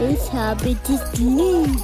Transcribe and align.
ich 0.00 0.32
habe 0.32 0.74
dich 0.88 1.18
lieb. 1.18 1.82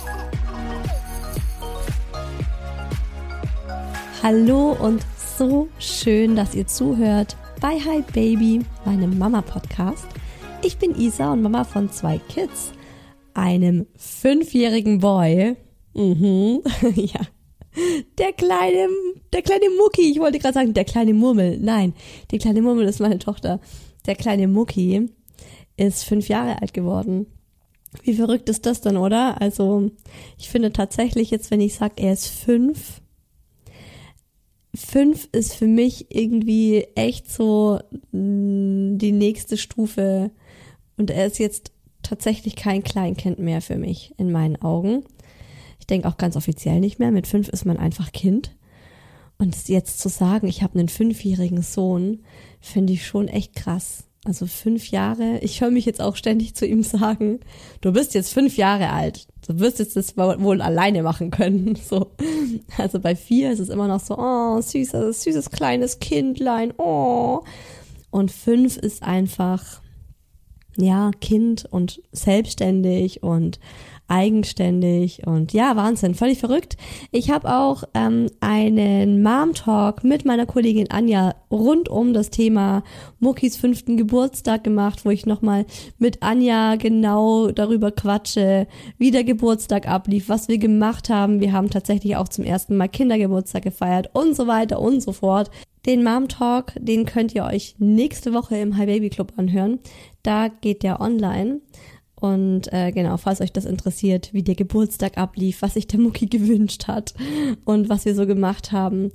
Hallo 4.22 4.72
und 4.72 5.04
so 5.38 5.68
schön, 5.78 6.36
dass 6.36 6.54
ihr 6.54 6.66
zuhört 6.66 7.36
bei 7.60 7.78
Hi 7.78 8.02
Baby, 8.12 8.60
meinem 8.84 9.16
Mama-Podcast. 9.18 10.06
Ich 10.62 10.76
bin 10.76 10.94
Isa 10.94 11.32
und 11.32 11.42
Mama 11.42 11.64
von 11.64 11.90
zwei 11.90 12.18
Kids, 12.18 12.72
einem 13.34 13.86
fünfjährigen 13.96 14.98
Boy. 14.98 15.56
Mhm, 15.94 16.62
ja. 16.94 17.20
Der 18.18 18.32
kleine, 18.32 18.88
der 19.32 19.42
kleine 19.42 19.70
Mucki. 19.78 20.10
Ich 20.10 20.18
wollte 20.18 20.38
gerade 20.38 20.54
sagen, 20.54 20.74
der 20.74 20.84
kleine 20.84 21.14
Murmel. 21.14 21.58
Nein, 21.60 21.94
die 22.30 22.38
kleine 22.38 22.60
Murmel 22.60 22.86
ist 22.86 23.00
meine 23.00 23.18
Tochter. 23.18 23.60
Der 24.06 24.16
kleine 24.16 24.48
Mucki 24.48 25.08
ist 25.76 26.04
fünf 26.04 26.28
Jahre 26.28 26.60
alt 26.60 26.74
geworden. 26.74 27.26
Wie 28.02 28.14
verrückt 28.14 28.48
ist 28.48 28.66
das 28.66 28.80
denn, 28.80 28.96
oder? 28.96 29.40
Also, 29.40 29.90
ich 30.38 30.48
finde 30.48 30.72
tatsächlich 30.72 31.30
jetzt, 31.30 31.50
wenn 31.50 31.60
ich 31.60 31.74
sage, 31.74 31.94
er 31.96 32.12
ist 32.12 32.28
fünf, 32.28 33.00
fünf 34.74 35.28
ist 35.32 35.54
für 35.54 35.66
mich 35.66 36.14
irgendwie 36.14 36.86
echt 36.94 37.30
so 37.30 37.80
mh, 38.12 38.96
die 38.98 39.12
nächste 39.12 39.56
Stufe. 39.56 40.30
Und 40.96 41.10
er 41.10 41.26
ist 41.26 41.38
jetzt 41.38 41.72
tatsächlich 42.02 42.56
kein 42.56 42.82
Kleinkind 42.82 43.38
mehr 43.38 43.60
für 43.60 43.76
mich, 43.76 44.14
in 44.18 44.30
meinen 44.30 44.60
Augen. 44.62 45.04
Ich 45.78 45.86
denke 45.86 46.08
auch 46.08 46.16
ganz 46.16 46.36
offiziell 46.36 46.80
nicht 46.80 46.98
mehr. 46.98 47.10
Mit 47.10 47.26
fünf 47.26 47.48
ist 47.48 47.64
man 47.64 47.76
einfach 47.76 48.12
Kind. 48.12 48.56
Und 49.38 49.68
jetzt 49.68 50.00
zu 50.00 50.08
sagen, 50.08 50.46
ich 50.46 50.62
habe 50.62 50.78
einen 50.78 50.88
fünfjährigen 50.88 51.62
Sohn, 51.62 52.24
finde 52.60 52.92
ich 52.92 53.06
schon 53.06 53.26
echt 53.26 53.56
krass. 53.56 54.04
Also 54.24 54.46
fünf 54.46 54.90
Jahre. 54.90 55.38
Ich 55.38 55.62
höre 55.62 55.70
mich 55.70 55.86
jetzt 55.86 56.02
auch 56.02 56.14
ständig 56.14 56.54
zu 56.54 56.66
ihm 56.66 56.82
sagen, 56.82 57.40
du 57.80 57.92
bist 57.92 58.12
jetzt 58.14 58.32
fünf 58.32 58.56
Jahre 58.56 58.90
alt. 58.90 59.26
Du 59.46 59.58
wirst 59.58 59.78
jetzt 59.78 59.96
das 59.96 60.16
wohl 60.16 60.60
alleine 60.60 61.02
machen 61.02 61.30
können. 61.30 61.78
So. 61.88 62.12
Also 62.76 63.00
bei 63.00 63.16
vier 63.16 63.50
ist 63.50 63.58
es 63.58 63.68
immer 63.68 63.88
noch 63.88 64.00
so, 64.00 64.16
oh, 64.18 64.60
süßes, 64.60 65.22
süßes 65.22 65.50
kleines 65.50 65.98
Kindlein, 65.98 66.72
oh. 66.76 67.40
Und 68.10 68.30
fünf 68.30 68.76
ist 68.76 69.02
einfach, 69.02 69.80
ja, 70.76 71.10
Kind 71.20 71.66
und 71.70 72.02
selbstständig 72.12 73.22
und 73.22 73.58
eigenständig 74.10 75.26
und 75.26 75.52
ja, 75.52 75.76
Wahnsinn, 75.76 76.14
völlig 76.14 76.38
verrückt. 76.38 76.76
Ich 77.12 77.30
habe 77.30 77.54
auch 77.54 77.84
ähm, 77.94 78.26
einen 78.40 79.22
Mom 79.22 79.54
Talk 79.54 80.02
mit 80.02 80.24
meiner 80.24 80.46
Kollegin 80.46 80.90
Anja 80.90 81.34
rund 81.50 81.88
um 81.88 82.12
das 82.12 82.30
Thema 82.30 82.82
Muckis 83.20 83.56
fünften 83.56 83.96
Geburtstag 83.96 84.64
gemacht, 84.64 85.04
wo 85.04 85.10
ich 85.10 85.26
nochmal 85.26 85.64
mit 85.98 86.22
Anja 86.22 86.74
genau 86.76 87.52
darüber 87.52 87.92
quatsche, 87.92 88.66
wie 88.98 89.12
der 89.12 89.24
Geburtstag 89.24 89.88
ablief, 89.88 90.28
was 90.28 90.48
wir 90.48 90.58
gemacht 90.58 91.08
haben. 91.08 91.40
Wir 91.40 91.52
haben 91.52 91.70
tatsächlich 91.70 92.16
auch 92.16 92.28
zum 92.28 92.44
ersten 92.44 92.76
Mal 92.76 92.88
Kindergeburtstag 92.88 93.62
gefeiert 93.62 94.10
und 94.12 94.34
so 94.34 94.46
weiter 94.46 94.80
und 94.80 95.02
so 95.02 95.12
fort. 95.12 95.50
Den 95.86 96.04
Mom 96.04 96.28
Talk, 96.28 96.72
den 96.78 97.06
könnt 97.06 97.34
ihr 97.34 97.44
euch 97.44 97.76
nächste 97.78 98.34
Woche 98.34 98.56
im 98.56 98.76
High 98.76 98.86
Baby 98.86 99.08
Club 99.08 99.32
anhören. 99.36 99.78
Da 100.22 100.48
geht 100.48 100.82
der 100.82 101.00
online. 101.00 101.60
Und 102.20 102.70
äh, 102.72 102.92
genau, 102.92 103.16
falls 103.16 103.40
euch 103.40 103.52
das 103.52 103.64
interessiert, 103.64 104.28
wie 104.32 104.42
der 104.42 104.54
Geburtstag 104.54 105.16
ablief, 105.16 105.62
was 105.62 105.74
sich 105.74 105.86
der 105.86 105.98
Mucki 105.98 106.26
gewünscht 106.30 106.86
hat 106.86 107.14
und 107.64 107.88
was 107.88 108.04
wir 108.04 108.14
so 108.14 108.26
gemacht 108.26 108.72
haben, 108.72 109.10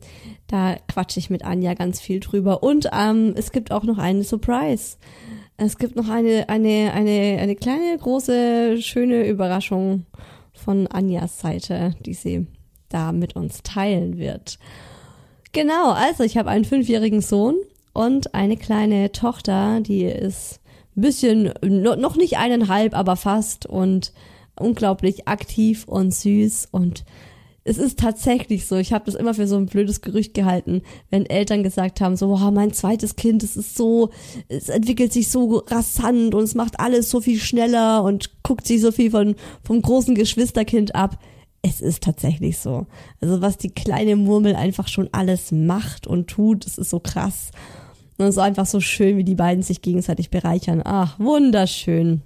da 0.47 0.75
quatsche 0.87 1.19
ich 1.19 1.29
mit 1.29 1.45
Anja 1.45 1.75
ganz 1.75 2.01
viel 2.01 2.19
drüber. 2.19 2.63
Und 2.63 2.89
ähm, 2.91 3.33
es 3.37 3.51
gibt 3.51 3.71
auch 3.71 3.83
noch 3.83 3.99
eine 3.99 4.23
Surprise. 4.23 4.97
Es 5.57 5.77
gibt 5.77 5.95
noch 5.95 6.09
eine, 6.09 6.49
eine, 6.49 6.91
eine, 6.93 7.37
eine 7.39 7.55
kleine, 7.55 7.97
große, 7.97 8.81
schöne 8.81 9.27
Überraschung 9.27 10.05
von 10.51 10.87
Anjas 10.87 11.39
Seite, 11.39 11.93
die 12.05 12.13
sie 12.13 12.47
da 12.89 13.11
mit 13.11 13.35
uns 13.35 13.61
teilen 13.61 14.17
wird. 14.17 14.57
Genau, 15.51 15.91
also 15.91 16.23
ich 16.23 16.37
habe 16.37 16.49
einen 16.49 16.65
fünfjährigen 16.65 17.21
Sohn 17.21 17.55
und 17.93 18.33
eine 18.33 18.57
kleine 18.57 19.11
Tochter, 19.13 19.79
die 19.79 20.03
ist 20.03 20.59
bisschen, 21.01 21.53
noch 21.63 22.15
nicht 22.15 22.37
eineinhalb, 22.37 22.95
aber 22.95 23.15
fast 23.15 23.65
und 23.65 24.13
unglaublich 24.59 25.27
aktiv 25.27 25.85
und 25.87 26.13
süß 26.13 26.69
und 26.71 27.03
es 27.67 27.79
ist 27.79 27.99
tatsächlich 27.99 28.67
so. 28.67 28.75
Ich 28.75 28.93
habe 28.93 29.05
das 29.05 29.15
immer 29.15 29.33
für 29.33 29.47
so 29.47 29.57
ein 29.57 29.65
blödes 29.65 30.01
Gerücht 30.01 30.35
gehalten, 30.35 30.83
wenn 31.09 31.25
Eltern 31.25 31.63
gesagt 31.63 31.99
haben, 31.99 32.15
so, 32.15 32.27
oh, 32.27 32.51
mein 32.51 32.73
zweites 32.73 33.15
Kind, 33.15 33.41
es 33.41 33.57
ist 33.57 33.75
so, 33.75 34.11
es 34.47 34.69
entwickelt 34.69 35.11
sich 35.11 35.29
so 35.29 35.63
rasant 35.67 36.35
und 36.35 36.43
es 36.43 36.53
macht 36.53 36.79
alles 36.79 37.09
so 37.09 37.21
viel 37.21 37.39
schneller 37.39 38.03
und 38.03 38.43
guckt 38.43 38.67
sich 38.67 38.81
so 38.81 38.91
viel 38.91 39.09
von, 39.09 39.35
vom 39.63 39.81
großen 39.81 40.13
Geschwisterkind 40.13 40.93
ab. 40.93 41.17
Es 41.63 41.81
ist 41.81 42.03
tatsächlich 42.03 42.59
so. 42.59 42.85
Also 43.19 43.41
was 43.41 43.57
die 43.57 43.71
kleine 43.71 44.15
Murmel 44.15 44.55
einfach 44.55 44.87
schon 44.87 45.09
alles 45.11 45.51
macht 45.51 46.05
und 46.05 46.27
tut, 46.27 46.67
das 46.67 46.77
ist 46.77 46.91
so 46.91 46.99
krass. 46.99 47.49
Und 48.17 48.25
es 48.25 48.35
ist 48.35 48.41
einfach 48.41 48.65
so 48.65 48.79
schön, 48.79 49.17
wie 49.17 49.23
die 49.23 49.35
beiden 49.35 49.63
sich 49.63 49.81
gegenseitig 49.81 50.29
bereichern. 50.29 50.81
Ach, 50.85 51.19
wunderschön. 51.19 52.21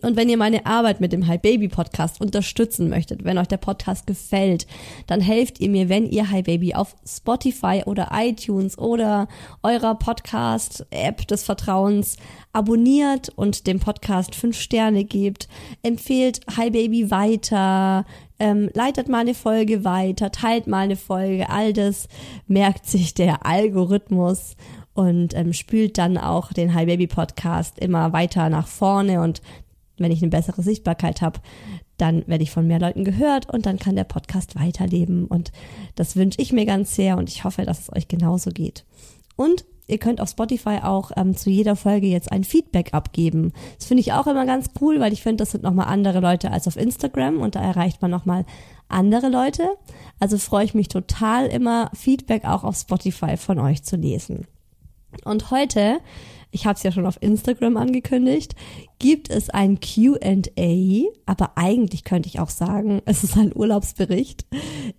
Und 0.00 0.16
wenn 0.16 0.30
ihr 0.30 0.38
meine 0.38 0.64
Arbeit 0.64 1.00
mit 1.00 1.12
dem 1.12 1.26
Hi 1.26 1.36
Baby 1.36 1.68
Podcast 1.68 2.20
unterstützen 2.20 2.88
möchtet, 2.88 3.24
wenn 3.24 3.36
euch 3.36 3.48
der 3.48 3.58
Podcast 3.58 4.06
gefällt, 4.06 4.66
dann 5.06 5.20
helft 5.20 5.60
ihr 5.60 5.68
mir, 5.68 5.90
wenn 5.90 6.06
ihr 6.06 6.30
Hi 6.30 6.42
Baby 6.42 6.74
auf 6.74 6.96
Spotify 7.06 7.82
oder 7.84 8.08
iTunes 8.12 8.78
oder 8.78 9.28
eurer 9.62 9.94
Podcast 9.96 10.86
App 10.90 11.26
des 11.28 11.42
Vertrauens 11.42 12.16
abonniert 12.54 13.28
und 13.36 13.66
dem 13.66 13.80
Podcast 13.80 14.34
fünf 14.34 14.58
Sterne 14.58 15.04
gebt, 15.04 15.46
empfehlt 15.82 16.40
Hi 16.56 16.70
Baby 16.70 17.10
weiter, 17.10 18.06
ähm, 18.38 18.70
leitet 18.72 19.08
mal 19.08 19.18
eine 19.18 19.34
Folge 19.34 19.84
weiter, 19.84 20.32
teilt 20.32 20.66
mal 20.66 20.84
eine 20.84 20.96
Folge, 20.96 21.50
all 21.50 21.74
das 21.74 22.08
merkt 22.46 22.86
sich 22.86 23.12
der 23.12 23.44
Algorithmus 23.44 24.56
und 24.94 25.34
ähm, 25.34 25.52
spült 25.52 25.98
dann 25.98 26.18
auch 26.18 26.52
den 26.52 26.74
Hi 26.74 26.86
Baby 26.86 27.06
Podcast 27.06 27.78
immer 27.78 28.12
weiter 28.12 28.48
nach 28.48 28.66
vorne 28.66 29.20
und 29.20 29.42
wenn 29.98 30.12
ich 30.12 30.22
eine 30.22 30.30
bessere 30.30 30.62
Sichtbarkeit 30.62 31.22
habe, 31.22 31.40
dann 31.96 32.26
werde 32.26 32.42
ich 32.42 32.50
von 32.50 32.66
mehr 32.66 32.80
Leuten 32.80 33.04
gehört 33.04 33.52
und 33.52 33.66
dann 33.66 33.78
kann 33.78 33.96
der 33.96 34.04
Podcast 34.04 34.56
weiterleben. 34.56 35.26
Und 35.26 35.52
das 35.94 36.16
wünsche 36.16 36.40
ich 36.40 36.52
mir 36.52 36.66
ganz 36.66 36.94
sehr 36.96 37.16
und 37.16 37.28
ich 37.28 37.44
hoffe, 37.44 37.64
dass 37.64 37.80
es 37.80 37.92
euch 37.92 38.08
genauso 38.08 38.50
geht. 38.50 38.84
Und 39.36 39.64
ihr 39.86 39.98
könnt 39.98 40.20
auf 40.20 40.30
Spotify 40.30 40.80
auch 40.82 41.12
ähm, 41.16 41.36
zu 41.36 41.50
jeder 41.50 41.76
Folge 41.76 42.06
jetzt 42.06 42.32
ein 42.32 42.44
Feedback 42.44 42.92
abgeben. 42.92 43.52
Das 43.78 43.86
finde 43.86 44.00
ich 44.00 44.12
auch 44.12 44.26
immer 44.26 44.46
ganz 44.46 44.70
cool, 44.80 45.00
weil 45.00 45.12
ich 45.12 45.22
finde, 45.22 45.42
das 45.42 45.52
sind 45.52 45.62
nochmal 45.62 45.86
andere 45.86 46.20
Leute 46.20 46.50
als 46.50 46.66
auf 46.66 46.76
Instagram 46.76 47.40
und 47.40 47.54
da 47.54 47.62
erreicht 47.62 48.02
man 48.02 48.10
nochmal 48.10 48.44
andere 48.88 49.28
Leute. 49.28 49.68
Also 50.18 50.38
freue 50.38 50.64
ich 50.64 50.74
mich 50.74 50.88
total 50.88 51.46
immer, 51.46 51.90
Feedback 51.94 52.44
auch 52.44 52.64
auf 52.64 52.76
Spotify 52.76 53.36
von 53.36 53.58
euch 53.58 53.82
zu 53.84 53.96
lesen. 53.96 54.46
Und 55.24 55.50
heute 55.50 56.00
ich 56.54 56.66
habe 56.66 56.76
es 56.76 56.82
ja 56.82 56.92
schon 56.92 57.06
auf 57.06 57.16
Instagram 57.20 57.78
angekündigt, 57.78 58.54
gibt 58.98 59.30
es 59.30 59.48
ein 59.48 59.80
QA, 59.80 61.08
aber 61.24 61.52
eigentlich 61.56 62.04
könnte 62.04 62.28
ich 62.28 62.40
auch 62.40 62.50
sagen, 62.50 63.00
es 63.06 63.24
ist 63.24 63.38
ein 63.38 63.56
Urlaubsbericht. 63.56 64.44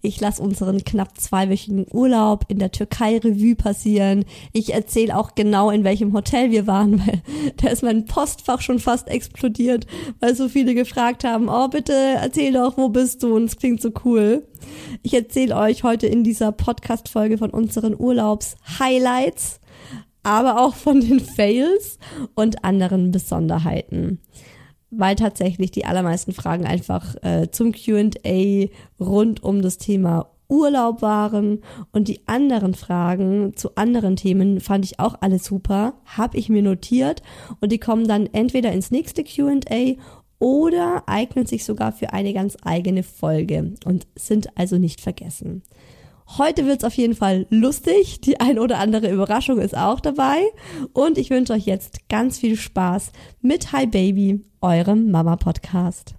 Ich 0.01 0.19
lasse 0.19 0.41
unseren 0.41 0.83
knapp 0.83 1.17
zweiwöchigen 1.17 1.85
Urlaub 1.91 2.45
in 2.47 2.57
der 2.57 2.71
Türkei 2.71 3.19
Revue 3.19 3.55
passieren. 3.55 4.25
Ich 4.51 4.73
erzähle 4.73 5.15
auch 5.15 5.35
genau, 5.35 5.69
in 5.69 5.83
welchem 5.83 6.11
Hotel 6.13 6.49
wir 6.49 6.65
waren, 6.65 6.99
weil 7.07 7.21
da 7.57 7.69
ist 7.69 7.83
mein 7.83 8.05
Postfach 8.05 8.61
schon 8.61 8.79
fast 8.79 9.07
explodiert, 9.07 9.85
weil 10.19 10.35
so 10.35 10.49
viele 10.49 10.73
gefragt 10.73 11.23
haben, 11.23 11.49
oh 11.49 11.67
bitte 11.67 11.93
erzähl 11.93 12.51
doch, 12.51 12.77
wo 12.77 12.89
bist 12.89 13.21
du? 13.21 13.35
Und 13.35 13.45
es 13.45 13.57
klingt 13.57 13.79
so 13.79 13.91
cool. 14.03 14.47
Ich 15.03 15.13
erzähle 15.13 15.55
euch 15.55 15.83
heute 15.83 16.07
in 16.07 16.23
dieser 16.23 16.51
Podcast-Folge 16.51 17.37
von 17.37 17.51
unseren 17.51 17.95
Urlaubs-Highlights 17.95 19.59
aber 20.23 20.61
auch 20.61 20.75
von 20.75 21.01
den 21.01 21.19
Fails 21.19 21.99
und 22.33 22.63
anderen 22.63 23.11
Besonderheiten. 23.11 24.19
Weil 24.89 25.15
tatsächlich 25.15 25.71
die 25.71 25.85
allermeisten 25.85 26.33
Fragen 26.33 26.65
einfach 26.65 27.15
äh, 27.23 27.49
zum 27.51 27.71
QA 27.71 28.67
rund 28.99 29.43
um 29.43 29.61
das 29.61 29.77
Thema 29.77 30.29
Urlaub 30.49 31.01
waren 31.01 31.61
und 31.91 32.07
die 32.07 32.27
anderen 32.27 32.75
Fragen 32.75 33.55
zu 33.55 33.75
anderen 33.75 34.15
Themen 34.15 34.59
fand 34.59 34.85
ich 34.85 34.99
auch 34.99 35.15
alle 35.21 35.39
super, 35.39 35.95
habe 36.05 36.37
ich 36.37 36.49
mir 36.49 36.61
notiert 36.61 37.23
und 37.59 37.71
die 37.71 37.79
kommen 37.79 38.07
dann 38.07 38.27
entweder 38.27 38.71
ins 38.71 38.91
nächste 38.91 39.23
QA 39.23 39.95
oder 40.37 41.03
eignen 41.07 41.45
sich 41.45 41.63
sogar 41.63 41.91
für 41.91 42.13
eine 42.13 42.33
ganz 42.33 42.57
eigene 42.63 43.01
Folge 43.01 43.73
und 43.85 44.05
sind 44.15 44.57
also 44.57 44.77
nicht 44.77 45.01
vergessen. 45.01 45.63
Heute 46.37 46.65
wird's 46.65 46.83
auf 46.83 46.93
jeden 46.95 47.15
Fall 47.15 47.45
lustig. 47.49 48.21
Die 48.21 48.39
ein 48.39 48.57
oder 48.57 48.79
andere 48.79 49.11
Überraschung 49.11 49.59
ist 49.59 49.77
auch 49.77 49.99
dabei. 49.99 50.41
Und 50.93 51.17
ich 51.17 51.29
wünsche 51.29 51.53
euch 51.53 51.65
jetzt 51.65 52.09
ganz 52.09 52.39
viel 52.39 52.55
Spaß 52.55 53.11
mit 53.41 53.71
Hi 53.71 53.85
Baby, 53.85 54.43
eurem 54.61 55.11
Mama 55.11 55.35
Podcast. 55.35 56.15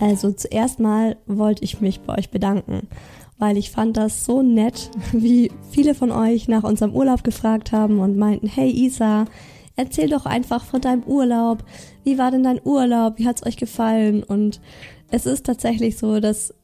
Also 0.00 0.32
zuerst 0.32 0.80
mal 0.80 1.16
wollte 1.26 1.64
ich 1.64 1.80
mich 1.80 2.00
bei 2.00 2.18
euch 2.18 2.30
bedanken, 2.30 2.88
weil 3.38 3.56
ich 3.56 3.70
fand 3.70 3.96
das 3.96 4.24
so 4.24 4.42
nett, 4.42 4.90
wie 5.12 5.50
viele 5.70 5.94
von 5.94 6.10
euch 6.10 6.48
nach 6.48 6.64
unserem 6.64 6.94
Urlaub 6.94 7.24
gefragt 7.24 7.72
haben 7.72 8.00
und 8.00 8.16
meinten, 8.16 8.48
hey 8.48 8.70
Isa, 8.70 9.26
erzähl 9.76 10.08
doch 10.08 10.26
einfach 10.26 10.64
von 10.64 10.80
deinem 10.80 11.02
Urlaub. 11.04 11.64
Wie 12.04 12.18
war 12.18 12.30
denn 12.30 12.42
dein 12.42 12.60
Urlaub? 12.64 13.18
Wie 13.18 13.26
hat's 13.26 13.44
euch 13.44 13.56
gefallen? 13.56 14.22
Und 14.22 14.60
es 15.10 15.26
ist 15.26 15.46
tatsächlich 15.46 15.98
so, 15.98 16.20
dass 16.20 16.54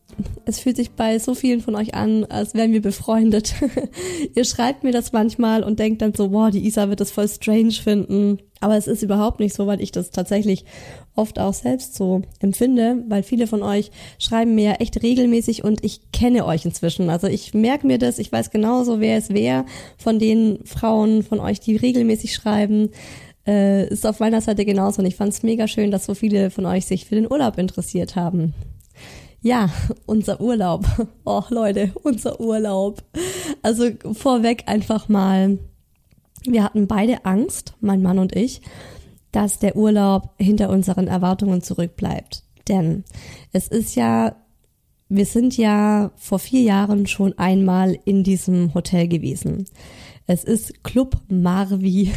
es 0.45 0.61
fühlt 0.61 0.77
sich 0.77 0.91
bei 0.91 1.19
so 1.19 1.35
vielen 1.35 1.61
von 1.61 1.75
euch 1.75 1.95
an, 1.95 2.25
als 2.25 2.55
wären 2.55 2.73
wir 2.73 2.83
befreundet. 2.83 3.55
Ihr 4.35 4.45
schreibt 4.45 4.85
mir 4.85 4.93
das 4.93 5.12
manchmal 5.12 5.62
und 5.62 5.79
denkt 5.79 6.03
dann 6.03 6.15
so, 6.15 6.31
boah, 6.31 6.51
die 6.51 6.67
Isa 6.67 6.89
wird 6.89 7.01
das 7.01 7.11
voll 7.11 7.29
strange 7.29 7.73
finden. 7.73 8.39
Aber 8.61 8.77
es 8.77 8.87
ist 8.87 9.03
überhaupt 9.03 9.41
nicht 9.41 9.55
so, 9.55 9.67
weil 9.67 9.81
ich 9.81 9.91
das 9.91 10.11
tatsächlich 10.11 10.65
oft 11.17 11.39
auch 11.39 11.55
selbst 11.55 11.95
so 11.95 12.23
empfinde, 12.41 13.05
weil 13.09 13.23
viele 13.23 13.47
von 13.47 13.62
euch 13.62 13.91
schreiben 14.19 14.55
mir 14.55 14.81
echt 14.81 15.03
regelmäßig 15.03 15.65
und 15.65 15.83
ich 15.85 16.12
kenne 16.12 16.45
euch 16.45 16.65
inzwischen. 16.65 17.09
Also 17.09 17.27
ich 17.27 17.55
merke 17.55 17.87
mir 17.87 17.99
das, 17.99 18.19
ich 18.19 18.31
weiß 18.31 18.51
genauso, 18.51 19.01
wer 19.01 19.17
es 19.17 19.31
wer 19.31 19.65
von 19.97 20.19
den 20.19 20.61
Frauen 20.65 21.23
von 21.23 21.41
euch, 21.41 21.61
die 21.61 21.77
regelmäßig 21.77 22.35
schreiben. 22.35 22.91
Äh, 23.47 23.89
ist 23.89 24.07
auf 24.07 24.21
meiner 24.21 24.43
Seite 24.43 24.67
genauso 24.67 25.01
und 25.01 25.07
ich 25.07 25.17
fand 25.17 25.33
es 25.33 25.43
mega 25.43 25.67
schön, 25.67 25.91
dass 25.91 26.05
so 26.05 26.15
viele 26.15 26.51
von 26.51 26.67
euch 26.67 26.85
sich 26.85 27.07
für 27.07 27.15
den 27.15 27.31
Urlaub 27.31 27.57
interessiert 27.57 28.15
haben. 28.15 28.53
Ja, 29.43 29.71
unser 30.07 30.41
Urlaub. 30.41 30.85
Oh 31.25 31.43
Leute, 31.49 31.93
unser 32.03 32.41
Urlaub. 32.41 33.03
Also 33.63 33.91
vorweg 34.13 34.65
einfach 34.67 35.09
mal, 35.09 35.59
wir 36.45 36.65
hatten 36.65 36.87
beide 36.87 37.25
Angst, 37.25 37.75
mein 37.81 38.03
Mann 38.03 38.19
und 38.19 38.35
ich, 38.35 38.61
dass 39.33 39.59
der 39.59 39.77
Urlaub 39.77 40.35
hinter 40.39 40.71
unseren 40.71 41.07
Erwartungen 41.07 41.63
zurückbleibt. 41.63 42.43
Denn 42.69 43.05
es 43.53 43.69
ist 43.69 43.95
ja, 43.95 44.37
wir 45.09 45.25
sind 45.25 45.57
ja 45.57 46.11
vor 46.17 46.39
vier 46.39 46.63
Jahren 46.63 47.07
schon 47.07 47.39
einmal 47.39 47.99
in 48.05 48.25
diesem 48.25 48.75
Hotel 48.75 49.09
gewesen. 49.09 49.67
Es 50.27 50.45
ist 50.45 50.85
Club 50.85 51.17
Marvi 51.29 52.13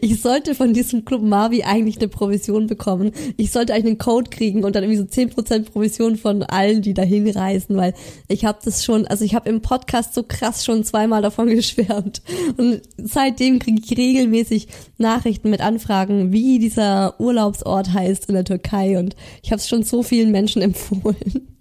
ich 0.00 0.20
sollte 0.20 0.54
von 0.54 0.74
diesem 0.74 1.04
Club 1.04 1.22
Marvi 1.22 1.62
eigentlich 1.62 1.98
eine 1.98 2.08
Provision 2.08 2.66
bekommen. 2.66 3.12
Ich 3.36 3.50
sollte 3.50 3.72
eigentlich 3.72 3.86
einen 3.86 3.98
Code 3.98 4.30
kriegen 4.30 4.64
und 4.64 4.76
dann 4.76 4.82
irgendwie 4.82 5.00
so 5.00 5.06
zehn 5.06 5.30
Prozent 5.30 5.72
Provision 5.72 6.16
von 6.16 6.42
allen, 6.42 6.82
die 6.82 6.94
dahin 6.94 7.28
reisen, 7.28 7.76
weil 7.76 7.94
ich 8.28 8.44
habe 8.44 8.58
das 8.64 8.84
schon, 8.84 9.06
also 9.06 9.24
ich 9.24 9.34
habe 9.34 9.48
im 9.48 9.62
Podcast 9.62 10.14
so 10.14 10.22
krass 10.22 10.64
schon 10.64 10.84
zweimal 10.84 11.22
davon 11.22 11.46
geschwärmt. 11.54 12.22
Und 12.56 12.82
seitdem 12.98 13.58
kriege 13.58 13.80
ich 13.82 13.96
regelmäßig 13.96 14.68
Nachrichten 14.98 15.50
mit 15.50 15.60
Anfragen, 15.60 16.32
wie 16.32 16.58
dieser 16.58 17.18
Urlaubsort 17.20 17.92
heißt 17.92 18.26
in 18.26 18.34
der 18.34 18.44
Türkei. 18.44 18.98
Und 18.98 19.16
ich 19.42 19.52
habe 19.52 19.60
es 19.60 19.68
schon 19.68 19.84
so 19.84 20.02
vielen 20.02 20.30
Menschen 20.30 20.62
empfohlen. 20.62 21.56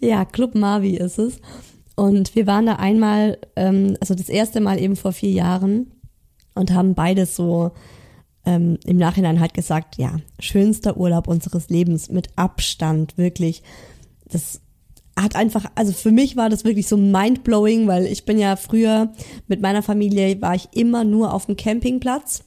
ja, 0.00 0.24
Club 0.24 0.54
Marvi 0.54 0.96
ist 0.96 1.18
es. 1.18 1.40
Und 1.94 2.36
wir 2.36 2.46
waren 2.46 2.66
da 2.66 2.74
einmal, 2.74 3.38
ähm, 3.56 3.96
also 4.00 4.14
das 4.14 4.28
erste 4.28 4.60
Mal 4.60 4.80
eben 4.80 4.94
vor 4.94 5.12
vier 5.12 5.32
Jahren 5.32 5.97
und 6.58 6.72
haben 6.72 6.94
beides 6.94 7.36
so 7.36 7.72
ähm, 8.44 8.78
im 8.84 8.96
Nachhinein 8.96 9.40
halt 9.40 9.54
gesagt, 9.54 9.96
ja, 9.96 10.16
schönster 10.40 10.96
Urlaub 10.96 11.28
unseres 11.28 11.68
Lebens 11.68 12.10
mit 12.10 12.28
Abstand, 12.36 13.16
wirklich. 13.16 13.62
Das 14.26 14.60
hat 15.16 15.36
einfach, 15.36 15.66
also 15.74 15.92
für 15.92 16.12
mich 16.12 16.36
war 16.36 16.48
das 16.48 16.64
wirklich 16.64 16.88
so 16.88 16.96
mindblowing, 16.96 17.86
weil 17.86 18.06
ich 18.06 18.24
bin 18.24 18.38
ja 18.38 18.56
früher 18.56 19.12
mit 19.46 19.60
meiner 19.60 19.82
Familie, 19.82 20.40
war 20.40 20.54
ich 20.54 20.68
immer 20.72 21.04
nur 21.04 21.34
auf 21.34 21.46
dem 21.46 21.56
Campingplatz 21.56 22.44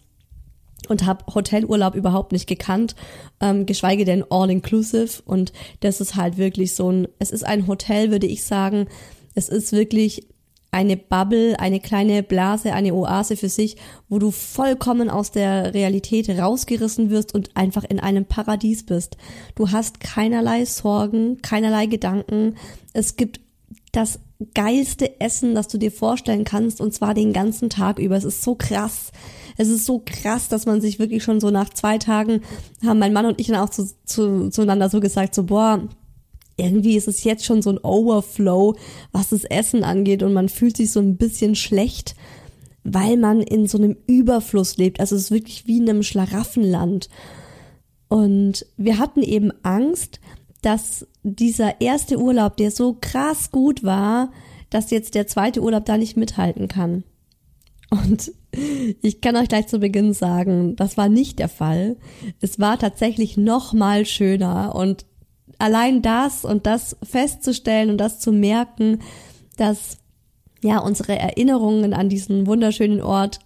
und 0.87 1.05
habe 1.05 1.25
Hotelurlaub 1.33 1.95
überhaupt 1.95 2.31
nicht 2.31 2.47
gekannt, 2.47 2.95
ähm, 3.39 3.65
geschweige 3.65 4.05
denn 4.05 4.23
all-inclusive. 4.29 5.21
Und 5.23 5.53
das 5.81 6.01
ist 6.01 6.15
halt 6.15 6.37
wirklich 6.37 6.73
so 6.73 6.91
ein, 6.91 7.07
es 7.19 7.31
ist 7.31 7.45
ein 7.45 7.67
Hotel, 7.67 8.11
würde 8.11 8.27
ich 8.27 8.43
sagen. 8.43 8.87
Es 9.35 9.49
ist 9.49 9.71
wirklich 9.71 10.27
eine 10.71 10.95
Bubble, 10.95 11.59
eine 11.59 11.81
kleine 11.81 12.23
Blase, 12.23 12.73
eine 12.73 12.93
Oase 12.93 13.35
für 13.35 13.49
sich, 13.49 13.75
wo 14.07 14.19
du 14.19 14.31
vollkommen 14.31 15.09
aus 15.09 15.31
der 15.31 15.73
Realität 15.73 16.29
rausgerissen 16.29 17.09
wirst 17.09 17.35
und 17.35 17.55
einfach 17.57 17.83
in 17.83 17.99
einem 17.99 18.25
Paradies 18.25 18.85
bist. 18.85 19.17
Du 19.55 19.71
hast 19.71 19.99
keinerlei 19.99 20.63
Sorgen, 20.63 21.41
keinerlei 21.41 21.87
Gedanken. 21.87 22.55
Es 22.93 23.17
gibt 23.17 23.41
das 23.91 24.19
geilste 24.55 25.19
Essen, 25.19 25.53
das 25.53 25.67
du 25.67 25.77
dir 25.77 25.91
vorstellen 25.91 26.45
kannst, 26.45 26.79
und 26.79 26.93
zwar 26.93 27.13
den 27.13 27.33
ganzen 27.33 27.69
Tag 27.69 27.99
über. 27.99 28.15
Es 28.15 28.23
ist 28.23 28.41
so 28.41 28.55
krass. 28.55 29.11
Es 29.57 29.67
ist 29.67 29.85
so 29.85 30.01
krass, 30.05 30.47
dass 30.47 30.65
man 30.65 30.79
sich 30.79 30.97
wirklich 30.97 31.23
schon 31.23 31.41
so 31.41 31.51
nach 31.51 31.69
zwei 31.69 31.97
Tagen 31.97 32.41
haben 32.85 32.99
mein 32.99 33.13
Mann 33.13 33.25
und 33.25 33.39
ich 33.39 33.47
dann 33.47 33.57
auch 33.57 33.69
zu, 33.69 33.89
zu, 34.05 34.49
zueinander 34.49 34.89
so 34.89 35.01
gesagt, 35.01 35.35
so, 35.35 35.43
boah, 35.43 35.87
irgendwie 36.57 36.95
ist 36.95 37.07
es 37.07 37.23
jetzt 37.23 37.45
schon 37.45 37.61
so 37.61 37.71
ein 37.71 37.79
Overflow, 37.79 38.75
was 39.11 39.29
das 39.29 39.43
Essen 39.45 39.83
angeht 39.83 40.23
und 40.23 40.33
man 40.33 40.49
fühlt 40.49 40.77
sich 40.77 40.91
so 40.91 40.99
ein 40.99 41.17
bisschen 41.17 41.55
schlecht, 41.55 42.15
weil 42.83 43.17
man 43.17 43.41
in 43.41 43.67
so 43.67 43.77
einem 43.77 43.97
Überfluss 44.07 44.77
lebt. 44.77 44.99
Also 44.99 45.15
es 45.15 45.23
ist 45.23 45.31
wirklich 45.31 45.67
wie 45.67 45.77
in 45.77 45.89
einem 45.89 46.03
Schlaraffenland. 46.03 47.09
Und 48.07 48.65
wir 48.77 48.97
hatten 48.97 49.23
eben 49.23 49.51
Angst, 49.63 50.19
dass 50.61 51.07
dieser 51.23 51.81
erste 51.81 52.19
Urlaub, 52.19 52.57
der 52.57 52.71
so 52.71 52.97
krass 52.99 53.51
gut 53.51 53.83
war, 53.83 54.31
dass 54.69 54.91
jetzt 54.91 55.15
der 55.15 55.27
zweite 55.27 55.61
Urlaub 55.61 55.85
da 55.85 55.97
nicht 55.97 56.17
mithalten 56.17 56.67
kann. 56.67 57.03
Und 57.89 58.31
ich 59.01 59.21
kann 59.21 59.35
euch 59.35 59.49
gleich 59.49 59.67
zu 59.67 59.79
Beginn 59.79 60.13
sagen, 60.13 60.75
das 60.75 60.97
war 60.97 61.09
nicht 61.09 61.39
der 61.39 61.49
Fall. 61.49 61.97
Es 62.39 62.59
war 62.59 62.79
tatsächlich 62.79 63.37
noch 63.37 63.73
mal 63.73 64.05
schöner 64.05 64.75
und 64.75 65.05
allein 65.61 66.01
das 66.01 66.43
und 66.43 66.65
das 66.65 66.97
festzustellen 67.03 67.89
und 67.89 67.97
das 67.97 68.19
zu 68.19 68.31
merken, 68.31 68.99
dass 69.57 69.97
ja 70.61 70.79
unsere 70.79 71.17
Erinnerungen 71.17 71.93
an 71.93 72.09
diesen 72.09 72.47
wunderschönen 72.47 73.01
Ort 73.01 73.39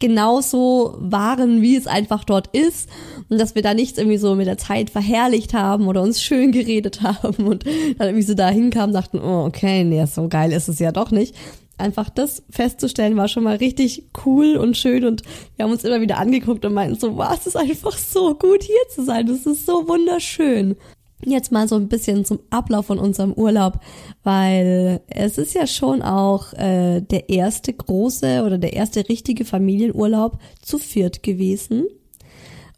genauso 0.00 0.96
waren, 0.98 1.60
wie 1.60 1.76
es 1.76 1.86
einfach 1.86 2.24
dort 2.24 2.48
ist 2.56 2.88
und 3.28 3.38
dass 3.38 3.54
wir 3.54 3.62
da 3.62 3.74
nichts 3.74 3.98
irgendwie 3.98 4.16
so 4.16 4.34
mit 4.34 4.46
der 4.46 4.56
Zeit 4.56 4.88
verherrlicht 4.90 5.52
haben 5.52 5.86
oder 5.88 6.02
uns 6.02 6.22
schön 6.22 6.52
geredet 6.52 7.02
haben 7.02 7.46
und 7.46 7.64
dann 7.66 8.08
irgendwie 8.08 8.22
so 8.26 8.34
da 8.34 8.48
hinkamen, 8.48 8.94
dachten, 8.94 9.18
oh, 9.18 9.44
okay, 9.44 9.84
nee, 9.84 10.04
so 10.06 10.28
geil 10.28 10.52
ist 10.52 10.68
es 10.68 10.78
ja 10.78 10.90
doch 10.90 11.10
nicht. 11.10 11.34
Einfach 11.76 12.10
das 12.10 12.42
festzustellen 12.50 13.16
war 13.16 13.28
schon 13.28 13.44
mal 13.44 13.56
richtig 13.56 14.04
cool 14.24 14.56
und 14.56 14.76
schön 14.76 15.04
und 15.04 15.22
wir 15.56 15.64
haben 15.64 15.72
uns 15.72 15.84
immer 15.84 16.00
wieder 16.00 16.18
angeguckt 16.18 16.64
und 16.64 16.74
meinten 16.74 16.98
so, 16.98 17.16
wow, 17.16 17.34
es 17.38 17.46
ist 17.46 17.56
einfach 17.56 17.96
so 17.96 18.34
gut 18.34 18.62
hier 18.62 18.88
zu 18.94 19.04
sein, 19.04 19.28
es 19.28 19.46
ist 19.46 19.66
so 19.66 19.86
wunderschön. 19.86 20.76
Jetzt 21.24 21.52
mal 21.52 21.68
so 21.68 21.76
ein 21.76 21.88
bisschen 21.88 22.24
zum 22.24 22.40
Ablauf 22.50 22.86
von 22.86 22.98
unserem 22.98 23.32
Urlaub, 23.32 23.80
weil 24.22 25.00
es 25.08 25.36
ist 25.36 25.54
ja 25.54 25.66
schon 25.66 26.02
auch 26.02 26.52
äh, 26.54 27.00
der 27.02 27.28
erste 27.28 27.72
große 27.72 28.42
oder 28.44 28.56
der 28.58 28.72
erste 28.72 29.08
richtige 29.08 29.44
Familienurlaub 29.44 30.38
zu 30.62 30.78
viert 30.78 31.22
gewesen. 31.22 31.86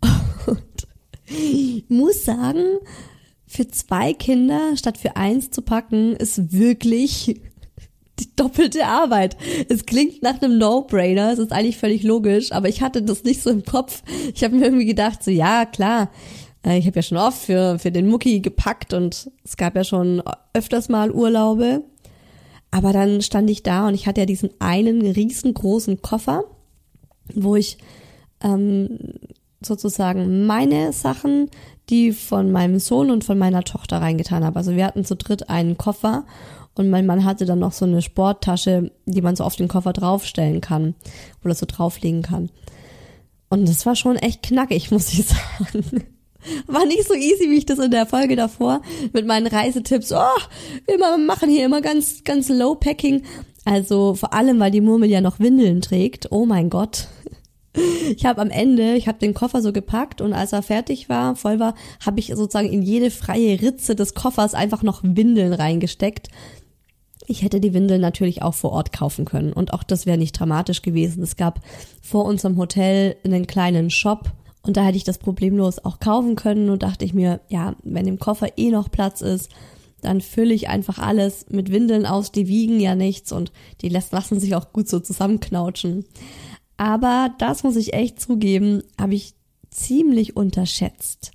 Und 0.46 1.88
muss 1.88 2.24
sagen, 2.24 2.64
für 3.46 3.68
zwei 3.68 4.12
Kinder 4.12 4.76
statt 4.76 4.98
für 4.98 5.16
eins 5.16 5.50
zu 5.50 5.62
packen, 5.62 6.16
ist 6.16 6.52
wirklich 6.52 7.40
die 8.18 8.36
doppelte 8.36 8.86
Arbeit. 8.86 9.36
Es 9.68 9.86
klingt 9.86 10.22
nach 10.22 10.40
einem 10.40 10.58
No-Brainer, 10.58 11.32
es 11.32 11.38
ist 11.38 11.52
eigentlich 11.52 11.78
völlig 11.78 12.02
logisch, 12.02 12.52
aber 12.52 12.68
ich 12.68 12.82
hatte 12.82 13.02
das 13.02 13.24
nicht 13.24 13.42
so 13.42 13.50
im 13.50 13.64
Kopf. 13.64 14.02
Ich 14.34 14.44
habe 14.44 14.56
mir 14.56 14.64
irgendwie 14.64 14.86
gedacht, 14.86 15.22
so 15.22 15.30
ja, 15.30 15.64
klar, 15.64 16.10
ich 16.64 16.86
habe 16.86 16.96
ja 16.96 17.02
schon 17.02 17.18
oft 17.18 17.38
für, 17.38 17.78
für 17.78 17.90
den 17.90 18.08
Mucki 18.08 18.40
gepackt 18.40 18.94
und 18.94 19.30
es 19.44 19.56
gab 19.56 19.74
ja 19.74 19.82
schon 19.82 20.22
öfters 20.52 20.88
mal 20.88 21.10
Urlaube. 21.10 21.82
Aber 22.70 22.92
dann 22.92 23.20
stand 23.20 23.50
ich 23.50 23.62
da 23.62 23.88
und 23.88 23.94
ich 23.94 24.06
hatte 24.06 24.22
ja 24.22 24.26
diesen 24.26 24.50
einen 24.58 25.02
riesengroßen 25.02 26.00
Koffer, 26.00 26.44
wo 27.34 27.56
ich 27.56 27.78
ähm, 28.42 28.98
sozusagen 29.60 30.46
meine 30.46 30.92
Sachen, 30.92 31.50
die 31.90 32.12
von 32.12 32.50
meinem 32.50 32.78
Sohn 32.78 33.10
und 33.10 33.24
von 33.24 33.38
meiner 33.38 33.64
Tochter 33.64 34.00
reingetan 34.00 34.44
habe. 34.44 34.56
Also 34.56 34.74
wir 34.74 34.86
hatten 34.86 35.04
zu 35.04 35.16
dritt 35.16 35.50
einen 35.50 35.76
Koffer 35.76 36.24
und 36.74 36.88
mein 36.88 37.06
Mann 37.06 37.24
hatte 37.24 37.44
dann 37.44 37.58
noch 37.58 37.72
so 37.72 37.84
eine 37.84 38.00
Sporttasche, 38.00 38.90
die 39.04 39.20
man 39.20 39.36
so 39.36 39.44
auf 39.44 39.56
den 39.56 39.68
Koffer 39.68 39.92
draufstellen 39.92 40.60
kann 40.60 40.94
oder 41.44 41.54
so 41.54 41.66
drauflegen 41.66 42.22
kann. 42.22 42.50
Und 43.50 43.68
das 43.68 43.84
war 43.84 43.96
schon 43.96 44.16
echt 44.16 44.42
knackig, 44.42 44.90
muss 44.92 45.12
ich 45.12 45.26
sagen. 45.26 46.04
War 46.66 46.86
nicht 46.86 47.06
so 47.06 47.14
easy, 47.14 47.50
wie 47.50 47.58
ich 47.58 47.66
das 47.66 47.78
in 47.78 47.90
der 47.90 48.06
Folge 48.06 48.36
davor 48.36 48.82
mit 49.12 49.26
meinen 49.26 49.46
Reisetipps. 49.46 50.12
Oh, 50.12 50.40
wir 50.86 51.18
machen 51.18 51.50
hier 51.50 51.64
immer 51.64 51.80
ganz, 51.80 52.24
ganz 52.24 52.48
low 52.48 52.74
packing. 52.74 53.22
Also 53.64 54.14
vor 54.14 54.32
allem, 54.32 54.58
weil 54.58 54.70
die 54.70 54.80
Murmel 54.80 55.10
ja 55.10 55.20
noch 55.20 55.38
Windeln 55.38 55.80
trägt. 55.80 56.32
Oh 56.32 56.46
mein 56.46 56.70
Gott. 56.70 57.08
Ich 57.74 58.26
habe 58.26 58.40
am 58.42 58.50
Ende, 58.50 58.96
ich 58.96 59.08
habe 59.08 59.18
den 59.18 59.32
Koffer 59.32 59.62
so 59.62 59.72
gepackt 59.72 60.20
und 60.20 60.34
als 60.34 60.52
er 60.52 60.62
fertig 60.62 61.08
war, 61.08 61.36
voll 61.36 61.58
war, 61.58 61.74
habe 62.04 62.20
ich 62.20 62.26
sozusagen 62.26 62.70
in 62.70 62.82
jede 62.82 63.10
freie 63.10 63.62
Ritze 63.62 63.94
des 63.94 64.14
Koffers 64.14 64.52
einfach 64.52 64.82
noch 64.82 65.00
Windeln 65.02 65.54
reingesteckt. 65.54 66.28
Ich 67.26 67.42
hätte 67.42 67.60
die 67.60 67.72
Windeln 67.72 68.00
natürlich 68.00 68.42
auch 68.42 68.52
vor 68.52 68.72
Ort 68.72 68.92
kaufen 68.92 69.24
können 69.24 69.54
und 69.54 69.72
auch 69.72 69.84
das 69.84 70.04
wäre 70.04 70.18
nicht 70.18 70.38
dramatisch 70.38 70.82
gewesen. 70.82 71.22
Es 71.22 71.36
gab 71.36 71.60
vor 72.02 72.26
unserem 72.26 72.58
Hotel 72.58 73.16
einen 73.24 73.46
kleinen 73.46 73.88
Shop, 73.88 74.32
und 74.62 74.76
da 74.76 74.84
hätte 74.84 74.96
ich 74.96 75.04
das 75.04 75.18
problemlos 75.18 75.84
auch 75.84 75.98
kaufen 75.98 76.36
können 76.36 76.70
und 76.70 76.82
dachte 76.82 77.04
ich 77.04 77.14
mir, 77.14 77.40
ja, 77.48 77.74
wenn 77.82 78.06
im 78.06 78.18
Koffer 78.18 78.56
eh 78.56 78.70
noch 78.70 78.90
Platz 78.90 79.20
ist, 79.20 79.50
dann 80.00 80.20
fülle 80.20 80.54
ich 80.54 80.68
einfach 80.68 80.98
alles 80.98 81.46
mit 81.50 81.70
Windeln 81.70 82.06
aus, 82.06 82.32
die 82.32 82.48
wiegen 82.48 82.80
ja 82.80 82.94
nichts 82.94 83.32
und 83.32 83.52
die 83.80 83.88
lassen 83.88 84.40
sich 84.40 84.54
auch 84.54 84.72
gut 84.72 84.88
so 84.88 85.00
zusammenknautschen. 85.00 86.04
Aber 86.76 87.30
das 87.38 87.62
muss 87.62 87.76
ich 87.76 87.94
echt 87.94 88.20
zugeben, 88.20 88.82
habe 89.00 89.14
ich 89.14 89.34
ziemlich 89.70 90.36
unterschätzt, 90.36 91.32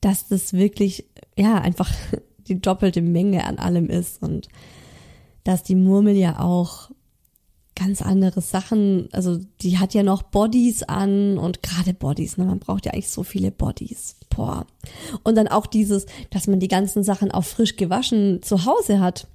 dass 0.00 0.28
das 0.28 0.52
wirklich, 0.52 1.06
ja, 1.36 1.56
einfach 1.56 1.90
die 2.46 2.60
doppelte 2.60 3.00
Menge 3.00 3.44
an 3.44 3.58
allem 3.58 3.88
ist 3.88 4.22
und 4.22 4.48
dass 5.44 5.62
die 5.62 5.74
Murmel 5.74 6.16
ja 6.16 6.40
auch 6.40 6.90
ganz 7.76 8.02
andere 8.02 8.40
Sachen. 8.40 9.08
Also 9.12 9.38
die 9.60 9.78
hat 9.78 9.94
ja 9.94 10.02
noch 10.02 10.22
Bodies 10.22 10.82
an 10.82 11.38
und 11.38 11.62
gerade 11.62 11.94
Bodies, 11.94 12.36
ne? 12.36 12.44
Man 12.44 12.58
braucht 12.58 12.86
ja 12.86 12.92
eigentlich 12.92 13.10
so 13.10 13.22
viele 13.22 13.50
Bodies. 13.50 14.16
Boah. 14.34 14.66
Und 15.22 15.36
dann 15.36 15.48
auch 15.48 15.66
dieses, 15.66 16.06
dass 16.30 16.46
man 16.46 16.60
die 16.60 16.68
ganzen 16.68 17.02
Sachen 17.02 17.30
auch 17.30 17.44
frisch 17.44 17.76
gewaschen 17.76 18.42
zu 18.42 18.64
Hause 18.64 19.00
hat. 19.00 19.26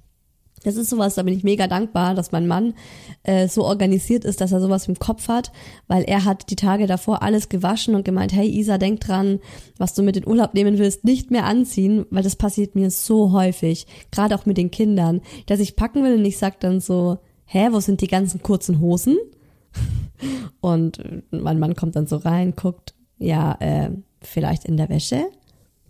Das 0.62 0.76
ist 0.76 0.90
sowas, 0.90 1.14
da 1.14 1.22
bin 1.22 1.34
ich 1.34 1.42
mega 1.42 1.66
dankbar, 1.68 2.14
dass 2.14 2.32
mein 2.32 2.46
Mann 2.46 2.74
äh, 3.22 3.48
so 3.48 3.64
organisiert 3.64 4.26
ist, 4.26 4.42
dass 4.42 4.52
er 4.52 4.60
sowas 4.60 4.88
im 4.88 4.98
Kopf 4.98 5.28
hat, 5.28 5.52
weil 5.86 6.02
er 6.02 6.26
hat 6.26 6.50
die 6.50 6.56
Tage 6.56 6.86
davor 6.86 7.22
alles 7.22 7.48
gewaschen 7.48 7.94
und 7.94 8.04
gemeint, 8.04 8.34
hey 8.34 8.46
Isa, 8.46 8.76
denk 8.76 9.00
dran, 9.00 9.40
was 9.78 9.94
du 9.94 10.02
mit 10.02 10.18
in 10.18 10.26
Urlaub 10.26 10.52
nehmen 10.52 10.76
willst, 10.76 11.04
nicht 11.04 11.30
mehr 11.30 11.46
anziehen, 11.46 12.04
weil 12.10 12.22
das 12.22 12.36
passiert 12.36 12.74
mir 12.74 12.90
so 12.90 13.32
häufig, 13.32 13.86
gerade 14.10 14.34
auch 14.34 14.44
mit 14.44 14.58
den 14.58 14.70
Kindern, 14.70 15.22
dass 15.46 15.60
ich 15.60 15.76
packen 15.76 16.04
will 16.04 16.18
und 16.18 16.24
ich 16.26 16.36
sag 16.36 16.60
dann 16.60 16.80
so, 16.80 17.18
hä, 17.50 17.68
wo 17.72 17.80
sind 17.80 18.00
die 18.00 18.06
ganzen 18.06 18.42
kurzen 18.42 18.80
Hosen? 18.80 19.18
Und 20.60 21.00
mein 21.30 21.58
Mann 21.58 21.74
kommt 21.74 21.96
dann 21.96 22.06
so 22.06 22.16
rein, 22.16 22.54
guckt, 22.54 22.94
ja, 23.18 23.56
äh, 23.60 23.90
vielleicht 24.22 24.64
in 24.64 24.76
der 24.76 24.88
Wäsche. 24.88 25.24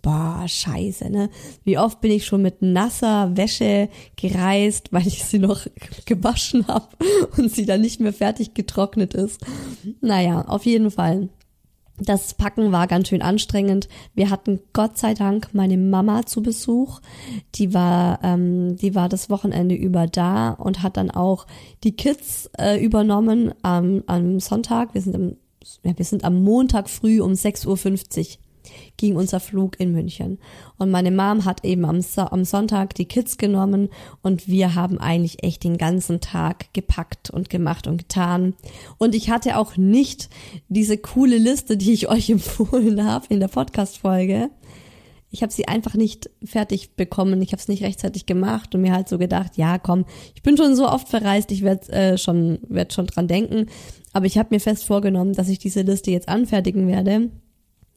Boah, 0.01 0.45
scheiße, 0.47 1.11
ne? 1.11 1.29
Wie 1.63 1.77
oft 1.77 2.01
bin 2.01 2.11
ich 2.11 2.25
schon 2.25 2.41
mit 2.41 2.63
nasser 2.63 3.37
Wäsche 3.37 3.87
gereist, 4.15 4.91
weil 4.91 5.05
ich 5.05 5.23
sie 5.23 5.37
noch 5.37 5.67
gewaschen 6.05 6.67
habe 6.67 6.87
und 7.37 7.51
sie 7.51 7.67
dann 7.67 7.81
nicht 7.81 7.99
mehr 7.99 8.13
fertig 8.13 8.55
getrocknet 8.55 9.13
ist. 9.13 9.45
Naja, 10.01 10.41
auf 10.47 10.65
jeden 10.65 10.89
Fall. 10.89 11.29
Das 12.03 12.33
Packen 12.33 12.71
war 12.71 12.87
ganz 12.87 13.09
schön 13.09 13.21
anstrengend. 13.21 13.87
Wir 14.15 14.31
hatten 14.31 14.59
Gott 14.73 14.97
sei 14.97 15.13
Dank 15.13 15.49
meine 15.53 15.77
Mama 15.77 16.25
zu 16.25 16.41
Besuch. 16.41 16.99
Die 17.55 17.75
war, 17.75 18.19
ähm, 18.23 18.75
die 18.75 18.95
war 18.95 19.07
das 19.07 19.29
Wochenende 19.29 19.75
über 19.75 20.07
da 20.07 20.49
und 20.51 20.81
hat 20.81 20.97
dann 20.97 21.11
auch 21.11 21.45
die 21.83 21.95
Kids 21.95 22.49
äh, 22.57 22.83
übernommen 22.83 23.53
am, 23.61 24.03
am 24.07 24.39
Sonntag. 24.39 24.95
Wir 24.95 25.01
sind, 25.01 25.15
am, 25.15 25.35
ja, 25.83 25.95
wir 25.95 26.05
sind 26.05 26.23
am 26.23 26.43
Montag 26.43 26.89
früh 26.89 27.21
um 27.21 27.33
6.50 27.33 27.67
Uhr 27.67 28.25
ging 28.97 29.15
unser 29.15 29.39
Flug 29.39 29.79
in 29.79 29.91
München. 29.91 30.39
Und 30.77 30.91
meine 30.91 31.11
Mom 31.11 31.45
hat 31.45 31.63
eben 31.63 31.85
am, 31.85 32.01
so 32.01 32.21
am 32.21 32.45
Sonntag 32.45 32.95
die 32.95 33.05
Kids 33.05 33.37
genommen 33.37 33.89
und 34.21 34.47
wir 34.47 34.75
haben 34.75 34.97
eigentlich 34.97 35.43
echt 35.43 35.63
den 35.63 35.77
ganzen 35.77 36.21
Tag 36.21 36.73
gepackt 36.73 37.29
und 37.29 37.49
gemacht 37.49 37.87
und 37.87 37.97
getan. 37.97 38.55
Und 38.97 39.15
ich 39.15 39.29
hatte 39.29 39.57
auch 39.57 39.77
nicht 39.77 40.29
diese 40.69 40.97
coole 40.97 41.37
Liste, 41.37 41.77
die 41.77 41.93
ich 41.93 42.09
euch 42.09 42.29
empfohlen 42.29 43.05
habe 43.05 43.25
in 43.29 43.39
der 43.39 43.47
Podcast-Folge. 43.47 44.49
Ich 45.33 45.41
habe 45.41 45.53
sie 45.53 45.67
einfach 45.67 45.93
nicht 45.93 46.29
fertig 46.43 46.97
bekommen, 46.97 47.41
ich 47.41 47.53
habe 47.53 47.61
es 47.61 47.69
nicht 47.69 47.83
rechtzeitig 47.83 48.25
gemacht 48.25 48.75
und 48.75 48.81
mir 48.81 48.91
halt 48.91 49.07
so 49.07 49.17
gedacht, 49.17 49.55
ja 49.55 49.79
komm, 49.79 50.03
ich 50.35 50.43
bin 50.43 50.57
schon 50.57 50.75
so 50.75 50.89
oft 50.89 51.07
verreist, 51.07 51.51
ich 51.53 51.61
werde 51.61 51.89
äh, 51.93 52.17
schon, 52.17 52.59
werd 52.67 52.91
schon 52.91 53.07
dran 53.07 53.29
denken. 53.29 53.67
Aber 54.11 54.25
ich 54.25 54.37
habe 54.37 54.49
mir 54.51 54.59
fest 54.59 54.83
vorgenommen, 54.83 55.31
dass 55.33 55.47
ich 55.47 55.57
diese 55.57 55.83
Liste 55.83 56.11
jetzt 56.11 56.27
anfertigen 56.27 56.87
werde 56.87 57.31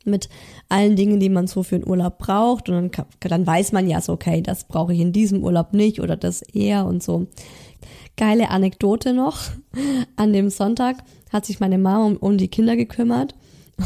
mit 0.07 0.29
allen 0.69 0.97
Dingen, 0.97 1.21
die 1.21 1.29
man 1.29 1.47
so 1.47 1.63
für 1.63 1.77
einen 1.77 1.89
Urlaub 1.89 2.19
braucht. 2.19 2.69
Und 2.69 2.97
dann, 2.97 3.07
dann 3.21 3.47
weiß 3.47 3.73
man 3.73 3.89
ja 3.89 4.01
so, 4.01 4.13
okay, 4.13 4.43
das 4.43 4.65
brauche 4.65 4.93
ich 4.93 5.01
in 5.01 5.13
diesem 5.13 5.43
Urlaub 5.43 5.73
nicht 5.73 6.01
oder 6.01 6.17
das 6.17 6.43
eher 6.43 6.87
und 6.87 7.03
so. 7.03 7.27
Geile 8.17 8.51
Anekdote 8.51 9.13
noch. 9.13 9.41
An 10.17 10.33
dem 10.33 10.51
Sonntag 10.51 10.99
hat 11.33 11.47
sich 11.47 11.61
meine 11.61 11.79
Mama 11.79 12.07
um, 12.07 12.17
um 12.17 12.39
die 12.39 12.49
Kinder 12.49 12.77
gekümmert 12.77 13.35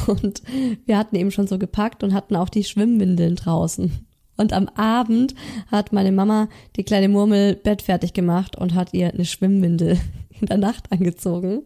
und 0.06 0.42
wir 0.84 0.98
hatten 0.98 1.16
eben 1.16 1.30
schon 1.30 1.46
so 1.46 1.58
gepackt 1.58 2.04
und 2.04 2.12
hatten 2.12 2.37
auch 2.37 2.48
die 2.48 2.64
Schwimmwindeln 2.64 3.37
draußen. 3.37 4.06
Und 4.37 4.52
am 4.52 4.68
Abend 4.68 5.34
hat 5.66 5.92
meine 5.92 6.12
Mama 6.12 6.48
die 6.76 6.84
kleine 6.84 7.08
Murmel 7.08 7.56
Bett 7.56 7.82
fertig 7.82 8.12
gemacht 8.12 8.56
und 8.56 8.75
hat 8.75 8.94
ihr 8.94 9.12
eine 9.12 9.25
Schwimmwindel 9.25 9.98
in 10.40 10.46
der 10.46 10.58
Nacht 10.58 10.92
angezogen. 10.92 11.62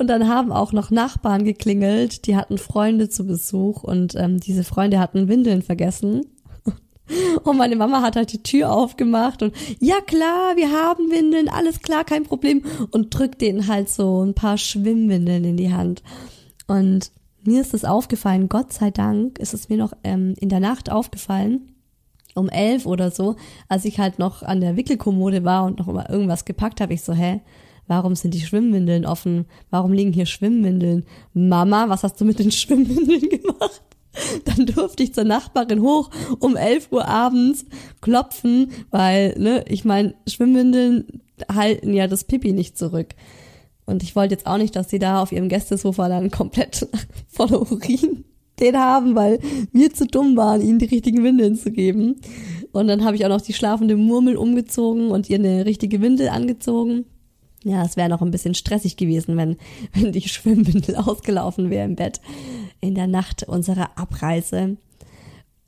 Und 0.00 0.06
dann 0.06 0.28
haben 0.28 0.50
auch 0.50 0.72
noch 0.72 0.90
Nachbarn 0.90 1.44
geklingelt, 1.44 2.26
die 2.26 2.34
hatten 2.34 2.56
Freunde 2.56 3.10
zu 3.10 3.26
Besuch 3.26 3.82
und 3.82 4.14
ähm, 4.16 4.40
diese 4.40 4.64
Freunde 4.64 4.98
hatten 4.98 5.28
Windeln 5.28 5.60
vergessen. 5.60 6.24
Und 7.44 7.58
meine 7.58 7.76
Mama 7.76 8.00
hat 8.00 8.16
halt 8.16 8.32
die 8.32 8.42
Tür 8.42 8.72
aufgemacht 8.72 9.42
und 9.42 9.54
ja 9.78 10.00
klar, 10.00 10.56
wir 10.56 10.70
haben 10.70 11.10
Windeln, 11.10 11.50
alles 11.50 11.82
klar, 11.82 12.04
kein 12.04 12.22
Problem. 12.22 12.62
Und 12.92 13.10
drückt 13.10 13.42
denen 13.42 13.66
halt 13.66 13.90
so 13.90 14.24
ein 14.24 14.32
paar 14.32 14.56
Schwimmwindeln 14.56 15.44
in 15.44 15.58
die 15.58 15.72
Hand. 15.72 16.02
Und 16.66 17.10
mir 17.42 17.60
ist 17.60 17.74
es 17.74 17.84
aufgefallen, 17.84 18.48
Gott 18.48 18.72
sei 18.72 18.90
Dank 18.90 19.38
ist 19.38 19.52
es 19.52 19.68
mir 19.68 19.76
noch 19.76 19.92
ähm, 20.02 20.34
in 20.40 20.48
der 20.48 20.60
Nacht 20.60 20.90
aufgefallen, 20.90 21.74
um 22.34 22.48
elf 22.48 22.86
oder 22.86 23.10
so, 23.10 23.36
als 23.68 23.84
ich 23.84 23.98
halt 23.98 24.18
noch 24.18 24.42
an 24.42 24.62
der 24.62 24.76
Wickelkommode 24.76 25.44
war 25.44 25.64
und 25.66 25.78
noch 25.78 25.88
mal 25.88 26.06
irgendwas 26.08 26.46
gepackt 26.46 26.80
habe, 26.80 26.94
ich 26.94 27.02
so, 27.02 27.12
hä, 27.12 27.42
warum 27.90 28.14
sind 28.14 28.34
die 28.34 28.40
Schwimmwindeln 28.40 29.04
offen? 29.04 29.46
Warum 29.70 29.92
liegen 29.92 30.12
hier 30.12 30.24
Schwimmwindeln? 30.24 31.04
Mama, 31.34 31.88
was 31.88 32.04
hast 32.04 32.20
du 32.20 32.24
mit 32.24 32.38
den 32.38 32.52
Schwimmwindeln 32.52 33.28
gemacht? 33.28 33.82
Dann 34.44 34.64
durfte 34.66 35.02
ich 35.02 35.12
zur 35.12 35.24
Nachbarin 35.24 35.82
hoch 35.82 36.08
um 36.38 36.56
11 36.56 36.92
Uhr 36.92 37.08
abends 37.08 37.64
klopfen, 38.00 38.70
weil, 38.90 39.34
ne, 39.38 39.64
ich 39.68 39.84
meine, 39.84 40.14
Schwimmwindeln 40.28 41.20
halten 41.52 41.92
ja 41.92 42.06
das 42.06 42.22
Pipi 42.22 42.52
nicht 42.52 42.78
zurück. 42.78 43.16
Und 43.86 44.04
ich 44.04 44.14
wollte 44.14 44.34
jetzt 44.34 44.46
auch 44.46 44.58
nicht, 44.58 44.76
dass 44.76 44.88
sie 44.88 45.00
da 45.00 45.20
auf 45.20 45.32
ihrem 45.32 45.48
Gästesofa 45.48 46.08
dann 46.08 46.30
komplett 46.30 46.88
voller 47.26 47.60
Urin 47.60 48.24
den 48.60 48.76
haben, 48.76 49.16
weil 49.16 49.40
wir 49.72 49.92
zu 49.92 50.06
dumm 50.06 50.36
waren, 50.36 50.60
ihnen 50.60 50.78
die 50.78 50.84
richtigen 50.84 51.24
Windeln 51.24 51.56
zu 51.56 51.72
geben. 51.72 52.20
Und 52.70 52.86
dann 52.86 53.04
habe 53.04 53.16
ich 53.16 53.24
auch 53.24 53.30
noch 53.30 53.40
die 53.40 53.52
schlafende 53.52 53.96
Murmel 53.96 54.36
umgezogen 54.36 55.10
und 55.10 55.28
ihr 55.28 55.38
eine 55.38 55.66
richtige 55.66 56.00
Windel 56.00 56.28
angezogen. 56.28 57.06
Ja, 57.62 57.84
es 57.84 57.96
wäre 57.96 58.08
noch 58.08 58.22
ein 58.22 58.30
bisschen 58.30 58.54
stressig 58.54 58.96
gewesen, 58.96 59.36
wenn, 59.36 59.56
wenn 59.92 60.12
die 60.12 60.28
Schwimmwindel 60.28 60.96
ausgelaufen 60.96 61.70
wäre 61.70 61.84
im 61.84 61.96
Bett 61.96 62.20
in 62.80 62.94
der 62.94 63.06
Nacht 63.06 63.42
unserer 63.42 63.98
Abreise. 63.98 64.76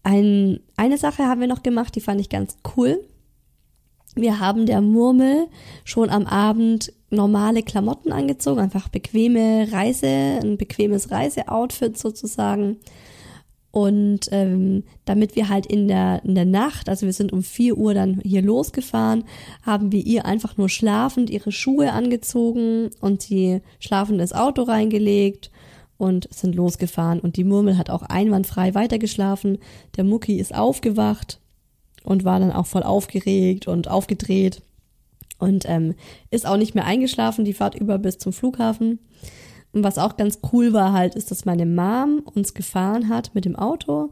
Ein, 0.03 0.61
eine 0.77 0.99
Sache 0.99 1.25
haben 1.25 1.41
wir 1.41 1.49
noch 1.49 1.63
gemacht, 1.63 1.95
die 1.95 2.01
fand 2.01 2.21
ich 2.21 2.29
ganz 2.29 2.57
cool. 2.77 3.01
Wir 4.15 4.41
haben 4.41 4.67
der 4.67 4.81
Murmel 4.81 5.47
schon 5.85 6.11
am 6.11 6.27
Abend 6.27 6.93
normale 7.11 7.63
Klamotten 7.63 8.13
angezogen, 8.13 8.61
einfach 8.61 8.89
bequeme 8.89 9.71
Reise, 9.71 10.41
ein 10.43 10.59
bequemes 10.59 11.11
Reiseoutfit 11.11 11.99
sozusagen. 11.99 12.79
Und 13.73 14.29
ähm, 14.33 14.85
damit 15.07 15.35
wir 15.35 15.49
halt 15.49 15.65
in 15.65 15.89
der, 15.89 16.23
in 16.25 16.35
der 16.35 16.45
Nacht, 16.45 16.91
also 16.91 17.07
wir 17.07 17.15
sind 17.15 17.33
um 17.33 17.43
vier 17.43 17.79
Uhr 17.79 17.95
dann 17.95 18.21
hier 18.23 18.43
losgefahren, 18.43 19.25
haben 19.63 19.91
wir 19.93 20.05
ihr 20.05 20.27
einfach 20.27 20.59
nur 20.59 20.69
schlafend 20.69 21.31
ihre 21.31 21.53
Schuhe 21.53 21.93
angezogen 21.93 22.91
und 23.01 23.23
sie 23.23 23.63
schlafend 23.81 24.21
ins 24.21 24.35
Auto 24.35 24.63
reingelegt 24.65 25.51
und 25.97 26.29
sind 26.31 26.55
losgefahren. 26.55 27.19
Und 27.19 27.39
die 27.39 27.45
Murmel 27.45 27.79
hat 27.79 27.89
auch 27.89 28.03
einwandfrei 28.03 28.75
weitergeschlafen. 28.75 29.57
Der 29.97 30.05
Mucki 30.05 30.39
ist 30.39 30.55
aufgewacht 30.55 31.41
und 32.05 32.25
war 32.25 32.41
dann 32.41 32.53
auch 32.53 32.67
voll 32.67 32.83
aufgeregt 32.83 33.69
und 33.69 33.89
aufgedreht 33.89 34.61
und 35.39 35.65
ähm, 35.67 35.95
ist 36.31 36.47
auch 36.47 36.59
nicht 36.59 36.75
mehr 36.75 36.85
eingeschlafen, 36.85 37.47
die 37.47 37.55
Fahrt 37.55 37.75
über 37.75 37.99
bis 37.99 38.19
zum 38.19 38.35
Flughafen. 38.35 38.99
Und 39.73 39.85
was 39.85 39.99
auch 39.99 40.17
ganz 40.17 40.41
cool 40.53 40.73
war 40.73 40.93
halt, 40.93 41.15
ist, 41.15 41.31
dass 41.31 41.45
meine 41.45 41.67
Mom 41.67 42.21
uns 42.21 42.55
gefahren 42.55 43.09
hat 43.09 43.35
mit 43.35 43.45
dem 43.45 43.57
Auto 43.57 44.11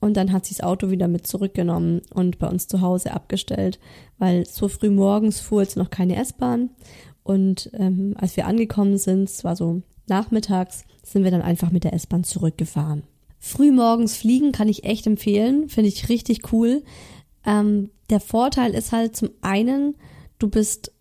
und 0.00 0.16
dann 0.16 0.32
hat 0.32 0.46
sie 0.46 0.54
das 0.54 0.64
Auto 0.64 0.90
wieder 0.90 1.08
mit 1.08 1.26
zurückgenommen 1.26 2.02
und 2.12 2.38
bei 2.38 2.48
uns 2.48 2.66
zu 2.68 2.80
Hause 2.80 3.12
abgestellt, 3.12 3.78
weil 4.18 4.46
so 4.46 4.68
früh 4.68 4.90
morgens 4.90 5.40
fuhr 5.40 5.62
jetzt 5.62 5.76
noch 5.76 5.90
keine 5.90 6.16
S-Bahn 6.16 6.70
und 7.22 7.70
ähm, 7.74 8.14
als 8.18 8.36
wir 8.36 8.46
angekommen 8.46 8.98
sind, 8.98 9.24
es 9.28 9.44
war 9.44 9.56
so 9.56 9.82
nachmittags, 10.08 10.84
sind 11.02 11.24
wir 11.24 11.30
dann 11.30 11.42
einfach 11.42 11.70
mit 11.70 11.84
der 11.84 11.92
S-Bahn 11.92 12.24
zurückgefahren. 12.24 13.04
Früh 13.38 13.72
morgens 13.72 14.16
fliegen 14.16 14.52
kann 14.52 14.68
ich 14.68 14.84
echt 14.84 15.06
empfehlen, 15.06 15.68
finde 15.68 15.88
ich 15.88 16.08
richtig 16.08 16.52
cool. 16.52 16.82
Ähm, 17.46 17.90
der 18.10 18.20
Vorteil 18.20 18.74
ist 18.74 18.92
halt 18.92 19.16
zum 19.16 19.30
einen, 19.40 19.94
du 20.38 20.48
bist 20.48 20.92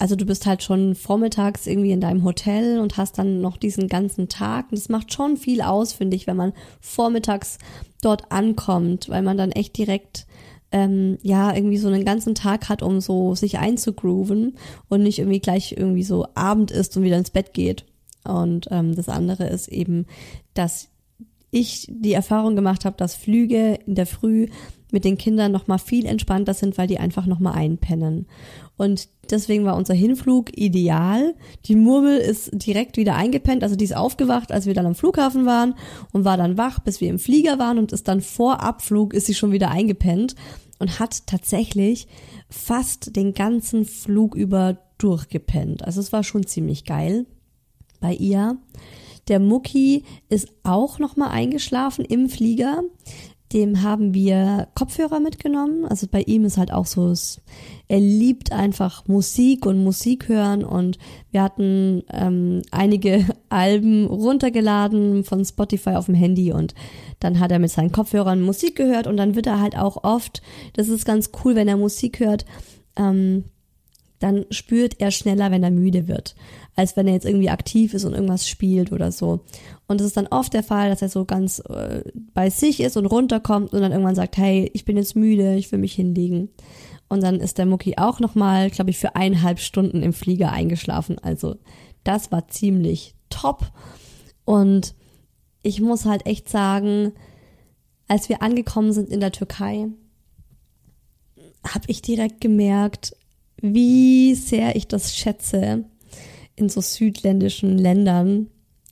also 0.00 0.16
du 0.16 0.24
bist 0.24 0.46
halt 0.46 0.62
schon 0.62 0.94
vormittags 0.94 1.66
irgendwie 1.66 1.92
in 1.92 2.00
deinem 2.00 2.24
Hotel 2.24 2.80
und 2.80 2.96
hast 2.96 3.18
dann 3.18 3.42
noch 3.42 3.58
diesen 3.58 3.86
ganzen 3.86 4.28
Tag. 4.28 4.70
Und 4.70 4.78
das 4.78 4.88
macht 4.88 5.12
schon 5.12 5.36
viel 5.36 5.60
aus, 5.60 5.92
finde 5.92 6.16
ich, 6.16 6.26
wenn 6.26 6.38
man 6.38 6.54
vormittags 6.80 7.58
dort 8.00 8.32
ankommt, 8.32 9.10
weil 9.10 9.20
man 9.20 9.36
dann 9.36 9.52
echt 9.52 9.76
direkt 9.76 10.26
ähm, 10.72 11.18
ja 11.20 11.54
irgendwie 11.54 11.76
so 11.76 11.88
einen 11.88 12.06
ganzen 12.06 12.34
Tag 12.34 12.70
hat, 12.70 12.82
um 12.82 13.02
so 13.02 13.34
sich 13.34 13.58
einzugrooven 13.58 14.56
und 14.88 15.02
nicht 15.02 15.18
irgendwie 15.18 15.40
gleich 15.40 15.74
irgendwie 15.76 16.04
so 16.04 16.26
Abend 16.34 16.70
ist 16.70 16.96
und 16.96 17.02
wieder 17.02 17.18
ins 17.18 17.30
Bett 17.30 17.52
geht. 17.52 17.84
Und 18.24 18.68
ähm, 18.70 18.94
das 18.94 19.10
andere 19.10 19.48
ist 19.48 19.68
eben, 19.68 20.06
dass 20.54 20.88
ich 21.50 21.88
die 21.90 22.14
Erfahrung 22.14 22.56
gemacht 22.56 22.86
habe, 22.86 22.96
dass 22.96 23.14
Flüge 23.14 23.78
in 23.86 23.96
der 23.96 24.06
Früh 24.06 24.46
mit 24.92 25.04
den 25.04 25.18
Kindern 25.18 25.52
noch 25.52 25.66
mal 25.66 25.78
viel 25.78 26.06
entspannter 26.06 26.54
sind, 26.54 26.78
weil 26.78 26.86
die 26.86 26.98
einfach 26.98 27.26
noch 27.26 27.38
mal 27.38 27.52
einpennen. 27.52 28.26
Und 28.80 29.10
deswegen 29.30 29.66
war 29.66 29.76
unser 29.76 29.92
Hinflug 29.92 30.56
ideal. 30.56 31.34
Die 31.66 31.76
Murmel 31.76 32.16
ist 32.16 32.48
direkt 32.54 32.96
wieder 32.96 33.14
eingepennt, 33.14 33.62
also 33.62 33.76
die 33.76 33.84
ist 33.84 33.94
aufgewacht, 33.94 34.52
als 34.52 34.64
wir 34.64 34.72
dann 34.72 34.86
am 34.86 34.94
Flughafen 34.94 35.44
waren 35.44 35.74
und 36.14 36.24
war 36.24 36.38
dann 36.38 36.56
wach, 36.56 36.78
bis 36.78 36.98
wir 37.02 37.10
im 37.10 37.18
Flieger 37.18 37.58
waren 37.58 37.76
und 37.76 37.92
ist 37.92 38.08
dann 38.08 38.22
vor 38.22 38.62
Abflug 38.62 39.12
ist 39.12 39.26
sie 39.26 39.34
schon 39.34 39.52
wieder 39.52 39.70
eingepennt 39.70 40.34
und 40.78 40.98
hat 40.98 41.26
tatsächlich 41.26 42.08
fast 42.48 43.14
den 43.16 43.34
ganzen 43.34 43.84
Flug 43.84 44.34
über 44.34 44.78
durchgepennt. 44.96 45.84
Also 45.84 46.00
es 46.00 46.10
war 46.10 46.24
schon 46.24 46.46
ziemlich 46.46 46.86
geil 46.86 47.26
bei 48.00 48.14
ihr. 48.14 48.56
Der 49.28 49.40
Mucki 49.40 50.04
ist 50.30 50.48
auch 50.62 50.98
noch 50.98 51.16
mal 51.16 51.28
eingeschlafen 51.28 52.06
im 52.06 52.30
Flieger. 52.30 52.82
Dem 53.52 53.82
haben 53.82 54.14
wir 54.14 54.68
Kopfhörer 54.74 55.18
mitgenommen. 55.18 55.84
Also 55.84 56.06
bei 56.08 56.22
ihm 56.22 56.44
ist 56.44 56.56
halt 56.56 56.72
auch 56.72 56.86
so, 56.86 57.12
er 57.88 57.98
liebt 57.98 58.52
einfach 58.52 59.08
Musik 59.08 59.66
und 59.66 59.82
Musik 59.82 60.28
hören 60.28 60.64
und 60.64 60.98
wir 61.32 61.42
hatten 61.42 62.04
ähm, 62.12 62.62
einige 62.70 63.26
Alben 63.48 64.06
runtergeladen 64.06 65.24
von 65.24 65.44
Spotify 65.44 65.90
auf 65.90 66.06
dem 66.06 66.14
Handy 66.14 66.52
und 66.52 66.74
dann 67.18 67.40
hat 67.40 67.50
er 67.50 67.58
mit 67.58 67.70
seinen 67.70 67.92
Kopfhörern 67.92 68.40
Musik 68.40 68.76
gehört 68.76 69.06
und 69.06 69.16
dann 69.16 69.34
wird 69.34 69.46
er 69.46 69.60
halt 69.60 69.76
auch 69.76 70.04
oft, 70.04 70.42
das 70.74 70.88
ist 70.88 71.04
ganz 71.04 71.30
cool, 71.44 71.56
wenn 71.56 71.68
er 71.68 71.76
Musik 71.76 72.20
hört, 72.20 72.44
ähm, 72.96 73.44
dann 74.20 74.44
spürt 74.50 75.00
er 75.00 75.10
schneller, 75.10 75.50
wenn 75.50 75.64
er 75.64 75.70
müde 75.70 76.06
wird, 76.06 76.36
als 76.76 76.96
wenn 76.96 77.08
er 77.08 77.14
jetzt 77.14 77.26
irgendwie 77.26 77.50
aktiv 77.50 77.94
ist 77.94 78.04
und 78.04 78.12
irgendwas 78.12 78.46
spielt 78.46 78.92
oder 78.92 79.10
so. 79.10 79.40
Und 79.90 80.00
es 80.00 80.06
ist 80.06 80.16
dann 80.16 80.28
oft 80.28 80.54
der 80.54 80.62
Fall, 80.62 80.88
dass 80.88 81.02
er 81.02 81.08
so 81.08 81.24
ganz 81.24 81.58
äh, 81.68 82.04
bei 82.32 82.48
sich 82.48 82.78
ist 82.78 82.96
und 82.96 83.06
runterkommt 83.06 83.72
und 83.72 83.80
dann 83.80 83.90
irgendwann 83.90 84.14
sagt, 84.14 84.36
hey, 84.36 84.70
ich 84.72 84.84
bin 84.84 84.96
jetzt 84.96 85.16
müde, 85.16 85.56
ich 85.56 85.72
will 85.72 85.80
mich 85.80 85.94
hinlegen. 85.94 86.48
Und 87.08 87.24
dann 87.24 87.40
ist 87.40 87.58
der 87.58 87.66
Mucki 87.66 87.96
auch 87.96 88.20
nochmal, 88.20 88.70
glaube 88.70 88.90
ich, 88.90 88.98
für 88.98 89.16
eineinhalb 89.16 89.58
Stunden 89.58 90.04
im 90.04 90.12
Flieger 90.12 90.52
eingeschlafen. 90.52 91.18
Also 91.18 91.56
das 92.04 92.30
war 92.30 92.46
ziemlich 92.46 93.16
top. 93.30 93.72
Und 94.44 94.94
ich 95.62 95.80
muss 95.80 96.04
halt 96.04 96.24
echt 96.24 96.48
sagen, 96.48 97.10
als 98.06 98.28
wir 98.28 98.42
angekommen 98.42 98.92
sind 98.92 99.10
in 99.10 99.18
der 99.18 99.32
Türkei, 99.32 99.88
habe 101.66 101.86
ich 101.88 102.00
direkt 102.00 102.40
gemerkt, 102.40 103.16
wie 103.60 104.36
sehr 104.36 104.76
ich 104.76 104.86
das 104.86 105.16
schätze, 105.16 105.84
in 106.54 106.68
so 106.68 106.80
südländischen 106.80 107.76
Ländern 107.76 108.50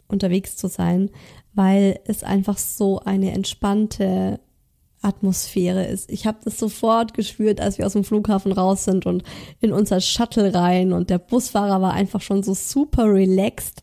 unterwegs 0.09 0.57
zu 0.57 0.68
sein, 0.68 1.11
weil 1.55 2.01
es 2.07 2.25
einfach 2.25 2.59
so 2.59 3.01
eine 3.01 3.33
entspannte 3.33 4.40
Atmosphäre 5.01 5.85
ist. 5.87 6.11
Ich 6.11 6.27
habe 6.27 6.38
das 6.44 6.59
sofort 6.59 7.14
gespürt, 7.14 7.61
als 7.61 7.79
wir 7.79 7.87
aus 7.87 7.92
dem 7.92 8.05
Flughafen 8.05 8.53
raus 8.53 8.85
sind 8.85 9.07
und 9.07 9.23
in 9.61 9.73
unser 9.73 10.01
Shuttle 10.01 10.53
rein 10.53 10.92
und 10.92 11.09
der 11.09 11.18
Busfahrer 11.18 11.81
war 11.81 11.92
einfach 11.92 12.21
schon 12.21 12.42
so 12.42 12.55
super 12.55 13.05
relaxed. 13.05 13.83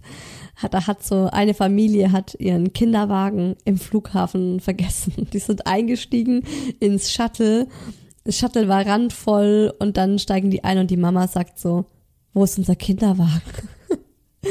Hat, 0.58 0.74
da 0.74 0.88
hat 0.88 1.04
so 1.04 1.30
eine 1.32 1.54
Familie 1.54 2.12
hat 2.12 2.36
ihren 2.40 2.74
Kinderwagen 2.74 3.56
im 3.66 3.78
Flughafen 3.78 4.60
vergessen. 4.62 5.28
Die 5.32 5.40
sind 5.40 5.68
eingestiegen 5.68 6.44
ins 6.80 7.12
Shuttle 7.12 7.68
das 8.26 8.40
Shuttle 8.40 8.68
war 8.68 8.86
randvoll 8.86 9.72
und 9.78 9.98
dann 9.98 10.18
steigen 10.18 10.50
die 10.50 10.64
ein 10.64 10.80
und 10.80 10.90
die 10.90 10.98
Mama 10.98 11.28
sagt 11.28 11.60
so, 11.60 11.86
wo 12.34 12.44
ist 12.44 12.58
unser 12.58 12.76
Kinderwagen? 12.76 13.70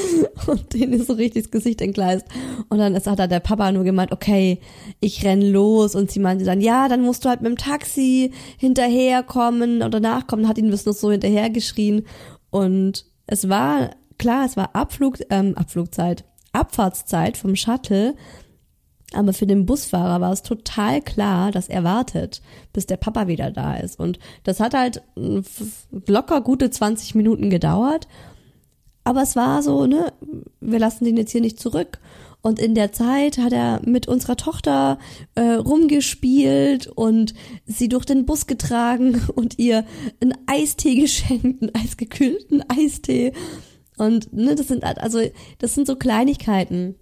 und 0.46 0.72
denen 0.72 0.92
ist 0.94 1.06
so 1.06 1.14
richtig 1.14 1.44
das 1.44 1.50
Gesicht 1.50 1.80
entgleist. 1.80 2.26
Und 2.68 2.78
dann 2.78 2.94
ist, 2.94 3.06
hat 3.06 3.18
da 3.18 3.26
der 3.26 3.40
Papa 3.40 3.72
nur 3.72 3.84
gemeint, 3.84 4.12
okay, 4.12 4.60
ich 5.00 5.24
renn 5.24 5.42
los. 5.42 5.94
Und 5.94 6.10
sie 6.10 6.20
meinte 6.20 6.44
dann, 6.44 6.60
ja, 6.60 6.88
dann 6.88 7.02
musst 7.02 7.24
du 7.24 7.28
halt 7.28 7.42
mit 7.42 7.50
dem 7.50 7.58
Taxi 7.58 8.32
hinterherkommen 8.58 9.82
oder 9.82 10.00
nachkommen. 10.00 10.48
Hat 10.48 10.58
ihn 10.58 10.70
bis 10.70 10.86
noch 10.86 10.94
so 10.94 11.10
hinterher 11.10 11.50
geschrien. 11.50 12.04
Und 12.50 13.06
es 13.26 13.48
war, 13.48 13.90
klar, 14.18 14.44
es 14.44 14.56
war 14.56 14.74
Abflug, 14.74 15.18
ähm, 15.30 15.56
Abflugzeit, 15.56 16.24
Abfahrtszeit 16.52 17.36
vom 17.36 17.56
Shuttle. 17.56 18.14
Aber 19.12 19.32
für 19.32 19.46
den 19.46 19.64
Busfahrer 19.64 20.20
war 20.20 20.32
es 20.32 20.42
total 20.42 21.00
klar, 21.00 21.52
dass 21.52 21.68
er 21.68 21.84
wartet, 21.84 22.42
bis 22.72 22.86
der 22.86 22.96
Papa 22.96 23.28
wieder 23.28 23.52
da 23.52 23.76
ist. 23.76 23.98
Und 23.98 24.18
das 24.42 24.58
hat 24.58 24.74
halt 24.74 25.02
locker 26.08 26.40
gute 26.40 26.70
20 26.70 27.14
Minuten 27.14 27.48
gedauert. 27.48 28.08
Aber 29.04 29.22
es 29.22 29.36
war 29.36 29.62
so, 29.62 29.86
ne, 29.86 30.12
wir 30.60 30.78
lassen 30.78 31.04
den 31.04 31.16
jetzt 31.16 31.32
hier 31.32 31.40
nicht 31.40 31.60
zurück. 31.60 32.00
Und 32.40 32.58
in 32.58 32.74
der 32.74 32.92
Zeit 32.92 33.38
hat 33.38 33.52
er 33.52 33.80
mit 33.86 34.06
unserer 34.06 34.36
Tochter 34.36 34.98
äh, 35.34 35.40
rumgespielt 35.52 36.88
und 36.88 37.32
sie 37.64 37.88
durch 37.88 38.04
den 38.04 38.26
Bus 38.26 38.46
getragen 38.46 39.22
und 39.34 39.58
ihr 39.58 39.84
einen 40.20 40.34
Eistee 40.46 40.96
geschenkt, 40.96 41.62
einen 41.62 41.74
eisgekühlten 41.74 42.62
Eistee. 42.68 43.32
Und 43.96 44.32
ne, 44.32 44.54
das 44.54 44.68
sind 44.68 44.84
halt, 44.84 44.98
also 44.98 45.20
das 45.58 45.74
sind 45.74 45.86
so 45.86 45.96
Kleinigkeiten 45.96 46.96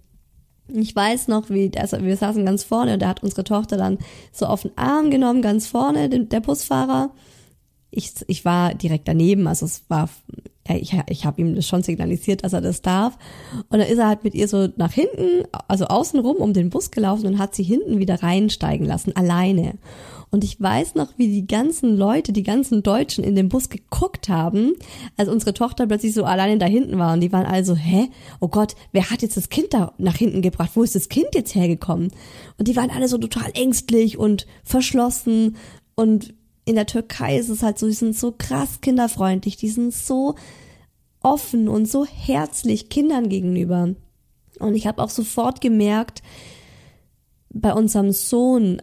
ich 0.67 0.95
weiß 0.95 1.27
noch, 1.27 1.49
wie, 1.49 1.71
also 1.77 2.01
wir 2.01 2.15
saßen 2.15 2.45
ganz 2.45 2.63
vorne 2.63 2.93
und 2.93 3.01
der 3.01 3.09
hat 3.09 3.23
unsere 3.23 3.43
Tochter 3.43 3.77
dann 3.77 3.97
so 4.31 4.45
auf 4.45 4.61
den 4.61 4.77
Arm 4.77 5.11
genommen, 5.11 5.41
ganz 5.41 5.67
vorne, 5.67 6.09
der 6.09 6.39
Busfahrer. 6.39 7.13
Ich, 7.91 8.13
ich 8.27 8.45
war 8.45 8.73
direkt 8.73 9.07
daneben, 9.07 9.47
also 9.47 9.65
es 9.65 9.83
war 9.89 10.09
ich, 10.69 10.95
ich 11.09 11.25
habe 11.25 11.41
ihm 11.41 11.55
das 11.55 11.67
schon 11.67 11.83
signalisiert, 11.83 12.43
dass 12.43 12.53
er 12.53 12.61
das 12.61 12.81
darf. 12.81 13.17
Und 13.69 13.79
dann 13.79 13.87
ist 13.87 13.97
er 13.97 14.07
halt 14.07 14.23
mit 14.23 14.33
ihr 14.33 14.47
so 14.47 14.69
nach 14.77 14.93
hinten, 14.93 15.45
also 15.67 15.85
außenrum 15.85 16.37
um 16.37 16.53
den 16.53 16.69
Bus 16.69 16.91
gelaufen 16.91 17.27
und 17.27 17.37
hat 17.37 17.53
sie 17.53 17.63
hinten 17.63 17.99
wieder 17.99 18.23
reinsteigen 18.23 18.85
lassen, 18.85 19.15
alleine. 19.15 19.73
Und 20.31 20.43
ich 20.43 20.59
weiß 20.59 20.95
noch, 20.95 21.09
wie 21.17 21.27
die 21.27 21.45
ganzen 21.45 21.95
Leute, 21.95 22.33
die 22.33 22.41
ganzen 22.41 22.81
Deutschen 22.81 23.23
in 23.23 23.35
dem 23.35 23.49
Bus 23.49 23.69
geguckt 23.69 24.29
haben, 24.29 24.73
als 25.15 25.29
unsere 25.29 25.53
Tochter 25.53 25.85
plötzlich 25.85 26.13
so 26.15 26.23
alleine 26.23 26.57
da 26.57 26.65
hinten 26.65 26.97
war. 26.97 27.13
Und 27.13 27.21
die 27.21 27.31
waren 27.31 27.45
also, 27.45 27.75
hä? 27.75 28.09
Oh 28.39 28.47
Gott, 28.47 28.73
wer 28.93 29.11
hat 29.11 29.21
jetzt 29.21 29.37
das 29.37 29.49
Kind 29.49 29.75
da 29.75 29.93
nach 29.99 30.15
hinten 30.15 30.41
gebracht? 30.41 30.71
Wo 30.73 30.81
ist 30.81 30.95
das 30.95 31.09
Kind 31.09 31.27
jetzt 31.35 31.53
hergekommen? 31.53 32.09
Und 32.57 32.67
die 32.67 32.75
waren 32.75 32.89
alle 32.89 33.09
so 33.09 33.19
total 33.19 33.51
ängstlich 33.53 34.17
und 34.17 34.47
verschlossen. 34.63 35.57
Und 35.93 36.33
in 36.65 36.75
der 36.75 36.85
Türkei 36.85 37.37
ist 37.37 37.49
es 37.49 37.63
halt 37.63 37.77
so, 37.77 37.87
die 37.87 37.93
sind 37.93 38.15
so 38.15 38.33
krass 38.37 38.81
kinderfreundlich, 38.81 39.57
die 39.57 39.69
sind 39.69 39.93
so 39.93 40.35
offen 41.21 41.67
und 41.67 41.89
so 41.89 42.05
herzlich 42.05 42.89
Kindern 42.89 43.29
gegenüber. 43.29 43.95
Und 44.59 44.75
ich 44.75 44.87
habe 44.87 45.01
auch 45.01 45.09
sofort 45.09 45.61
gemerkt, 45.61 46.21
bei 47.49 47.73
unserem 47.73 48.11
Sohn, 48.11 48.81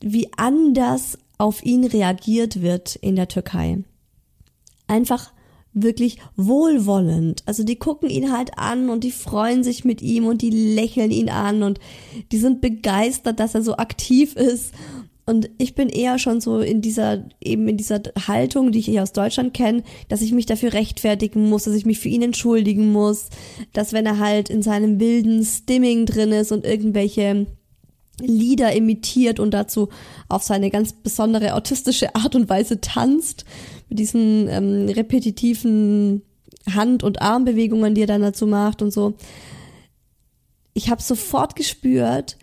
wie 0.00 0.28
anders 0.36 1.18
auf 1.38 1.64
ihn 1.64 1.84
reagiert 1.84 2.60
wird 2.62 2.96
in 2.96 3.16
der 3.16 3.28
Türkei. 3.28 3.82
Einfach 4.86 5.32
wirklich 5.72 6.18
wohlwollend. 6.36 7.42
Also 7.46 7.62
die 7.62 7.76
gucken 7.76 8.10
ihn 8.10 8.32
halt 8.32 8.58
an 8.58 8.90
und 8.90 9.04
die 9.04 9.12
freuen 9.12 9.62
sich 9.62 9.84
mit 9.84 10.02
ihm 10.02 10.26
und 10.26 10.42
die 10.42 10.50
lächeln 10.50 11.12
ihn 11.12 11.30
an 11.30 11.62
und 11.62 11.78
die 12.32 12.38
sind 12.38 12.60
begeistert, 12.60 13.38
dass 13.38 13.54
er 13.54 13.62
so 13.62 13.76
aktiv 13.76 14.34
ist. 14.34 14.74
Und 15.30 15.48
ich 15.58 15.76
bin 15.76 15.88
eher 15.88 16.18
schon 16.18 16.40
so 16.40 16.58
in 16.58 16.80
dieser, 16.80 17.24
eben 17.40 17.68
in 17.68 17.76
dieser 17.76 18.00
Haltung, 18.26 18.72
die 18.72 18.80
ich 18.80 18.86
hier 18.86 19.04
aus 19.04 19.12
Deutschland 19.12 19.54
kenne, 19.54 19.84
dass 20.08 20.22
ich 20.22 20.32
mich 20.32 20.44
dafür 20.44 20.72
rechtfertigen 20.72 21.48
muss, 21.48 21.62
dass 21.62 21.74
ich 21.76 21.86
mich 21.86 22.00
für 22.00 22.08
ihn 22.08 22.22
entschuldigen 22.22 22.90
muss, 22.90 23.28
dass 23.72 23.92
wenn 23.92 24.06
er 24.06 24.18
halt 24.18 24.50
in 24.50 24.60
seinem 24.60 24.98
wilden 24.98 25.44
Stimming 25.44 26.04
drin 26.04 26.32
ist 26.32 26.50
und 26.50 26.64
irgendwelche 26.64 27.46
Lieder 28.20 28.72
imitiert 28.72 29.38
und 29.38 29.52
dazu 29.52 29.88
auf 30.28 30.42
seine 30.42 30.68
ganz 30.68 30.94
besondere 30.94 31.54
autistische 31.54 32.12
Art 32.16 32.34
und 32.34 32.48
Weise 32.48 32.80
tanzt, 32.80 33.44
mit 33.88 34.00
diesen 34.00 34.48
ähm, 34.48 34.88
repetitiven 34.88 36.22
Hand- 36.68 37.04
und 37.04 37.22
Armbewegungen, 37.22 37.94
die 37.94 38.00
er 38.00 38.08
dann 38.08 38.22
dazu 38.22 38.48
macht 38.48 38.82
und 38.82 38.92
so. 38.92 39.14
Ich 40.74 40.90
habe 40.90 41.00
sofort 41.00 41.54
gespürt, 41.54 42.36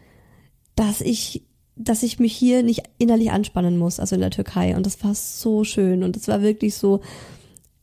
dass 0.77 1.01
ich, 1.01 1.43
dass 1.77 2.03
ich 2.03 2.19
mich 2.19 2.35
hier 2.35 2.63
nicht 2.63 2.83
innerlich 2.97 3.31
anspannen 3.31 3.77
muss, 3.77 3.99
also 3.99 4.15
in 4.15 4.21
der 4.21 4.31
Türkei. 4.31 4.75
Und 4.75 4.85
das 4.85 5.03
war 5.03 5.13
so 5.13 5.63
schön 5.63 6.03
und 6.03 6.15
das 6.15 6.27
war 6.27 6.41
wirklich 6.41 6.75
so, 6.75 7.01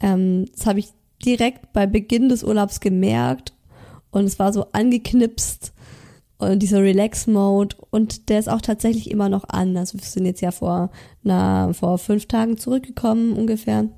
ähm, 0.00 0.46
das 0.56 0.66
habe 0.66 0.80
ich 0.80 0.88
direkt 1.24 1.72
bei 1.72 1.86
Beginn 1.86 2.28
des 2.28 2.44
Urlaubs 2.44 2.80
gemerkt 2.80 3.54
und 4.10 4.24
es 4.24 4.38
war 4.38 4.52
so 4.52 4.66
angeknipst 4.72 5.72
und 6.38 6.60
dieser 6.60 6.82
Relax-Mode 6.82 7.76
und 7.90 8.28
der 8.28 8.38
ist 8.38 8.48
auch 8.48 8.60
tatsächlich 8.60 9.10
immer 9.10 9.28
noch 9.28 9.44
an. 9.48 9.76
Also 9.76 9.98
wir 9.98 10.04
sind 10.04 10.26
jetzt 10.26 10.40
ja 10.40 10.50
vor, 10.50 10.90
na, 11.22 11.72
vor 11.72 11.98
fünf 11.98 12.26
Tagen 12.26 12.58
zurückgekommen 12.58 13.34
ungefähr. 13.34 13.88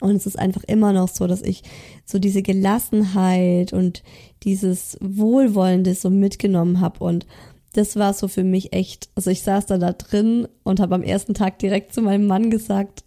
Und 0.00 0.16
es 0.16 0.26
ist 0.26 0.38
einfach 0.38 0.64
immer 0.64 0.92
noch 0.92 1.08
so, 1.08 1.26
dass 1.26 1.40
ich 1.40 1.62
so 2.04 2.18
diese 2.18 2.42
Gelassenheit 2.42 3.72
und 3.72 4.02
dieses 4.42 4.98
Wohlwollende 5.00 5.94
so 5.94 6.10
mitgenommen 6.10 6.80
habe. 6.80 7.02
Und 7.02 7.26
das 7.74 7.96
war 7.96 8.14
so 8.14 8.28
für 8.28 8.44
mich 8.44 8.72
echt, 8.72 9.08
also 9.14 9.30
ich 9.30 9.42
saß 9.42 9.66
da 9.66 9.78
da 9.78 9.92
drin 9.92 10.48
und 10.62 10.80
habe 10.80 10.94
am 10.94 11.02
ersten 11.02 11.34
Tag 11.34 11.58
direkt 11.58 11.92
zu 11.92 12.02
meinem 12.02 12.26
Mann 12.26 12.50
gesagt, 12.50 13.04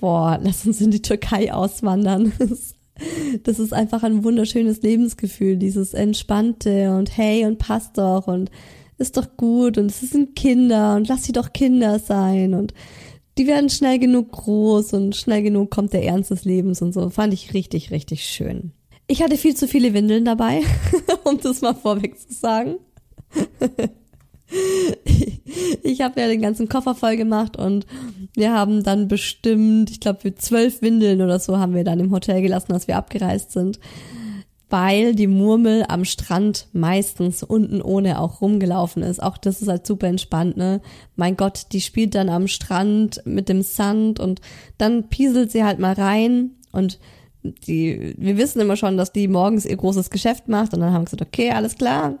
boah, 0.00 0.38
lass 0.42 0.66
uns 0.66 0.80
in 0.80 0.90
die 0.90 1.02
Türkei 1.02 1.52
auswandern. 1.52 2.32
das 3.42 3.58
ist 3.58 3.72
einfach 3.72 4.04
ein 4.04 4.24
wunderschönes 4.24 4.82
Lebensgefühl, 4.82 5.56
dieses 5.56 5.94
entspannte 5.94 6.96
und 6.96 7.16
hey 7.16 7.44
und 7.44 7.58
passt 7.58 7.98
doch 7.98 8.28
und 8.28 8.50
ist 8.98 9.16
doch 9.16 9.36
gut 9.36 9.78
und 9.78 9.86
es 9.86 10.00
sind 10.00 10.34
Kinder 10.34 10.96
und 10.96 11.08
lass 11.08 11.24
sie 11.24 11.32
doch 11.32 11.52
Kinder 11.52 11.98
sein 11.98 12.54
und 12.54 12.74
die 13.36 13.46
werden 13.46 13.70
schnell 13.70 14.00
genug 14.00 14.32
groß 14.32 14.94
und 14.94 15.14
schnell 15.14 15.42
genug 15.42 15.70
kommt 15.70 15.92
der 15.92 16.04
Ernst 16.04 16.32
des 16.32 16.44
Lebens 16.44 16.82
und 16.82 16.92
so. 16.92 17.08
Fand 17.08 17.32
ich 17.32 17.54
richtig, 17.54 17.92
richtig 17.92 18.24
schön. 18.24 18.72
Ich 19.06 19.22
hatte 19.22 19.36
viel 19.36 19.54
zu 19.54 19.68
viele 19.68 19.94
Windeln 19.94 20.24
dabei, 20.24 20.62
um 21.24 21.40
das 21.40 21.60
mal 21.60 21.74
vorweg 21.74 22.18
zu 22.18 22.34
sagen. 22.34 22.78
ich 25.82 26.00
habe 26.00 26.20
ja 26.20 26.28
den 26.28 26.42
ganzen 26.42 26.68
Koffer 26.68 26.94
voll 26.94 27.16
gemacht 27.16 27.56
und 27.56 27.86
wir 28.34 28.52
haben 28.52 28.82
dann 28.82 29.08
bestimmt, 29.08 29.90
ich 29.90 30.00
glaube, 30.00 30.20
für 30.20 30.34
zwölf 30.34 30.82
Windeln 30.82 31.20
oder 31.22 31.38
so 31.38 31.58
haben 31.58 31.74
wir 31.74 31.84
dann 31.84 32.00
im 32.00 32.12
Hotel 32.12 32.42
gelassen, 32.42 32.72
als 32.72 32.88
wir 32.88 32.96
abgereist 32.96 33.52
sind, 33.52 33.78
weil 34.70 35.14
die 35.14 35.26
Murmel 35.26 35.84
am 35.88 36.04
Strand 36.04 36.68
meistens 36.72 37.42
unten 37.42 37.80
ohne 37.80 38.20
auch 38.20 38.40
rumgelaufen 38.40 39.02
ist. 39.02 39.22
Auch 39.22 39.38
das 39.38 39.62
ist 39.62 39.68
halt 39.68 39.86
super 39.86 40.06
entspannt, 40.08 40.56
ne? 40.56 40.80
Mein 41.16 41.36
Gott, 41.36 41.66
die 41.72 41.80
spielt 41.80 42.14
dann 42.14 42.28
am 42.28 42.48
Strand 42.48 43.22
mit 43.24 43.48
dem 43.48 43.62
Sand 43.62 44.20
und 44.20 44.40
dann 44.76 45.08
pieselt 45.08 45.52
sie 45.52 45.64
halt 45.64 45.78
mal 45.78 45.94
rein 45.94 46.52
und 46.72 46.98
die, 47.42 48.14
wir 48.18 48.36
wissen 48.36 48.60
immer 48.60 48.76
schon, 48.76 48.96
dass 48.96 49.12
die 49.12 49.28
morgens 49.28 49.64
ihr 49.64 49.76
großes 49.76 50.10
Geschäft 50.10 50.48
macht 50.48 50.74
und 50.74 50.80
dann 50.80 50.92
haben 50.92 51.02
wir 51.02 51.06
gesagt, 51.06 51.22
okay, 51.22 51.50
alles 51.50 51.76
klar, 51.76 52.18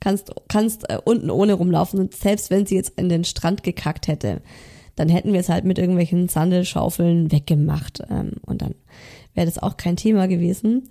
kannst, 0.00 0.32
kannst 0.48 0.90
äh, 0.90 0.98
unten 1.04 1.30
ohne 1.30 1.54
rumlaufen 1.54 2.00
und 2.00 2.14
selbst 2.14 2.50
wenn 2.50 2.66
sie 2.66 2.76
jetzt 2.76 2.98
in 2.98 3.08
den 3.08 3.24
Strand 3.24 3.62
gekackt 3.62 4.08
hätte, 4.08 4.42
dann 4.96 5.08
hätten 5.08 5.32
wir 5.32 5.40
es 5.40 5.48
halt 5.48 5.64
mit 5.64 5.78
irgendwelchen 5.78 6.28
Sandelschaufeln 6.28 7.30
weggemacht 7.30 8.02
ähm, 8.10 8.32
und 8.44 8.62
dann 8.62 8.74
wäre 9.34 9.46
das 9.46 9.58
auch 9.58 9.76
kein 9.76 9.96
Thema 9.96 10.26
gewesen. 10.28 10.88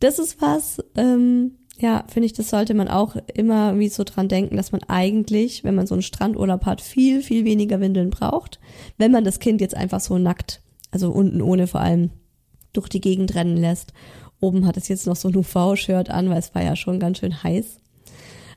Das 0.00 0.18
ist 0.18 0.40
was, 0.40 0.82
ähm, 0.96 1.52
ja, 1.78 2.04
finde 2.08 2.26
ich, 2.26 2.32
das 2.32 2.50
sollte 2.50 2.74
man 2.74 2.88
auch 2.88 3.16
immer 3.34 3.78
wie 3.78 3.88
so 3.88 4.04
dran 4.04 4.28
denken, 4.28 4.56
dass 4.56 4.72
man 4.72 4.82
eigentlich, 4.84 5.62
wenn 5.62 5.74
man 5.74 5.86
so 5.86 5.94
einen 5.94 6.02
Strandurlaub 6.02 6.66
hat, 6.66 6.80
viel, 6.80 7.22
viel 7.22 7.44
weniger 7.44 7.80
Windeln 7.80 8.10
braucht, 8.10 8.58
wenn 8.96 9.12
man 9.12 9.24
das 9.24 9.38
Kind 9.38 9.60
jetzt 9.60 9.76
einfach 9.76 10.00
so 10.00 10.18
nackt, 10.18 10.60
also 10.90 11.10
unten 11.10 11.40
ohne 11.40 11.66
vor 11.66 11.80
allem, 11.80 12.10
durch 12.72 12.88
die 12.88 13.00
Gegend 13.00 13.34
rennen 13.34 13.56
lässt. 13.56 13.92
Oben 14.40 14.66
hat 14.66 14.76
es 14.76 14.88
jetzt 14.88 15.06
noch 15.06 15.16
so 15.16 15.28
ein 15.28 15.36
UV-Shirt 15.36 16.10
an, 16.10 16.30
weil 16.30 16.38
es 16.38 16.54
war 16.54 16.62
ja 16.62 16.76
schon 16.76 17.00
ganz 17.00 17.18
schön 17.18 17.42
heiß. 17.42 17.78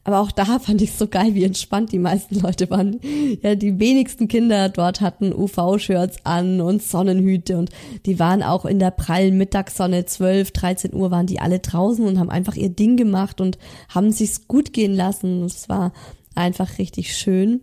Aber 0.03 0.19
auch 0.19 0.31
da 0.31 0.45
fand 0.59 0.81
ich 0.81 0.91
es 0.91 0.99
so 0.99 1.07
geil, 1.07 1.35
wie 1.35 1.43
entspannt 1.43 1.91
die 1.91 1.99
meisten 1.99 2.39
Leute 2.39 2.69
waren. 2.69 2.99
Ja, 3.41 3.55
die 3.55 3.79
wenigsten 3.79 4.27
Kinder 4.27 4.69
dort 4.69 5.01
hatten 5.01 5.33
UV-Shirts 5.33 6.25
an 6.25 6.61
und 6.61 6.81
Sonnenhüte 6.81 7.57
und 7.57 7.69
die 8.05 8.19
waren 8.19 8.43
auch 8.43 8.65
in 8.65 8.79
der 8.79 8.91
prallen 8.91 9.37
Mittagssonne, 9.37 10.05
12, 10.05 10.51
13 10.51 10.93
Uhr 10.93 11.11
waren 11.11 11.27
die 11.27 11.39
alle 11.39 11.59
draußen 11.59 12.05
und 12.05 12.19
haben 12.19 12.29
einfach 12.29 12.55
ihr 12.55 12.69
Ding 12.69 12.97
gemacht 12.97 13.41
und 13.41 13.57
haben 13.89 14.11
sich's 14.11 14.47
gut 14.47 14.73
gehen 14.73 14.93
lassen. 14.93 15.43
Es 15.43 15.69
war 15.69 15.93
einfach 16.35 16.77
richtig 16.77 17.15
schön. 17.15 17.61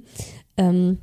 Ähm, 0.56 0.98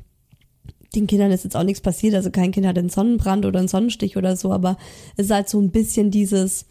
den 0.96 1.08
Kindern 1.08 1.32
ist 1.32 1.44
jetzt 1.44 1.58
auch 1.58 1.64
nichts 1.64 1.82
passiert, 1.82 2.16
also 2.16 2.32
kein 2.32 2.52
Kind 2.52 2.66
hat 2.66 2.78
einen 2.78 2.90
Sonnenbrand 2.90 3.46
oder 3.46 3.60
einen 3.60 3.68
Sonnenstich 3.68 4.16
oder 4.16 4.38
so, 4.38 4.54
aber 4.54 4.78
es 5.18 5.26
ist 5.26 5.32
halt 5.32 5.50
so 5.50 5.60
ein 5.60 5.72
bisschen 5.72 6.10
dieses, 6.10 6.66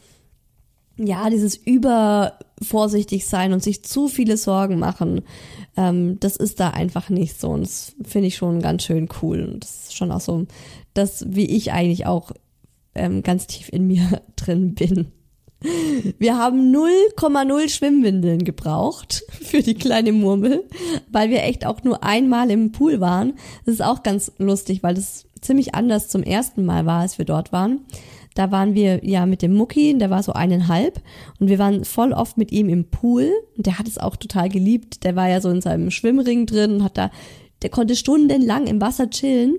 ja, 0.97 1.29
dieses 1.29 1.57
übervorsichtig 1.57 3.27
sein 3.27 3.53
und 3.53 3.63
sich 3.63 3.85
zu 3.85 4.09
viele 4.09 4.37
Sorgen 4.37 4.79
machen, 4.79 5.23
ähm, 5.77 6.19
das 6.21 6.37
ist 6.37 6.61
da 6.61 6.71
einfach 6.71 7.11
nicht 7.11 7.41
so. 7.41 7.51
Und 7.51 7.63
das 7.63 7.95
finde 8.03 8.29
ich 8.29 8.37
schon 8.37 8.61
ganz 8.63 8.85
schön 8.85 9.09
cool. 9.23 9.43
Und 9.43 9.65
das 9.65 9.85
ist 9.85 9.97
schon 9.97 10.13
auch 10.13 10.21
so, 10.21 10.47
das, 10.95 11.25
wie 11.29 11.47
ich 11.47 11.73
eigentlich 11.73 12.07
auch 12.07 12.33
ähm, 12.95 13.23
ganz 13.23 13.47
tief 13.47 13.69
in 13.71 13.87
mir 13.87 14.23
drin 14.37 14.75
bin. 14.75 15.13
Wir 16.19 16.37
haben 16.37 16.75
0,0 16.75 17.69
Schwimmwindeln 17.71 18.45
gebraucht 18.45 19.25
für 19.41 19.63
die 19.63 19.75
kleine 19.75 20.13
Murmel, 20.13 20.65
weil 21.11 21.31
wir 21.31 21.43
echt 21.43 21.65
auch 21.65 21.83
nur 21.83 22.05
einmal 22.05 22.51
im 22.51 22.71
Pool 22.71 23.01
waren. 23.01 23.35
Das 23.65 23.75
ist 23.75 23.83
auch 23.83 24.03
ganz 24.03 24.31
lustig, 24.39 24.83
weil 24.83 24.95
das 24.95 25.27
ziemlich 25.41 25.75
anders 25.75 26.09
zum 26.09 26.23
ersten 26.23 26.65
Mal 26.65 26.87
war, 26.87 27.01
als 27.01 27.19
wir 27.19 27.25
dort 27.25 27.53
waren. 27.53 27.81
Da 28.35 28.51
waren 28.51 28.75
wir 28.75 29.05
ja 29.05 29.27
mit 29.27 29.43
dem 29.43 29.55
Mucki, 29.55 29.97
der 29.97 30.11
war 30.11 30.23
so 30.23 30.33
eineinhalb 30.33 31.01
und 31.39 31.49
wir 31.49 31.59
waren 31.59 31.85
voll 31.85 32.13
oft 32.13 32.37
mit 32.37 32.51
ihm 32.51 32.69
im 32.69 32.85
Pool 32.91 33.31
und 33.57 33.67
der 33.67 33.79
hat 33.79 33.87
es 33.87 33.99
auch 33.99 34.17
total 34.17 34.49
geliebt. 34.49 35.05
Der 35.05 35.15
war 35.15 35.29
ja 35.29 35.41
so 35.41 35.51
in 35.51 35.61
seinem 35.61 35.91
Schwimmring 35.91 36.47
drin 36.47 36.75
und 36.75 36.85
hat 36.85 36.99
da, 36.99 37.11
der 37.63 37.71
konnte 37.71 37.95
stundenlang 37.95 38.67
im 38.67 38.81
Wasser 38.81 39.09
chillen. 39.09 39.59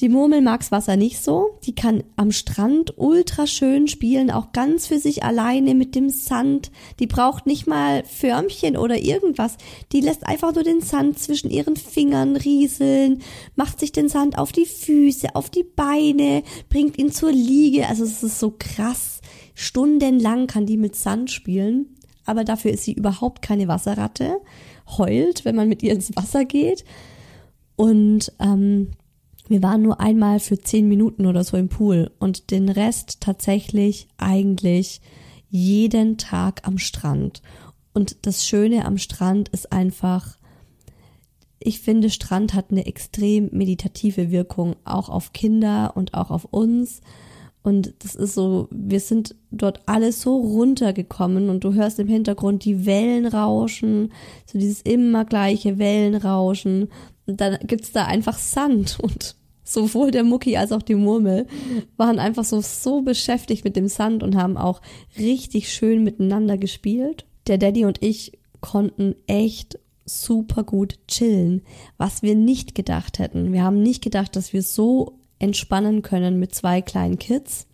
Die 0.00 0.08
Murmel 0.08 0.40
mag's 0.40 0.72
Wasser 0.72 0.96
nicht 0.96 1.22
so. 1.22 1.58
Die 1.64 1.74
kann 1.74 2.02
am 2.16 2.32
Strand 2.32 2.94
ultra 2.96 3.46
schön 3.46 3.86
spielen, 3.86 4.30
auch 4.30 4.52
ganz 4.52 4.88
für 4.88 4.98
sich 4.98 5.22
alleine 5.22 5.74
mit 5.74 5.94
dem 5.94 6.10
Sand. 6.10 6.72
Die 6.98 7.06
braucht 7.06 7.46
nicht 7.46 7.68
mal 7.68 8.02
Förmchen 8.04 8.76
oder 8.76 8.98
irgendwas. 8.98 9.56
Die 9.92 10.00
lässt 10.00 10.26
einfach 10.26 10.52
nur 10.52 10.64
den 10.64 10.80
Sand 10.80 11.20
zwischen 11.20 11.48
ihren 11.48 11.76
Fingern 11.76 12.34
rieseln, 12.36 13.22
macht 13.54 13.78
sich 13.78 13.92
den 13.92 14.08
Sand 14.08 14.36
auf 14.36 14.50
die 14.50 14.66
Füße, 14.66 15.36
auf 15.36 15.48
die 15.48 15.64
Beine, 15.64 16.42
bringt 16.68 16.98
ihn 16.98 17.12
zur 17.12 17.30
Liege. 17.30 17.86
Also 17.86 18.02
es 18.02 18.22
ist 18.24 18.40
so 18.40 18.52
krass. 18.58 19.20
Stundenlang 19.54 20.48
kann 20.48 20.66
die 20.66 20.76
mit 20.76 20.96
Sand 20.96 21.30
spielen. 21.30 21.94
Aber 22.26 22.42
dafür 22.42 22.72
ist 22.72 22.84
sie 22.84 22.94
überhaupt 22.94 23.42
keine 23.42 23.68
Wasserratte. 23.68 24.40
Heult, 24.98 25.44
wenn 25.44 25.54
man 25.54 25.68
mit 25.68 25.82
ihr 25.82 25.92
ins 25.92 26.16
Wasser 26.16 26.44
geht. 26.44 26.84
Und 27.76 28.32
ähm, 28.40 28.90
wir 29.48 29.62
waren 29.62 29.82
nur 29.82 30.00
einmal 30.00 30.40
für 30.40 30.58
zehn 30.58 30.88
Minuten 30.88 31.26
oder 31.26 31.44
so 31.44 31.56
im 31.56 31.68
Pool 31.68 32.10
und 32.18 32.50
den 32.50 32.68
Rest 32.68 33.20
tatsächlich 33.20 34.08
eigentlich 34.16 35.00
jeden 35.50 36.16
Tag 36.16 36.62
am 36.66 36.78
Strand. 36.78 37.42
Und 37.92 38.26
das 38.26 38.46
Schöne 38.46 38.86
am 38.86 38.98
Strand 38.98 39.50
ist 39.50 39.70
einfach, 39.72 40.38
ich 41.60 41.80
finde, 41.80 42.10
Strand 42.10 42.54
hat 42.54 42.70
eine 42.70 42.86
extrem 42.86 43.50
meditative 43.52 44.30
Wirkung, 44.30 44.76
auch 44.84 45.08
auf 45.08 45.32
Kinder 45.32 45.92
und 45.94 46.14
auch 46.14 46.30
auf 46.30 46.44
uns. 46.46 47.02
Und 47.62 47.94
das 48.00 48.14
ist 48.14 48.34
so, 48.34 48.68
wir 48.70 49.00
sind 49.00 49.36
dort 49.50 49.80
alles 49.86 50.20
so 50.20 50.36
runtergekommen 50.36 51.48
und 51.48 51.64
du 51.64 51.72
hörst 51.72 51.98
im 51.98 52.08
Hintergrund 52.08 52.64
die 52.64 52.84
Wellen 52.84 53.26
rauschen, 53.26 54.12
so 54.44 54.58
dieses 54.58 54.82
immer 54.82 55.24
gleiche 55.24 55.78
Wellenrauschen. 55.78 56.88
Dann 57.26 57.58
gibt's 57.66 57.92
da 57.92 58.04
einfach 58.06 58.38
Sand 58.38 58.98
und 59.00 59.36
sowohl 59.64 60.10
der 60.10 60.24
Mucki 60.24 60.56
als 60.56 60.72
auch 60.72 60.82
die 60.82 60.94
Murmel 60.94 61.46
waren 61.96 62.18
einfach 62.18 62.44
so, 62.44 62.60
so 62.60 63.02
beschäftigt 63.02 63.64
mit 63.64 63.76
dem 63.76 63.88
Sand 63.88 64.22
und 64.22 64.36
haben 64.36 64.56
auch 64.56 64.82
richtig 65.18 65.72
schön 65.72 66.04
miteinander 66.04 66.58
gespielt. 66.58 67.24
Der 67.46 67.58
Daddy 67.58 67.84
und 67.86 68.02
ich 68.02 68.38
konnten 68.60 69.14
echt 69.26 69.78
super 70.04 70.64
gut 70.64 70.98
chillen, 71.08 71.62
was 71.96 72.22
wir 72.22 72.34
nicht 72.34 72.74
gedacht 72.74 73.18
hätten. 73.18 73.52
Wir 73.52 73.62
haben 73.62 73.82
nicht 73.82 74.02
gedacht, 74.02 74.36
dass 74.36 74.52
wir 74.52 74.62
so 74.62 75.18
entspannen 75.38 76.02
können 76.02 76.38
mit 76.38 76.54
zwei 76.54 76.82
kleinen 76.82 77.18
Kids. 77.18 77.66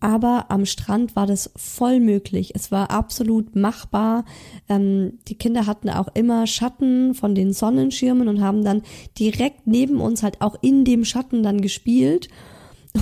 Aber 0.00 0.46
am 0.48 0.64
Strand 0.64 1.16
war 1.16 1.26
das 1.26 1.50
voll 1.56 1.98
möglich. 1.98 2.52
Es 2.54 2.70
war 2.70 2.90
absolut 2.90 3.56
machbar. 3.56 4.24
Ähm, 4.68 5.18
die 5.26 5.36
Kinder 5.36 5.66
hatten 5.66 5.90
auch 5.90 6.08
immer 6.14 6.46
Schatten 6.46 7.14
von 7.14 7.34
den 7.34 7.52
Sonnenschirmen 7.52 8.28
und 8.28 8.40
haben 8.40 8.64
dann 8.64 8.82
direkt 9.18 9.66
neben 9.66 10.00
uns 10.00 10.22
halt 10.22 10.40
auch 10.40 10.56
in 10.62 10.84
dem 10.84 11.04
Schatten 11.04 11.42
dann 11.42 11.60
gespielt. 11.60 12.28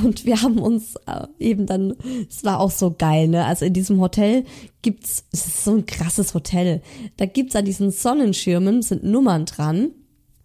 Und 0.03 0.25
wir 0.25 0.43
haben 0.43 0.59
uns 0.59 0.97
äh, 1.07 1.27
eben 1.39 1.67
dann, 1.67 1.95
es 2.29 2.45
war 2.45 2.61
auch 2.61 2.71
so 2.71 2.95
geil, 2.97 3.29
ne? 3.29 3.45
Also 3.45 3.65
in 3.65 3.73
diesem 3.73 4.01
Hotel 4.01 4.45
gibt's, 4.83 5.25
es 5.33 5.47
ist 5.47 5.65
so 5.65 5.73
ein 5.73 5.87
krasses 5.87 6.35
Hotel. 6.35 6.83
Da 7.17 7.27
gibt's 7.27 7.57
an 7.57 7.65
diesen 7.65 7.91
Sonnenschirmen 7.91 8.83
sind 8.83 9.05
Nummern 9.05 9.45
dran. 9.45 9.91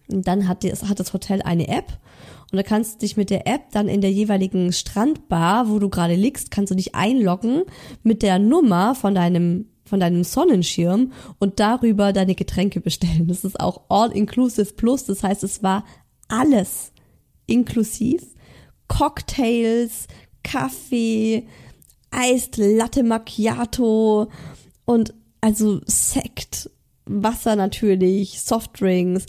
Und 0.09 0.27
dann 0.27 0.47
hat, 0.47 0.63
die, 0.63 0.71
hat 0.71 0.99
das 0.99 1.13
Hotel 1.13 1.41
eine 1.41 1.69
App 1.69 1.97
und 2.51 2.57
da 2.57 2.63
kannst 2.63 2.95
du 2.95 2.99
dich 2.99 3.17
mit 3.17 3.29
der 3.29 3.47
App 3.47 3.71
dann 3.71 3.87
in 3.87 4.01
der 4.01 4.11
jeweiligen 4.11 4.73
Strandbar, 4.73 5.69
wo 5.69 5.79
du 5.79 5.89
gerade 5.89 6.15
liegst, 6.15 6.51
kannst 6.51 6.71
du 6.71 6.75
dich 6.75 6.95
einloggen 6.95 7.63
mit 8.03 8.21
der 8.21 8.39
Nummer 8.39 8.95
von 8.95 9.15
deinem 9.15 9.67
von 9.85 9.99
deinem 9.99 10.23
Sonnenschirm 10.23 11.11
und 11.37 11.59
darüber 11.59 12.13
deine 12.13 12.33
Getränke 12.33 12.79
bestellen. 12.79 13.27
Das 13.27 13.43
ist 13.43 13.59
auch 13.59 13.81
All-Inclusive 13.89 14.73
Plus. 14.73 15.03
Das 15.03 15.21
heißt, 15.21 15.43
es 15.43 15.63
war 15.63 15.83
alles 16.29 16.93
inklusiv. 17.45 18.23
Cocktails, 18.87 20.07
Kaffee, 20.43 21.45
Eist, 22.09 22.55
Latte 22.55 23.03
Macchiato 23.03 24.29
und 24.85 25.13
also 25.41 25.81
Sekt, 25.85 26.69
Wasser 27.05 27.55
natürlich, 27.57 28.41
Softdrinks, 28.41 29.25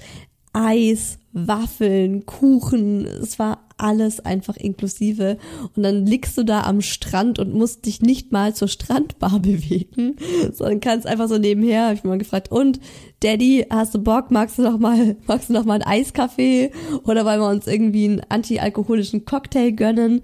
Eis, 0.53 1.19
Waffeln, 1.33 2.27
Kuchen, 2.27 3.07
es 3.07 3.39
war 3.39 3.67
alles 3.79 4.21
einfach 4.21 4.57
inklusive. 4.57 5.39
Und 5.75 5.83
dann 5.83 6.07
liegst 6.07 6.37
du 6.37 6.45
da 6.45 6.63
am 6.63 6.81
Strand 6.83 7.39
und 7.39 7.55
musst 7.55 7.87
dich 7.87 8.01
nicht 8.01 8.33
mal 8.33 8.55
zur 8.55 8.69
Strandbar 8.69 9.39
bewegen, 9.41 10.17
sondern 10.53 10.81
kannst 10.81 11.07
einfach 11.07 11.29
so 11.29 11.39
nebenher, 11.39 11.87
habe 11.87 11.95
ich 11.95 12.05
mal 12.05 12.19
gefragt, 12.19 12.51
und 12.51 12.81
Daddy, 13.21 13.67
hast 13.71 13.95
du 13.95 13.99
Bock, 13.99 14.31
magst 14.31 14.59
du 14.59 14.63
noch 14.63 14.79
mal, 14.79 15.17
magst 15.27 15.49
du 15.49 15.55
noch 15.55 15.65
mal 15.65 15.75
einen 15.75 15.85
Eiskaffee 15.85 16.71
oder 17.05 17.25
wollen 17.25 17.41
wir 17.41 17.49
uns 17.49 17.67
irgendwie 17.67 18.05
einen 18.05 18.23
antialkoholischen 18.29 19.25
Cocktail 19.25 19.73
gönnen? 19.73 20.23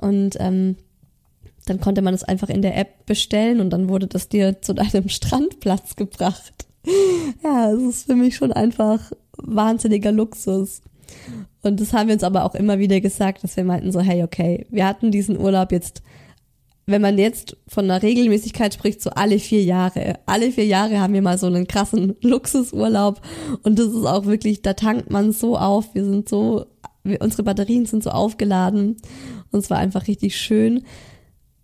Und 0.00 0.36
ähm, 0.38 0.76
dann 1.66 1.80
konnte 1.80 2.02
man 2.02 2.14
es 2.14 2.24
einfach 2.24 2.48
in 2.48 2.62
der 2.62 2.76
App 2.76 3.06
bestellen 3.06 3.60
und 3.60 3.70
dann 3.70 3.88
wurde 3.88 4.06
das 4.06 4.28
dir 4.28 4.60
zu 4.62 4.74
deinem 4.74 5.08
Strandplatz 5.08 5.96
gebracht. 5.96 6.66
Ja, 7.42 7.72
es 7.72 7.82
ist 7.82 8.06
für 8.06 8.14
mich 8.14 8.36
schon 8.36 8.52
einfach 8.52 9.12
wahnsinniger 9.46 10.12
Luxus. 10.12 10.82
Und 11.62 11.80
das 11.80 11.92
haben 11.92 12.08
wir 12.08 12.14
uns 12.14 12.22
aber 12.22 12.44
auch 12.44 12.54
immer 12.54 12.78
wieder 12.78 13.00
gesagt, 13.00 13.42
dass 13.42 13.56
wir 13.56 13.64
meinten 13.64 13.92
so, 13.92 14.00
hey, 14.00 14.22
okay, 14.22 14.66
wir 14.70 14.86
hatten 14.86 15.10
diesen 15.10 15.38
Urlaub 15.38 15.72
jetzt, 15.72 16.02
wenn 16.86 17.00
man 17.00 17.16
jetzt 17.16 17.56
von 17.66 17.84
einer 17.84 18.02
Regelmäßigkeit 18.02 18.74
spricht, 18.74 19.00
so 19.00 19.10
alle 19.10 19.38
vier 19.38 19.62
Jahre. 19.62 20.18
Alle 20.26 20.52
vier 20.52 20.66
Jahre 20.66 21.00
haben 21.00 21.14
wir 21.14 21.22
mal 21.22 21.38
so 21.38 21.46
einen 21.46 21.66
krassen 21.66 22.16
Luxusurlaub. 22.20 23.20
Und 23.62 23.78
das 23.78 23.88
ist 23.88 24.04
auch 24.04 24.26
wirklich, 24.26 24.62
da 24.62 24.74
tankt 24.74 25.10
man 25.10 25.32
so 25.32 25.56
auf. 25.56 25.94
Wir 25.94 26.04
sind 26.04 26.28
so, 26.28 26.66
wir, 27.02 27.20
unsere 27.22 27.44
Batterien 27.44 27.86
sind 27.86 28.02
so 28.02 28.10
aufgeladen. 28.10 28.96
Und 29.50 29.60
es 29.60 29.70
war 29.70 29.78
einfach 29.78 30.06
richtig 30.06 30.36
schön. 30.36 30.84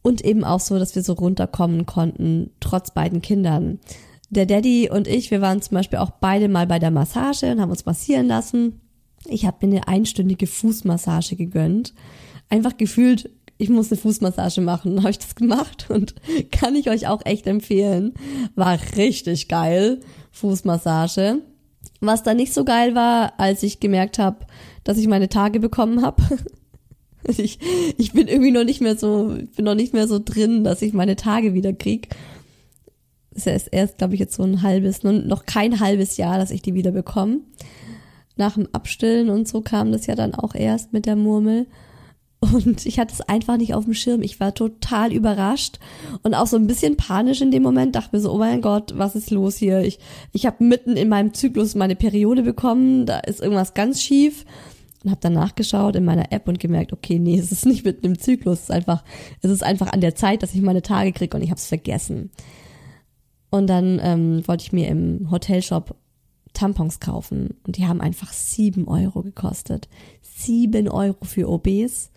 Und 0.02 0.24
eben 0.24 0.44
auch 0.44 0.60
so, 0.60 0.78
dass 0.78 0.94
wir 0.94 1.02
so 1.02 1.12
runterkommen 1.12 1.84
konnten, 1.84 2.50
trotz 2.60 2.92
beiden 2.92 3.20
Kindern 3.20 3.80
der 4.30 4.46
Daddy 4.46 4.88
und 4.88 5.08
ich, 5.08 5.30
wir 5.30 5.40
waren 5.40 5.60
zum 5.60 5.74
Beispiel 5.74 5.98
auch 5.98 6.10
beide 6.10 6.48
mal 6.48 6.66
bei 6.66 6.78
der 6.78 6.92
Massage 6.92 7.50
und 7.50 7.60
haben 7.60 7.70
uns 7.70 7.84
massieren 7.84 8.28
lassen. 8.28 8.80
Ich 9.26 9.44
habe 9.44 9.66
mir 9.66 9.76
eine 9.76 9.88
einstündige 9.88 10.46
Fußmassage 10.46 11.36
gegönnt. 11.36 11.92
Einfach 12.48 12.76
gefühlt, 12.76 13.30
ich 13.58 13.68
muss 13.68 13.90
eine 13.90 14.00
Fußmassage 14.00 14.60
machen. 14.60 14.98
Habe 15.02 15.10
ich 15.10 15.18
das 15.18 15.34
gemacht 15.34 15.86
und 15.90 16.14
kann 16.50 16.76
ich 16.76 16.88
euch 16.88 17.08
auch 17.08 17.20
echt 17.26 17.46
empfehlen. 17.46 18.14
War 18.54 18.78
richtig 18.96 19.48
geil, 19.48 20.00
Fußmassage. 20.30 21.40
Was 22.00 22.22
dann 22.22 22.38
nicht 22.38 22.54
so 22.54 22.64
geil 22.64 22.94
war, 22.94 23.34
als 23.38 23.62
ich 23.62 23.80
gemerkt 23.80 24.18
habe, 24.18 24.46
dass 24.84 24.96
ich 24.96 25.08
meine 25.08 25.28
Tage 25.28 25.60
bekommen 25.60 26.02
habe. 26.02 26.22
Ich, 27.36 27.58
ich 27.98 28.12
bin 28.12 28.28
irgendwie 28.28 28.50
noch 28.50 28.64
nicht 28.64 28.80
mehr 28.80 28.96
so, 28.96 29.36
bin 29.54 29.66
noch 29.66 29.74
nicht 29.74 29.92
mehr 29.92 30.08
so 30.08 30.18
drin, 30.18 30.64
dass 30.64 30.80
ich 30.80 30.94
meine 30.94 31.16
Tage 31.16 31.52
wieder 31.52 31.74
krieg 31.74 32.08
ist 33.46 33.66
ja 33.66 33.78
erst, 33.78 33.98
glaube 33.98 34.14
ich, 34.14 34.20
jetzt 34.20 34.34
so 34.34 34.42
ein 34.42 34.62
halbes, 34.62 35.02
noch 35.02 35.46
kein 35.46 35.80
halbes 35.80 36.16
Jahr, 36.16 36.38
dass 36.38 36.50
ich 36.50 36.62
die 36.62 36.74
wieder 36.74 36.92
bekomme. 36.92 37.40
Nach 38.36 38.54
dem 38.54 38.68
Abstillen 38.72 39.28
und 39.28 39.48
so 39.48 39.60
kam 39.60 39.92
das 39.92 40.06
ja 40.06 40.14
dann 40.14 40.34
auch 40.34 40.54
erst 40.54 40.92
mit 40.92 41.06
der 41.06 41.16
Murmel. 41.16 41.66
Und 42.40 42.86
ich 42.86 42.98
hatte 42.98 43.12
es 43.12 43.20
einfach 43.20 43.58
nicht 43.58 43.74
auf 43.74 43.84
dem 43.84 43.92
Schirm. 43.92 44.22
Ich 44.22 44.40
war 44.40 44.54
total 44.54 45.12
überrascht 45.12 45.78
und 46.22 46.34
auch 46.34 46.46
so 46.46 46.56
ein 46.56 46.66
bisschen 46.66 46.96
panisch 46.96 47.42
in 47.42 47.50
dem 47.50 47.62
Moment. 47.62 47.94
Dachte 47.94 48.16
mir 48.16 48.22
so, 48.22 48.32
oh 48.32 48.38
mein 48.38 48.62
Gott, 48.62 48.94
was 48.96 49.14
ist 49.14 49.30
los 49.30 49.56
hier? 49.56 49.80
Ich, 49.80 49.98
ich 50.32 50.46
habe 50.46 50.64
mitten 50.64 50.96
in 50.96 51.10
meinem 51.10 51.34
Zyklus 51.34 51.74
meine 51.74 51.96
Periode 51.96 52.42
bekommen. 52.42 53.04
Da 53.04 53.18
ist 53.18 53.42
irgendwas 53.42 53.74
ganz 53.74 54.00
schief. 54.02 54.46
Und 55.04 55.10
habe 55.10 55.20
dann 55.20 55.34
nachgeschaut 55.34 55.96
in 55.96 56.04
meiner 56.04 56.32
App 56.32 56.48
und 56.48 56.58
gemerkt, 56.58 56.92
okay, 56.92 57.18
nee, 57.18 57.38
es 57.38 57.52
ist 57.52 57.66
nicht 57.66 57.84
mitten 57.84 58.06
im 58.06 58.18
Zyklus. 58.18 58.58
Es 58.58 58.64
ist 58.64 58.70
einfach, 58.70 59.04
es 59.42 59.50
ist 59.50 59.62
einfach 59.62 59.92
an 59.92 60.00
der 60.00 60.14
Zeit, 60.14 60.42
dass 60.42 60.54
ich 60.54 60.62
meine 60.62 60.82
Tage 60.82 61.12
kriege 61.12 61.36
und 61.36 61.42
ich 61.42 61.50
habe 61.50 61.58
es 61.58 61.66
vergessen. 61.66 62.30
Und 63.50 63.66
dann 63.66 64.00
ähm, 64.02 64.46
wollte 64.46 64.62
ich 64.62 64.72
mir 64.72 64.88
im 64.88 65.30
Hotelshop 65.30 65.96
Tampons 66.52 67.00
kaufen 67.00 67.56
und 67.64 67.76
die 67.76 67.86
haben 67.86 68.00
einfach 68.00 68.32
sieben 68.32 68.88
Euro 68.88 69.22
gekostet. 69.22 69.88
Sieben 70.22 70.88
Euro 70.88 71.24
für 71.24 71.48
OBs. 71.48 72.10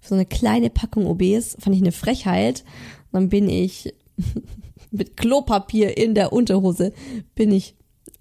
So 0.00 0.14
eine 0.14 0.26
kleine 0.26 0.70
Packung 0.70 1.06
OBs 1.06 1.56
fand 1.58 1.76
ich 1.76 1.82
eine 1.82 1.92
Frechheit. 1.92 2.64
dann 3.12 3.28
bin 3.28 3.48
ich 3.48 3.94
mit 4.90 5.16
Klopapier 5.16 5.96
in 5.96 6.14
der 6.14 6.32
Unterhose 6.32 6.92
bin 7.34 7.52
ich 7.52 7.76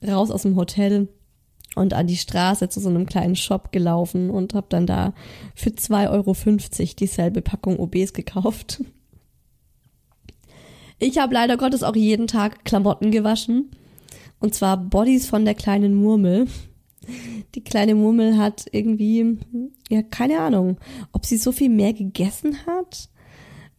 raus 0.06 0.32
aus 0.32 0.44
dem 0.44 0.56
Hotel 0.56 1.08
und 1.76 1.94
an 1.94 2.08
die 2.08 2.18
Straße 2.18 2.70
zu 2.70 2.80
so 2.80 2.90
einem 2.90 3.06
kleinen 3.06 3.36
Shop 3.36 3.72
gelaufen 3.72 4.30
und 4.30 4.54
habe 4.54 4.68
dann 4.70 4.86
da 4.86 5.14
für 5.56 5.70
2,50 5.70 6.10
Euro 6.10 6.94
dieselbe 6.98 7.42
Packung 7.42 7.80
OBs 7.80 8.14
gekauft. 8.14 8.84
Ich 11.02 11.18
habe 11.18 11.34
leider 11.34 11.56
Gottes 11.56 11.82
auch 11.82 11.96
jeden 11.96 12.28
Tag 12.28 12.66
Klamotten 12.66 13.10
gewaschen. 13.10 13.72
Und 14.40 14.54
zwar 14.54 14.76
Bodies 14.76 15.28
von 15.28 15.46
der 15.46 15.56
kleinen 15.56 15.96
Murmel. 15.96 16.48
Die 17.56 17.64
kleine 17.64 17.96
Murmel 17.96 18.38
hat 18.38 18.66
irgendwie, 18.72 19.38
ja, 19.90 20.02
keine 20.04 20.40
Ahnung, 20.40 20.78
ob 21.14 21.26
sie 21.26 21.38
so 21.38 21.54
viel 21.54 21.70
mehr 21.70 21.94
gegessen 21.94 22.66
hat, 22.68 23.10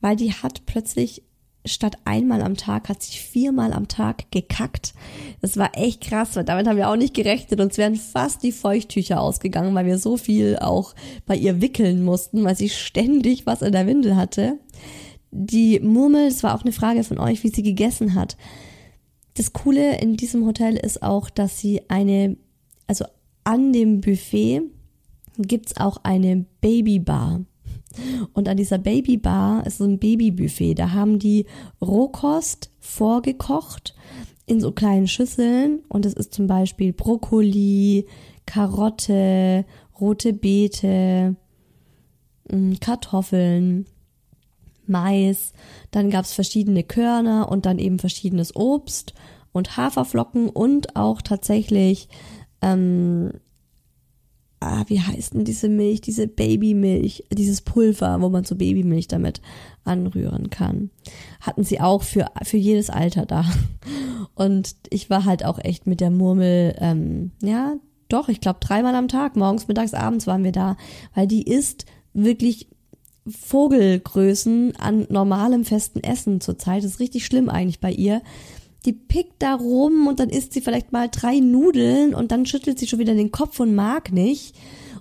weil 0.01 0.17
die 0.17 0.33
hat 0.33 0.65
plötzlich 0.65 1.23
statt 1.67 1.99
einmal 2.07 2.41
am 2.41 2.57
Tag 2.57 2.89
hat 2.89 3.03
sie 3.03 3.19
viermal 3.19 3.75
am 3.75 3.87
Tag 3.87 4.31
gekackt. 4.31 4.95
Das 5.43 5.59
war 5.59 5.73
echt 5.75 6.01
krass, 6.01 6.35
weil 6.35 6.45
damit 6.45 6.67
haben 6.67 6.79
wir 6.79 6.89
auch 6.89 6.97
nicht 6.97 7.13
gerechnet. 7.13 7.61
Uns 7.61 7.77
wären 7.77 7.97
fast 7.97 8.43
die 8.43 8.53
Feuchttücher 8.53 9.21
ausgegangen, 9.21 9.75
weil 9.75 9.85
wir 9.85 9.99
so 9.99 10.17
viel 10.17 10.59
auch 10.59 10.95
bei 11.27 11.37
ihr 11.37 11.61
wickeln 11.61 12.03
mussten, 12.03 12.45
weil 12.45 12.57
sie 12.57 12.71
ständig 12.71 13.45
was 13.45 13.61
in 13.61 13.73
der 13.73 13.87
Windel 13.87 14.17
hatte 14.17 14.59
die 15.31 15.81
Murmel, 15.81 16.27
es 16.27 16.43
war 16.43 16.55
auch 16.55 16.63
eine 16.63 16.73
Frage 16.73 17.05
von 17.05 17.19
euch, 17.19 17.43
wie 17.45 17.51
sie 17.51 17.63
gegessen 17.63 18.15
hat. 18.15 18.37
Das 19.35 19.53
Coole 19.53 20.01
in 20.01 20.17
diesem 20.17 20.45
Hotel 20.45 20.77
ist 20.77 21.03
auch, 21.03 21.31
dass 21.31 21.59
sie 21.59 21.83
eine, 21.89 22.37
also 22.87 23.05
an 23.45 23.73
dem 23.73 24.01
Buffet 24.01 24.63
gibt's 25.39 25.77
auch 25.77 25.99
eine 26.03 26.45
Babybar. 26.61 27.41
Und 28.35 28.49
an 28.49 28.57
dieser 28.57 28.79
Babybar 28.79 29.67
ist 29.67 29.79
so 29.79 29.85
ein 29.85 29.99
Babybuffet. 29.99 30.75
Da 30.75 30.93
haben 30.93 31.19
die 31.19 31.47
Rohkost 31.81 32.71
vorgekocht 32.79 33.95
in 34.47 34.61
so 34.61 34.73
kleinen 34.73 35.09
Schüsseln. 35.09 35.81
Und 35.89 36.07
es 36.07 36.15
ist 36.15 36.35
zum 36.35 36.47
Beispiel 36.47 36.93
Brokkoli, 36.93 38.07
Karotte, 38.47 39.65
rote 40.01 40.33
Beete, 40.33 41.37
mh, 42.51 42.77
Kartoffeln, 42.81 43.87
Mais, 44.91 45.53
dann 45.91 46.11
gab's 46.11 46.35
verschiedene 46.35 46.83
Körner 46.83 47.51
und 47.51 47.65
dann 47.65 47.79
eben 47.79 47.99
verschiedenes 47.99 48.55
Obst 48.55 49.15
und 49.53 49.77
Haferflocken 49.77 50.49
und 50.49 50.97
auch 50.97 51.23
tatsächlich, 51.23 52.09
ähm, 52.61 53.33
ah, 54.61 54.85
wie 54.89 55.01
heißt 55.01 55.35
denn 55.35 55.45
diese 55.45 55.69
Milch, 55.69 56.01
diese 56.01 56.29
Babymilch, 56.29 57.25
dieses 57.33 57.63
Pulver, 57.63 58.21
wo 58.21 58.29
man 58.29 58.45
so 58.45 58.57
Babymilch 58.57 59.09
damit 59.09 59.41
anrühren 59.85 60.51
kann. 60.51 60.91
Hatten 61.41 61.65
sie 61.65 61.81
auch 61.81 62.03
für, 62.03 62.27
für 62.43 62.59
jedes 62.59 62.91
Alter 62.91 63.27
da. 63.27 63.45
Und 64.35 64.77
ich 64.91 65.11
war 65.11 65.25
halt 65.25 65.45
auch 65.45 65.59
echt 65.59 65.87
mit 65.87 66.01
der 66.01 66.11
Murmel, 66.11 66.75
ähm, 66.79 67.33
ja, 67.43 67.77
doch, 68.09 68.29
ich 68.29 68.41
glaube 68.41 68.59
dreimal 68.61 68.95
am 68.95 69.09
Tag, 69.09 69.37
morgens, 69.37 69.69
mittags, 69.69 69.95
abends 69.95 70.27
waren 70.27 70.45
wir 70.45 70.53
da, 70.53 70.77
weil 71.15 71.27
die 71.27 71.43
ist 71.43 71.87
wirklich 72.13 72.69
Vogelgrößen 73.31 74.77
an 74.77 75.07
normalem 75.09 75.65
festen 75.65 76.03
Essen 76.03 76.41
zurzeit. 76.41 76.85
Das 76.85 76.93
ist 76.93 77.01
richtig 77.01 77.27
schlimm 77.27 77.49
eigentlich 77.49 77.81
bei 77.81 77.93
ihr. 77.93 78.23
Die 78.85 78.93
pickt 78.93 79.43
da 79.43 79.55
rum 79.55 80.07
und 80.07 80.21
dann 80.21 80.31
isst 80.31 80.53
sie 80.53 80.61
vielleicht 80.61 80.93
mal 80.93 81.09
drei 81.11 81.39
Nudeln 81.39 82.15
und 82.15 82.33
dann 82.33 82.47
schüttelt 82.47 82.79
sie 82.79 82.87
schon 82.87 82.99
wieder 82.99 83.15
den 83.15 83.31
Kopf 83.31 83.61
und 83.61 83.75
mag 83.75 84.13
nicht. 84.13 84.55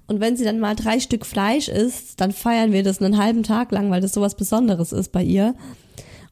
Und 0.08 0.20
wenn 0.20 0.36
sie 0.36 0.44
dann 0.44 0.60
mal 0.60 0.76
drei 0.76 1.00
Stück 1.00 1.26
Fleisch 1.26 1.68
isst, 1.68 2.20
dann 2.20 2.32
feiern 2.32 2.72
wir 2.72 2.84
das 2.84 3.02
einen 3.02 3.18
halben 3.18 3.44
Tag 3.44 3.72
lang, 3.72 3.92
weil 3.92 4.02
das 4.02 4.14
sowas 4.14 4.36
Besonderes 4.36 4.92
ist 4.92 5.12
bei 5.12 5.24
ihr. 5.24 5.56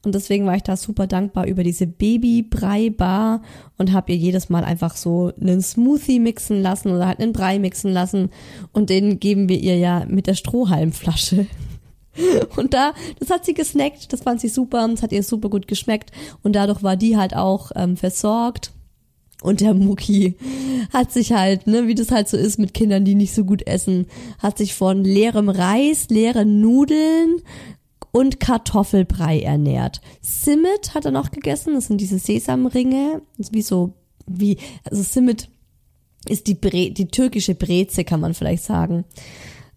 Und 0.04 0.16
deswegen 0.16 0.46
war 0.46 0.56
ich 0.56 0.64
da 0.64 0.78
super 0.78 1.06
dankbar 1.06 1.48
über 1.48 1.64
diese 1.64 1.86
Baby-Brei-Bar 1.86 3.42
und 3.78 3.92
habe 3.92 4.14
ihr 4.14 4.18
jedes 4.18 4.50
Mal 4.50 4.64
einfach 4.64 4.96
so 4.96 5.32
einen 5.40 5.62
Smoothie 5.62 6.20
mixen 6.20 6.62
lassen 6.62 6.92
oder 6.92 7.08
halt 7.08 7.20
einen 7.20 7.34
Brei 7.34 7.60
mixen 7.60 7.92
lassen. 7.92 8.30
Und 8.74 8.90
den 8.90 9.20
geben 9.20 9.50
wir 9.50 9.60
ihr 9.60 9.78
ja 9.78 10.06
mit 10.08 10.28
der 10.28 10.36
Strohhalmflasche. 10.36 11.48
Und 12.56 12.74
da, 12.74 12.94
das 13.20 13.30
hat 13.30 13.46
sie 13.46 13.54
gesnackt, 13.54 14.12
das 14.12 14.22
fand 14.22 14.42
sie 14.42 14.50
super, 14.50 14.88
das 14.88 15.04
hat 15.04 15.12
ihr 15.12 15.24
super 15.24 15.50
gut 15.50 15.68
geschmeckt 15.68 16.12
und 16.44 16.56
dadurch 16.56 16.84
war 16.84 16.96
die 16.96 17.18
halt 17.18 17.36
auch 17.36 17.72
ähm, 17.76 17.98
versorgt. 17.98 18.72
Und 19.44 19.62
der 19.62 19.76
Mucki 19.76 20.36
hat 20.92 21.12
sich 21.12 21.32
halt, 21.32 21.68
ne, 21.68 21.88
wie 21.88 21.94
das 21.94 22.10
halt 22.10 22.28
so 22.28 22.38
ist 22.38 22.58
mit 22.58 22.74
Kindern, 22.74 23.06
die 23.06 23.14
nicht 23.14 23.36
so 23.36 23.44
gut 23.44 23.68
essen, 23.68 24.08
hat 24.40 24.58
sich 24.58 24.74
von 24.74 25.04
leerem 25.04 25.50
Reis, 25.50 26.10
leeren 26.10 26.60
Nudeln 26.60 27.42
und 28.12 28.40
Kartoffelbrei 28.40 29.42
ernährt. 29.42 30.02
Simmet 30.22 30.96
hat 30.96 31.06
er 31.06 31.12
noch 31.12 31.30
gegessen, 31.30 31.76
das 31.76 31.86
sind 31.86 32.02
diese 32.02 32.18
Sesamringe, 32.18 33.22
wie 33.38 33.62
so, 33.62 33.94
wie, 34.26 34.58
also 34.90 35.04
Simmet 35.04 35.50
ist 36.28 36.48
die, 36.48 36.56
Bre 36.56 36.90
die 36.90 37.08
türkische 37.08 37.54
Breze, 37.54 38.04
kann 38.04 38.20
man 38.20 38.34
vielleicht 38.34 38.64
sagen. 38.64 39.06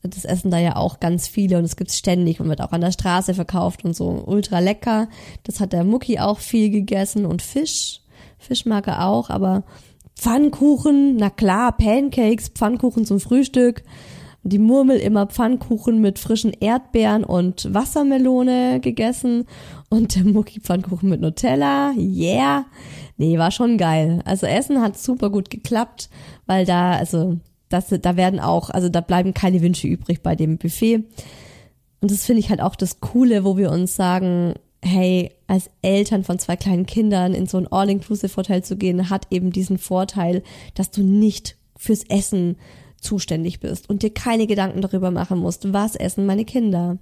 Das 0.02 0.24
essen 0.24 0.50
da 0.50 0.58
ja 0.58 0.76
auch 0.76 0.98
ganz 0.98 1.28
viele 1.28 1.58
und 1.58 1.64
es 1.64 1.76
gibt's 1.76 1.98
ständig 1.98 2.40
und 2.40 2.48
wird 2.48 2.62
auch 2.62 2.72
an 2.72 2.80
der 2.80 2.92
Straße 2.92 3.34
verkauft 3.34 3.84
und 3.84 3.94
so 3.94 4.22
ultra 4.26 4.58
lecker. 4.58 5.08
Das 5.44 5.60
hat 5.60 5.72
der 5.72 5.84
Mucki 5.84 6.18
auch 6.18 6.38
viel 6.38 6.70
gegessen 6.70 7.26
und 7.26 7.42
Fisch. 7.42 8.00
Fisch 8.38 8.64
mag 8.64 8.86
er 8.86 9.06
auch, 9.06 9.28
aber 9.28 9.64
Pfannkuchen, 10.16 11.16
na 11.16 11.30
klar, 11.30 11.76
Pancakes, 11.76 12.48
Pfannkuchen 12.48 13.04
zum 13.04 13.20
Frühstück. 13.20 13.82
Die 14.42 14.58
Murmel 14.58 14.98
immer 14.98 15.26
Pfannkuchen 15.26 16.00
mit 16.00 16.18
frischen 16.18 16.52
Erdbeeren 16.58 17.24
und 17.24 17.72
Wassermelone 17.74 18.80
gegessen 18.80 19.46
und 19.90 20.14
der 20.16 20.24
Mucki 20.24 20.60
Pfannkuchen 20.60 21.10
mit 21.10 21.20
Nutella. 21.20 21.92
Yeah. 21.92 22.64
Nee, 23.18 23.36
war 23.36 23.50
schon 23.50 23.76
geil. 23.76 24.22
Also 24.24 24.46
Essen 24.46 24.80
hat 24.80 24.98
super 24.98 25.28
gut 25.28 25.50
geklappt, 25.50 26.08
weil 26.46 26.64
da, 26.64 26.92
also 26.92 27.38
das, 27.70 27.86
da 27.88 28.16
werden 28.16 28.40
auch, 28.40 28.68
also 28.68 28.90
da 28.90 29.00
bleiben 29.00 29.32
keine 29.32 29.62
Wünsche 29.62 29.86
übrig 29.88 30.22
bei 30.22 30.36
dem 30.36 30.58
Buffet. 30.58 31.04
Und 32.00 32.10
das 32.10 32.24
finde 32.24 32.40
ich 32.40 32.50
halt 32.50 32.60
auch 32.60 32.76
das 32.76 33.00
Coole, 33.00 33.44
wo 33.44 33.56
wir 33.56 33.70
uns 33.70 33.96
sagen, 33.96 34.54
hey, 34.82 35.30
als 35.46 35.70
Eltern 35.82 36.24
von 36.24 36.38
zwei 36.38 36.56
kleinen 36.56 36.86
Kindern 36.86 37.32
in 37.32 37.46
so 37.46 37.58
ein 37.58 37.70
All-Inclusive-Hotel 37.70 38.64
zu 38.64 38.76
gehen, 38.76 39.08
hat 39.08 39.26
eben 39.30 39.52
diesen 39.52 39.78
Vorteil, 39.78 40.42
dass 40.74 40.90
du 40.90 41.02
nicht 41.02 41.56
fürs 41.76 42.04
Essen 42.04 42.56
zuständig 43.00 43.60
bist 43.60 43.88
und 43.88 44.02
dir 44.02 44.12
keine 44.12 44.46
Gedanken 44.46 44.82
darüber 44.82 45.10
machen 45.10 45.38
musst, 45.38 45.72
was 45.72 45.96
essen 45.96 46.26
meine 46.26 46.44
Kinder. 46.44 46.98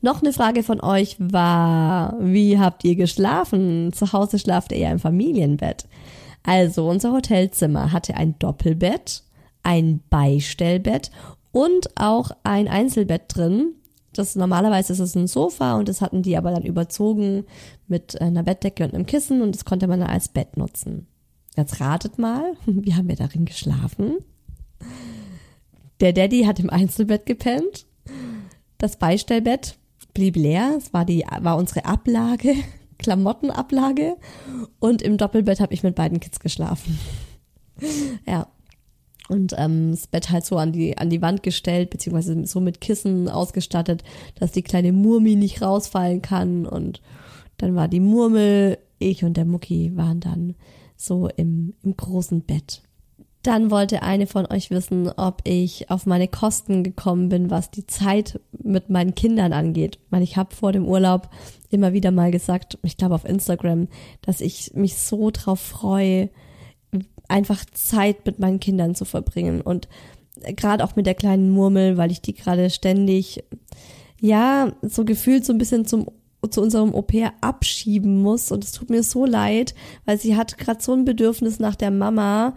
Noch 0.00 0.22
eine 0.22 0.32
Frage 0.32 0.62
von 0.62 0.80
euch 0.80 1.16
war, 1.18 2.16
wie 2.20 2.58
habt 2.58 2.84
ihr 2.84 2.94
geschlafen? 2.94 3.92
Zu 3.92 4.12
Hause 4.12 4.38
schlaft 4.38 4.72
ihr 4.72 4.78
ja 4.78 4.92
im 4.92 5.00
Familienbett. 5.00 5.86
Also 6.42 6.88
unser 6.88 7.12
Hotelzimmer 7.12 7.90
hatte 7.90 8.14
ein 8.14 8.38
Doppelbett 8.38 9.24
ein 9.66 10.00
Beistellbett 10.10 11.10
und 11.50 11.90
auch 11.96 12.30
ein 12.44 12.68
Einzelbett 12.68 13.22
drin. 13.34 13.74
Das 14.12 14.36
normalerweise 14.36 14.92
ist 14.92 15.00
es 15.00 15.16
ein 15.16 15.26
Sofa 15.26 15.74
und 15.76 15.88
das 15.88 16.00
hatten 16.00 16.22
die 16.22 16.36
aber 16.36 16.52
dann 16.52 16.62
überzogen 16.62 17.44
mit 17.88 18.20
einer 18.20 18.44
Bettdecke 18.44 18.84
und 18.84 18.94
einem 18.94 19.06
Kissen 19.06 19.42
und 19.42 19.54
das 19.54 19.64
konnte 19.64 19.88
man 19.88 20.00
dann 20.00 20.08
als 20.08 20.28
Bett 20.28 20.56
nutzen. 20.56 21.08
Jetzt 21.56 21.80
ratet 21.80 22.16
mal, 22.16 22.54
wie 22.66 22.94
haben 22.94 23.08
wir 23.08 23.16
darin 23.16 23.44
geschlafen? 23.44 24.18
Der 26.00 26.12
Daddy 26.12 26.44
hat 26.44 26.60
im 26.60 26.70
Einzelbett 26.70 27.26
gepennt. 27.26 27.86
Das 28.78 28.98
Beistellbett 28.98 29.78
blieb 30.14 30.36
leer. 30.36 30.74
Es 30.78 30.92
war 30.94 31.04
die, 31.04 31.24
war 31.40 31.56
unsere 31.56 31.86
Ablage, 31.86 32.54
Klamottenablage. 32.98 34.16
Und 34.78 35.02
im 35.02 35.16
Doppelbett 35.16 35.58
habe 35.58 35.74
ich 35.74 35.82
mit 35.82 35.96
beiden 35.96 36.20
Kids 36.20 36.38
geschlafen. 36.38 36.98
Ja 38.26 38.48
und 39.28 39.54
ähm, 39.56 39.90
das 39.90 40.06
Bett 40.06 40.30
halt 40.30 40.44
so 40.44 40.56
an 40.56 40.72
die 40.72 40.96
an 40.98 41.10
die 41.10 41.22
Wand 41.22 41.42
gestellt 41.42 41.90
beziehungsweise 41.90 42.46
so 42.46 42.60
mit 42.60 42.80
Kissen 42.80 43.28
ausgestattet, 43.28 44.04
dass 44.36 44.52
die 44.52 44.62
kleine 44.62 44.92
Murmi 44.92 45.36
nicht 45.36 45.62
rausfallen 45.62 46.22
kann 46.22 46.66
und 46.66 47.00
dann 47.58 47.74
war 47.74 47.88
die 47.88 48.00
Murmel, 48.00 48.78
ich 48.98 49.24
und 49.24 49.36
der 49.36 49.44
Mucki 49.44 49.96
waren 49.96 50.20
dann 50.20 50.54
so 50.96 51.28
im 51.36 51.74
im 51.82 51.96
großen 51.96 52.42
Bett. 52.42 52.82
Dann 53.42 53.70
wollte 53.70 54.02
eine 54.02 54.26
von 54.26 54.44
euch 54.46 54.70
wissen, 54.70 55.08
ob 55.08 55.40
ich 55.44 55.88
auf 55.88 56.04
meine 56.04 56.26
Kosten 56.26 56.82
gekommen 56.82 57.28
bin, 57.28 57.48
was 57.48 57.70
die 57.70 57.86
Zeit 57.86 58.40
mit 58.50 58.90
meinen 58.90 59.14
Kindern 59.14 59.52
angeht. 59.52 60.00
Ich, 60.02 60.10
meine, 60.10 60.24
ich 60.24 60.36
habe 60.36 60.52
vor 60.52 60.72
dem 60.72 60.84
Urlaub 60.84 61.30
immer 61.70 61.92
wieder 61.92 62.10
mal 62.10 62.32
gesagt, 62.32 62.76
ich 62.82 62.96
glaube 62.96 63.14
auf 63.14 63.24
Instagram, 63.24 63.86
dass 64.20 64.40
ich 64.40 64.72
mich 64.74 64.96
so 64.96 65.30
drauf 65.30 65.60
freue, 65.60 66.28
einfach 67.28 67.64
Zeit 67.72 68.26
mit 68.26 68.38
meinen 68.38 68.60
Kindern 68.60 68.94
zu 68.94 69.04
verbringen. 69.04 69.60
Und 69.60 69.88
gerade 70.56 70.84
auch 70.84 70.96
mit 70.96 71.06
der 71.06 71.14
kleinen 71.14 71.50
Murmel, 71.50 71.96
weil 71.96 72.10
ich 72.10 72.22
die 72.22 72.34
gerade 72.34 72.70
ständig, 72.70 73.44
ja, 74.20 74.72
so 74.82 75.04
gefühlt 75.04 75.44
so 75.44 75.52
ein 75.52 75.58
bisschen 75.58 75.86
zum 75.86 76.06
zu 76.50 76.62
unserem 76.62 76.94
Au-pair 76.94 77.32
abschieben 77.40 78.22
muss. 78.22 78.52
Und 78.52 78.64
es 78.64 78.72
tut 78.72 78.90
mir 78.90 79.02
so 79.02 79.24
leid, 79.24 79.74
weil 80.04 80.18
sie 80.18 80.36
hat 80.36 80.58
gerade 80.58 80.82
so 80.82 80.92
ein 80.92 81.04
Bedürfnis 81.04 81.58
nach 81.58 81.74
der 81.74 81.90
Mama. 81.90 82.54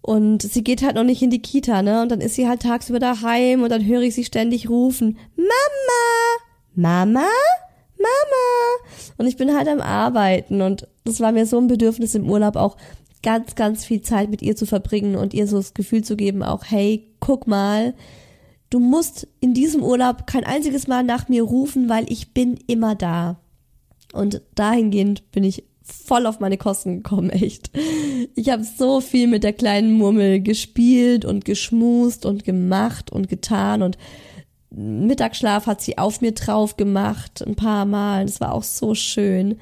Und 0.00 0.42
sie 0.42 0.62
geht 0.62 0.82
halt 0.82 0.96
noch 0.96 1.04
nicht 1.04 1.22
in 1.22 1.30
die 1.30 1.42
Kita, 1.42 1.82
ne? 1.82 2.02
Und 2.02 2.10
dann 2.10 2.20
ist 2.20 2.34
sie 2.34 2.48
halt 2.48 2.62
tagsüber 2.62 2.98
daheim 2.98 3.62
und 3.62 3.70
dann 3.70 3.86
höre 3.86 4.02
ich 4.02 4.14
sie 4.14 4.24
ständig 4.24 4.68
rufen, 4.68 5.18
Mama, 5.36 5.52
Mama, 6.74 7.26
Mama. 7.96 8.84
Und 9.16 9.26
ich 9.26 9.36
bin 9.36 9.56
halt 9.56 9.66
am 9.66 9.80
Arbeiten. 9.80 10.60
Und 10.60 10.88
das 11.04 11.20
war 11.20 11.32
mir 11.32 11.46
so 11.46 11.58
ein 11.58 11.68
Bedürfnis 11.68 12.14
im 12.14 12.28
Urlaub 12.28 12.56
auch 12.56 12.76
ganz, 13.24 13.56
ganz 13.56 13.84
viel 13.84 14.02
Zeit 14.02 14.30
mit 14.30 14.42
ihr 14.42 14.54
zu 14.54 14.66
verbringen 14.66 15.16
und 15.16 15.34
ihr 15.34 15.48
so 15.48 15.56
das 15.56 15.74
Gefühl 15.74 16.04
zu 16.04 16.14
geben, 16.14 16.44
auch, 16.44 16.62
hey, 16.66 17.08
guck 17.18 17.48
mal, 17.48 17.94
du 18.70 18.78
musst 18.78 19.26
in 19.40 19.54
diesem 19.54 19.82
Urlaub 19.82 20.28
kein 20.28 20.44
einziges 20.44 20.86
Mal 20.86 21.02
nach 21.02 21.28
mir 21.28 21.42
rufen, 21.42 21.88
weil 21.88 22.04
ich 22.08 22.32
bin 22.32 22.58
immer 22.68 22.94
da. 22.94 23.40
Und 24.12 24.42
dahingehend 24.54 25.32
bin 25.32 25.42
ich 25.42 25.64
voll 25.82 26.26
auf 26.26 26.38
meine 26.38 26.58
Kosten 26.58 27.02
gekommen, 27.02 27.30
echt. 27.30 27.70
Ich 28.36 28.50
habe 28.50 28.62
so 28.62 29.00
viel 29.00 29.26
mit 29.26 29.42
der 29.42 29.52
kleinen 29.52 29.94
Murmel 29.94 30.40
gespielt 30.40 31.24
und 31.24 31.44
geschmust 31.44 32.24
und 32.24 32.44
gemacht 32.44 33.10
und 33.10 33.28
getan 33.28 33.82
und 33.82 33.98
Mittagsschlaf 34.76 35.66
hat 35.66 35.80
sie 35.80 35.98
auf 35.98 36.20
mir 36.20 36.32
drauf 36.32 36.76
gemacht, 36.76 37.44
ein 37.46 37.54
paar 37.54 37.84
Mal. 37.84 38.26
Das 38.26 38.40
war 38.40 38.52
auch 38.52 38.64
so 38.64 38.94
schön. 38.94 39.60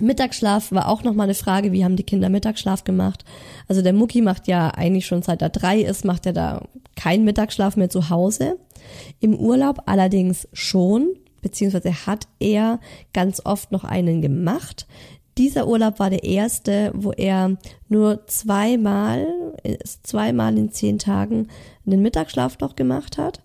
Mittagsschlaf 0.00 0.72
war 0.72 0.88
auch 0.88 1.02
nochmal 1.02 1.24
eine 1.24 1.34
Frage, 1.34 1.72
wie 1.72 1.84
haben 1.84 1.96
die 1.96 2.02
Kinder 2.02 2.28
Mittagsschlaf 2.28 2.84
gemacht? 2.84 3.24
Also 3.66 3.82
der 3.82 3.92
Mucki 3.92 4.20
macht 4.20 4.46
ja 4.46 4.68
eigentlich 4.68 5.06
schon 5.06 5.22
seit 5.22 5.40
er 5.42 5.48
drei 5.48 5.80
ist, 5.80 6.04
macht 6.04 6.26
er 6.26 6.32
da 6.32 6.62
keinen 6.96 7.24
Mittagsschlaf 7.24 7.76
mehr 7.76 7.88
zu 7.88 8.10
Hause. 8.10 8.58
Im 9.20 9.34
Urlaub 9.34 9.82
allerdings 9.86 10.48
schon, 10.52 11.14
beziehungsweise 11.40 12.06
hat 12.06 12.28
er 12.40 12.78
ganz 13.14 13.40
oft 13.44 13.72
noch 13.72 13.84
einen 13.84 14.20
gemacht. 14.20 14.86
Dieser 15.38 15.66
Urlaub 15.66 15.98
war 15.98 16.10
der 16.10 16.24
erste, 16.24 16.92
wo 16.94 17.12
er 17.12 17.56
nur 17.88 18.26
zweimal, 18.26 19.26
zweimal 20.02 20.56
in 20.56 20.72
zehn 20.72 20.98
Tagen 20.98 21.48
einen 21.86 22.02
Mittagsschlaf 22.02 22.58
noch 22.60 22.76
gemacht 22.76 23.18
hat 23.18 23.42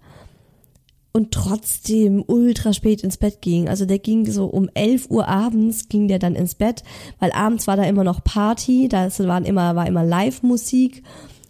und 1.13 1.31
trotzdem 1.31 2.23
ultra 2.25 2.73
spät 2.73 3.03
ins 3.03 3.17
Bett 3.17 3.41
ging. 3.41 3.67
Also 3.67 3.85
der 3.85 3.99
ging 3.99 4.29
so 4.31 4.45
um 4.45 4.69
11 4.73 5.09
Uhr 5.09 5.27
abends 5.27 5.89
ging 5.89 6.07
der 6.07 6.19
dann 6.19 6.35
ins 6.35 6.55
Bett, 6.55 6.83
weil 7.19 7.31
abends 7.31 7.67
war 7.67 7.77
da 7.77 7.83
immer 7.83 8.03
noch 8.03 8.23
Party, 8.23 8.87
da 8.87 9.09
waren 9.19 9.45
immer 9.45 9.75
war 9.75 9.87
immer 9.87 10.03
Live 10.03 10.43
Musik 10.43 11.03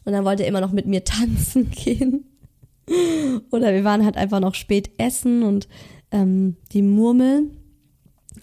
Und 0.03 0.13
dann 0.13 0.25
wollte 0.25 0.43
er 0.43 0.49
immer 0.49 0.61
noch 0.61 0.71
mit 0.71 0.87
mir 0.87 1.03
tanzen 1.03 1.69
gehen. 1.71 2.25
Oder 3.51 3.73
wir 3.73 3.83
waren 3.83 4.03
halt 4.03 4.17
einfach 4.17 4.39
noch 4.39 4.55
spät 4.55 4.91
essen 4.97 5.43
und 5.43 5.67
ähm, 6.11 6.57
die 6.73 6.81
Murmel 6.81 7.51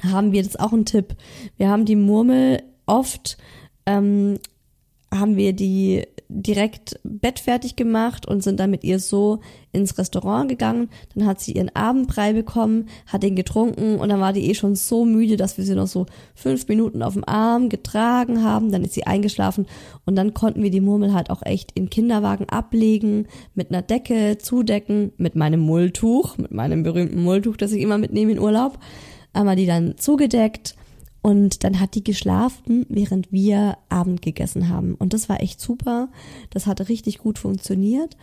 haben 0.02 0.32
wir, 0.32 0.42
das 0.42 0.52
ist 0.54 0.60
auch 0.60 0.72
ein 0.72 0.84
Tipp. 0.84 1.16
Wir 1.56 1.68
haben 1.68 1.84
die 1.84 1.96
Murmel 1.96 2.62
oft, 2.86 3.36
ähm, 3.84 4.38
haben 5.12 5.36
wir 5.36 5.52
die 5.52 6.06
direkt 6.28 7.00
bettfertig 7.04 7.74
gemacht 7.76 8.26
und 8.26 8.42
sind 8.42 8.60
dann 8.60 8.70
mit 8.70 8.84
ihr 8.84 8.98
so 8.98 9.40
ins 9.72 9.96
Restaurant 9.96 10.48
gegangen. 10.48 10.90
Dann 11.14 11.26
hat 11.26 11.40
sie 11.40 11.52
ihren 11.52 11.74
Abendbrei 11.74 12.34
bekommen, 12.34 12.88
hat 13.06 13.22
den 13.22 13.34
getrunken 13.34 13.96
und 13.98 14.08
dann 14.10 14.20
war 14.20 14.32
die 14.32 14.48
eh 14.48 14.54
schon 14.54 14.74
so 14.74 15.04
müde, 15.04 15.36
dass 15.36 15.56
wir 15.56 15.64
sie 15.64 15.74
noch 15.74 15.86
so 15.86 16.06
fünf 16.34 16.68
Minuten 16.68 17.02
auf 17.02 17.14
dem 17.14 17.26
Arm 17.26 17.70
getragen 17.70 18.44
haben. 18.44 18.70
Dann 18.70 18.84
ist 18.84 18.94
sie 18.94 19.06
eingeschlafen 19.06 19.66
und 20.04 20.16
dann 20.16 20.34
konnten 20.34 20.62
wir 20.62 20.70
die 20.70 20.82
Murmel 20.82 21.14
halt 21.14 21.30
auch 21.30 21.42
echt 21.44 21.72
in 21.72 21.88
Kinderwagen 21.88 22.48
ablegen, 22.48 23.26
mit 23.54 23.70
einer 23.70 23.82
Decke 23.82 24.36
zudecken, 24.38 25.12
mit 25.16 25.34
meinem 25.34 25.60
Mulltuch, 25.60 26.36
mit 26.36 26.52
meinem 26.52 26.82
berühmten 26.82 27.22
Mulltuch, 27.22 27.56
das 27.56 27.72
ich 27.72 27.82
immer 27.82 27.98
mitnehme 27.98 28.32
in 28.32 28.38
Urlaub. 28.38 28.78
Einmal 29.32 29.56
die 29.56 29.66
dann 29.66 29.96
zugedeckt 29.96 30.74
und 31.28 31.62
dann 31.62 31.78
hat 31.78 31.94
die 31.94 32.02
geschlafen, 32.02 32.86
während 32.88 33.30
wir 33.30 33.76
Abend 33.90 34.22
gegessen 34.22 34.70
haben. 34.70 34.94
Und 34.94 35.12
das 35.12 35.28
war 35.28 35.42
echt 35.42 35.60
super. 35.60 36.08
Das 36.48 36.66
hat 36.66 36.88
richtig 36.88 37.18
gut 37.18 37.38
funktioniert. 37.38 38.16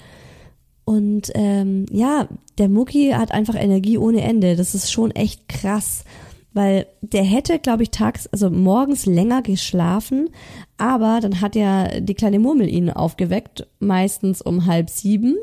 Und 0.85 1.31
ähm, 1.35 1.85
ja, 1.91 2.27
der 2.57 2.67
Mucki 2.67 3.11
hat 3.11 3.31
einfach 3.31 3.53
Energie 3.53 3.99
ohne 3.99 4.21
Ende. 4.21 4.55
Das 4.55 4.73
ist 4.73 4.91
schon 4.91 5.11
echt 5.11 5.47
krass. 5.47 6.03
Weil 6.53 6.87
der 7.01 7.21
hätte, 7.21 7.59
glaube 7.59 7.83
ich, 7.83 7.91
tags, 7.91 8.25
also 8.25 8.49
morgens 8.49 9.05
länger 9.05 9.43
geschlafen, 9.43 10.31
aber 10.79 11.19
dann 11.21 11.41
hat 11.41 11.55
ja 11.55 11.99
die 11.99 12.15
kleine 12.15 12.39
Murmel 12.39 12.67
ihn 12.67 12.89
aufgeweckt, 12.89 13.67
meistens 13.77 14.41
um 14.41 14.65
halb 14.65 14.89
sieben. 14.89 15.35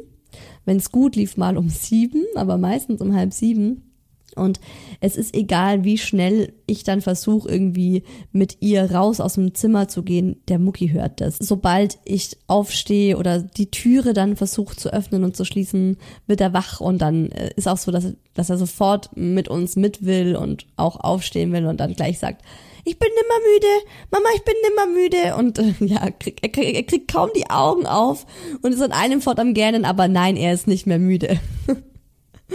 Wenn 0.65 0.79
es 0.79 0.91
gut 0.91 1.15
lief, 1.15 1.37
mal 1.37 1.57
um 1.57 1.69
sieben, 1.69 2.25
aber 2.35 2.59
meistens 2.59 3.01
um 3.01 3.15
halb 3.15 3.33
sieben. 3.33 3.92
Und 4.37 4.61
es 5.01 5.17
ist 5.17 5.35
egal, 5.35 5.85
wie 5.85 5.99
schnell 5.99 6.53
ich 6.67 6.85
dann 6.85 7.01
versuche, 7.01 7.49
irgendwie 7.49 8.03
mit 8.33 8.59
ihr 8.61 8.91
raus 8.91 9.21
aus 9.21 9.35
dem 9.35 9.55
Zimmer 9.55 9.89
zu 9.89 10.03
gehen, 10.03 10.41
der 10.49 10.59
Mucki 10.59 10.89
hört 10.89 11.21
das. 11.21 11.37
Sobald 11.39 11.99
ich 12.05 12.37
aufstehe 12.47 13.17
oder 13.17 13.41
die 13.41 13.71
Türe 13.71 14.13
dann 14.13 14.37
versuche 14.37 14.77
zu 14.77 14.93
öffnen 14.93 15.25
und 15.25 15.37
zu 15.37 15.45
schließen, 15.45 15.99
wird 16.27 16.41
er 16.41 16.53
wach 16.53 16.81
und 16.81 16.99
dann 16.99 17.31
äh, 17.31 17.51
ist 17.57 17.69
auch 17.69 17.79
so, 17.79 17.91
dass, 17.91 18.13
dass 18.35 18.51
er 18.51 18.59
sofort 18.59 19.17
mit 19.17 19.49
uns 19.49 19.77
mit 19.77 20.05
will 20.05 20.37
und 20.37 20.67
auch 20.77 21.01
aufstehen 21.01 21.53
will 21.53 21.67
und 21.67 21.81
dann 21.81 21.95
gleich 21.95 22.19
sagt, 22.19 22.43
ich 22.85 22.99
bin 22.99 23.09
nimmer 23.09 23.41
müde, 23.53 23.67
Mama, 24.11 24.29
ich 24.35 24.43
bin 24.45 24.55
nimmer 24.63 24.87
müde. 24.87 25.37
Und 25.37 25.59
äh, 25.59 25.75
ja, 25.87 26.11
krieg, 26.11 26.39
er, 26.43 26.49
krieg, 26.49 26.75
er 26.75 26.83
kriegt 26.83 27.13
kaum 27.13 27.31
die 27.37 27.49
Augen 27.49 27.87
auf 27.87 28.27
und 28.63 28.73
ist 28.73 28.83
an 28.83 28.93
einem 28.93 29.21
fort 29.21 29.39
am 29.39 29.55
Gähnen, 29.55 29.85
aber 29.85 30.09
nein, 30.09 30.37
er 30.37 30.53
ist 30.53 30.67
nicht 30.67 30.87
mehr 30.87 30.99
müde. 30.99 31.39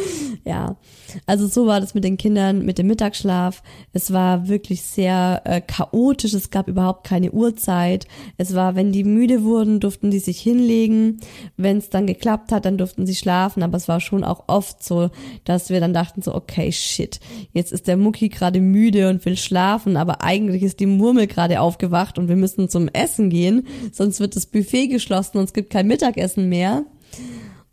ja, 0.45 0.77
also 1.25 1.47
so 1.47 1.67
war 1.67 1.79
das 1.79 1.93
mit 1.93 2.03
den 2.03 2.17
Kindern, 2.17 2.65
mit 2.65 2.77
dem 2.77 2.87
Mittagsschlaf. 2.87 3.63
Es 3.93 4.11
war 4.11 4.47
wirklich 4.47 4.81
sehr 4.81 5.41
äh, 5.45 5.61
chaotisch. 5.61 6.33
Es 6.33 6.51
gab 6.51 6.67
überhaupt 6.67 7.05
keine 7.05 7.31
Uhrzeit. 7.31 8.07
Es 8.37 8.55
war, 8.55 8.75
wenn 8.75 8.91
die 8.91 9.03
müde 9.03 9.43
wurden, 9.43 9.79
durften 9.79 10.11
die 10.11 10.19
sich 10.19 10.39
hinlegen. 10.39 11.19
Wenn 11.55 11.77
es 11.77 11.89
dann 11.89 12.07
geklappt 12.07 12.51
hat, 12.51 12.65
dann 12.65 12.77
durften 12.77 13.05
sie 13.05 13.15
schlafen. 13.15 13.63
Aber 13.63 13.77
es 13.77 13.87
war 13.87 13.99
schon 13.99 14.23
auch 14.23 14.43
oft 14.47 14.83
so, 14.83 15.09
dass 15.43 15.69
wir 15.69 15.79
dann 15.79 15.93
dachten 15.93 16.21
so, 16.21 16.33
okay, 16.33 16.71
shit, 16.71 17.19
jetzt 17.53 17.71
ist 17.71 17.87
der 17.87 17.97
Mucki 17.97 18.29
gerade 18.29 18.61
müde 18.61 19.09
und 19.09 19.25
will 19.25 19.37
schlafen, 19.37 19.97
aber 19.97 20.23
eigentlich 20.23 20.63
ist 20.63 20.79
die 20.79 20.85
Murmel 20.85 21.27
gerade 21.27 21.61
aufgewacht 21.61 22.17
und 22.17 22.27
wir 22.29 22.35
müssen 22.35 22.69
zum 22.69 22.87
Essen 22.89 23.29
gehen, 23.29 23.67
sonst 23.91 24.19
wird 24.19 24.35
das 24.35 24.45
Buffet 24.45 24.87
geschlossen 24.87 25.37
und 25.37 25.45
es 25.45 25.53
gibt 25.53 25.69
kein 25.69 25.87
Mittagessen 25.87 26.49
mehr. 26.49 26.85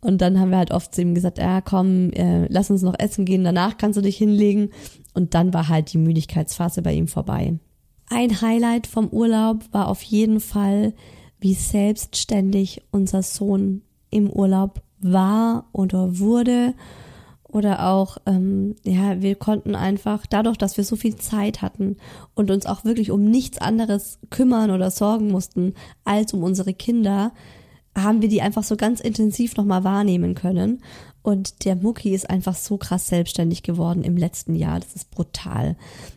Und 0.05 0.21
dann 0.21 0.39
haben 0.39 0.51
wir 0.51 0.59
halt 0.59 0.71
oft 0.71 0.95
zu 0.95 1.01
ihm 1.01 1.15
gesagt, 1.15 1.39
ja 1.39 1.63
komm, 1.63 2.11
äh, 2.11 2.47
lass 2.49 2.71
uns 2.71 2.83
noch 2.83 2.95
essen 2.99 3.25
gehen, 3.25 3.43
danach 3.43 3.79
kannst 3.79 3.97
du 3.97 4.03
dich 4.03 4.19
hinlegen. 4.19 4.69
Und 5.15 5.33
dann 5.33 5.55
war 5.55 5.69
halt 5.71 5.95
die 5.95 5.99
Müdigkeitsphase 5.99 6.83
bei 6.83 6.93
ihm 6.93 7.09
vorbei. 7.09 7.59
Ein 8.11 8.43
Highlight 8.43 8.87
vom 8.87 9.09
Urlaub 9.09 9.65
war 9.73 9.89
auf 9.89 10.03
jeden 10.03 10.41
Fall, 10.41 10.93
wie 11.41 11.55
selbstständig 11.55 12.83
unser 12.91 13.23
Sohn 13.23 13.81
im 14.11 14.29
Urlaub 14.29 14.83
war 15.01 15.71
oder 15.73 16.19
wurde. 16.19 16.75
Oder 17.49 17.87
auch, 17.87 18.19
ähm, 18.27 18.75
ja, 18.85 19.23
wir 19.23 19.37
konnten 19.37 19.75
einfach, 19.75 20.27
dadurch, 20.27 20.59
dass 20.59 20.77
wir 20.77 20.85
so 20.85 20.97
viel 20.97 21.17
Zeit 21.17 21.63
hatten 21.63 21.97
und 22.35 22.51
uns 22.51 22.67
auch 22.67 22.85
wirklich 22.85 23.11
um 23.11 23.25
nichts 23.25 23.59
anderes 23.59 24.19
kümmern 24.29 24.71
oder 24.71 24.91
sorgen 24.91 25.29
mussten 25.31 25.73
als 26.05 26.35
um 26.35 26.43
unsere 26.43 26.75
Kinder, 26.75 27.33
haben 27.97 28.23
wir 28.23 28.29
die 28.29 28.43
einfach 28.43 28.65
so 28.65 28.77
ganz 28.77 29.01
intensiv 29.01 29.57
nochmal 29.57 29.85
wahrnehmen 29.85 30.35
können. 30.35 30.83
Und 31.23 31.65
der 31.65 31.75
Mucki 31.75 32.15
ist 32.15 32.29
einfach 32.29 32.55
so 32.55 32.77
krass 32.77 33.07
selbstständig 33.07 33.63
geworden 33.63 34.05
im 34.05 34.17
letzten 34.17 34.55
Jahr. 34.55 34.79
Das 34.79 34.95
ist 34.95 35.11
brutal. 35.11 35.77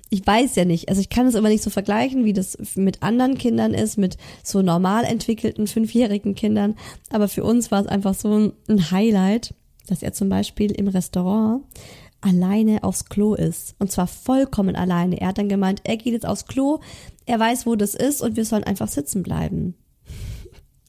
Ich 0.09 0.25
weiß 0.25 0.55
ja 0.55 0.65
nicht, 0.65 0.89
also 0.89 0.99
ich 0.99 1.09
kann 1.09 1.27
es 1.27 1.35
aber 1.35 1.47
nicht 1.47 1.63
so 1.63 1.69
vergleichen, 1.69 2.25
wie 2.25 2.33
das 2.33 2.57
mit 2.75 3.03
anderen 3.03 3.37
Kindern 3.37 3.73
ist, 3.73 3.97
mit 3.97 4.17
so 4.43 4.61
normal 4.61 5.05
entwickelten 5.05 5.67
fünfjährigen 5.67 6.35
Kindern. 6.35 6.75
Aber 7.09 7.29
für 7.29 7.45
uns 7.45 7.71
war 7.71 7.81
es 7.81 7.87
einfach 7.87 8.15
so 8.15 8.51
ein 8.67 8.91
Highlight, 8.91 9.53
dass 9.87 10.03
er 10.03 10.11
zum 10.11 10.27
Beispiel 10.27 10.71
im 10.71 10.89
Restaurant 10.89 11.63
alleine 12.19 12.83
aufs 12.83 13.05
Klo 13.05 13.33
ist. 13.33 13.75
Und 13.79 13.91
zwar 13.91 14.07
vollkommen 14.07 14.75
alleine. 14.75 15.21
Er 15.21 15.27
hat 15.27 15.37
dann 15.37 15.49
gemeint, 15.49 15.81
er 15.85 15.97
geht 15.97 16.13
jetzt 16.13 16.27
aufs 16.27 16.47
Klo, 16.47 16.79
er 17.25 17.39
weiß, 17.39 17.65
wo 17.65 17.75
das 17.75 17.95
ist 17.95 18.21
und 18.21 18.35
wir 18.35 18.43
sollen 18.43 18.65
einfach 18.65 18.87
sitzen 18.89 19.23
bleiben. 19.23 19.75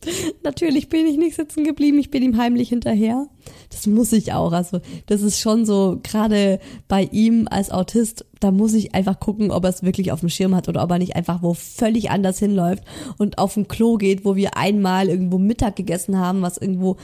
Natürlich 0.42 0.88
bin 0.88 1.06
ich 1.06 1.16
nicht 1.16 1.36
sitzen 1.36 1.64
geblieben, 1.64 1.98
ich 1.98 2.10
bin 2.10 2.22
ihm 2.22 2.36
heimlich 2.36 2.68
hinterher. 2.68 3.26
Das 3.70 3.86
muss 3.86 4.12
ich 4.12 4.32
auch. 4.32 4.52
Also, 4.52 4.80
das 5.06 5.22
ist 5.22 5.40
schon 5.40 5.66
so, 5.66 5.98
gerade 6.02 6.60
bei 6.86 7.04
ihm 7.10 7.48
als 7.50 7.70
Autist, 7.70 8.24
da 8.40 8.50
muss 8.50 8.74
ich 8.74 8.94
einfach 8.94 9.18
gucken, 9.18 9.50
ob 9.50 9.64
er 9.64 9.70
es 9.70 9.82
wirklich 9.82 10.12
auf 10.12 10.20
dem 10.20 10.28
Schirm 10.28 10.54
hat 10.54 10.68
oder 10.68 10.82
ob 10.82 10.90
er 10.90 10.98
nicht 10.98 11.16
einfach 11.16 11.42
wo 11.42 11.54
völlig 11.54 12.10
anders 12.10 12.38
hinläuft 12.38 12.84
und 13.18 13.38
auf 13.38 13.54
dem 13.54 13.68
Klo 13.68 13.96
geht, 13.96 14.24
wo 14.24 14.36
wir 14.36 14.56
einmal 14.56 15.08
irgendwo 15.08 15.38
Mittag 15.38 15.76
gegessen 15.76 16.18
haben, 16.18 16.42
was 16.42 16.58
irgendwo 16.58 16.96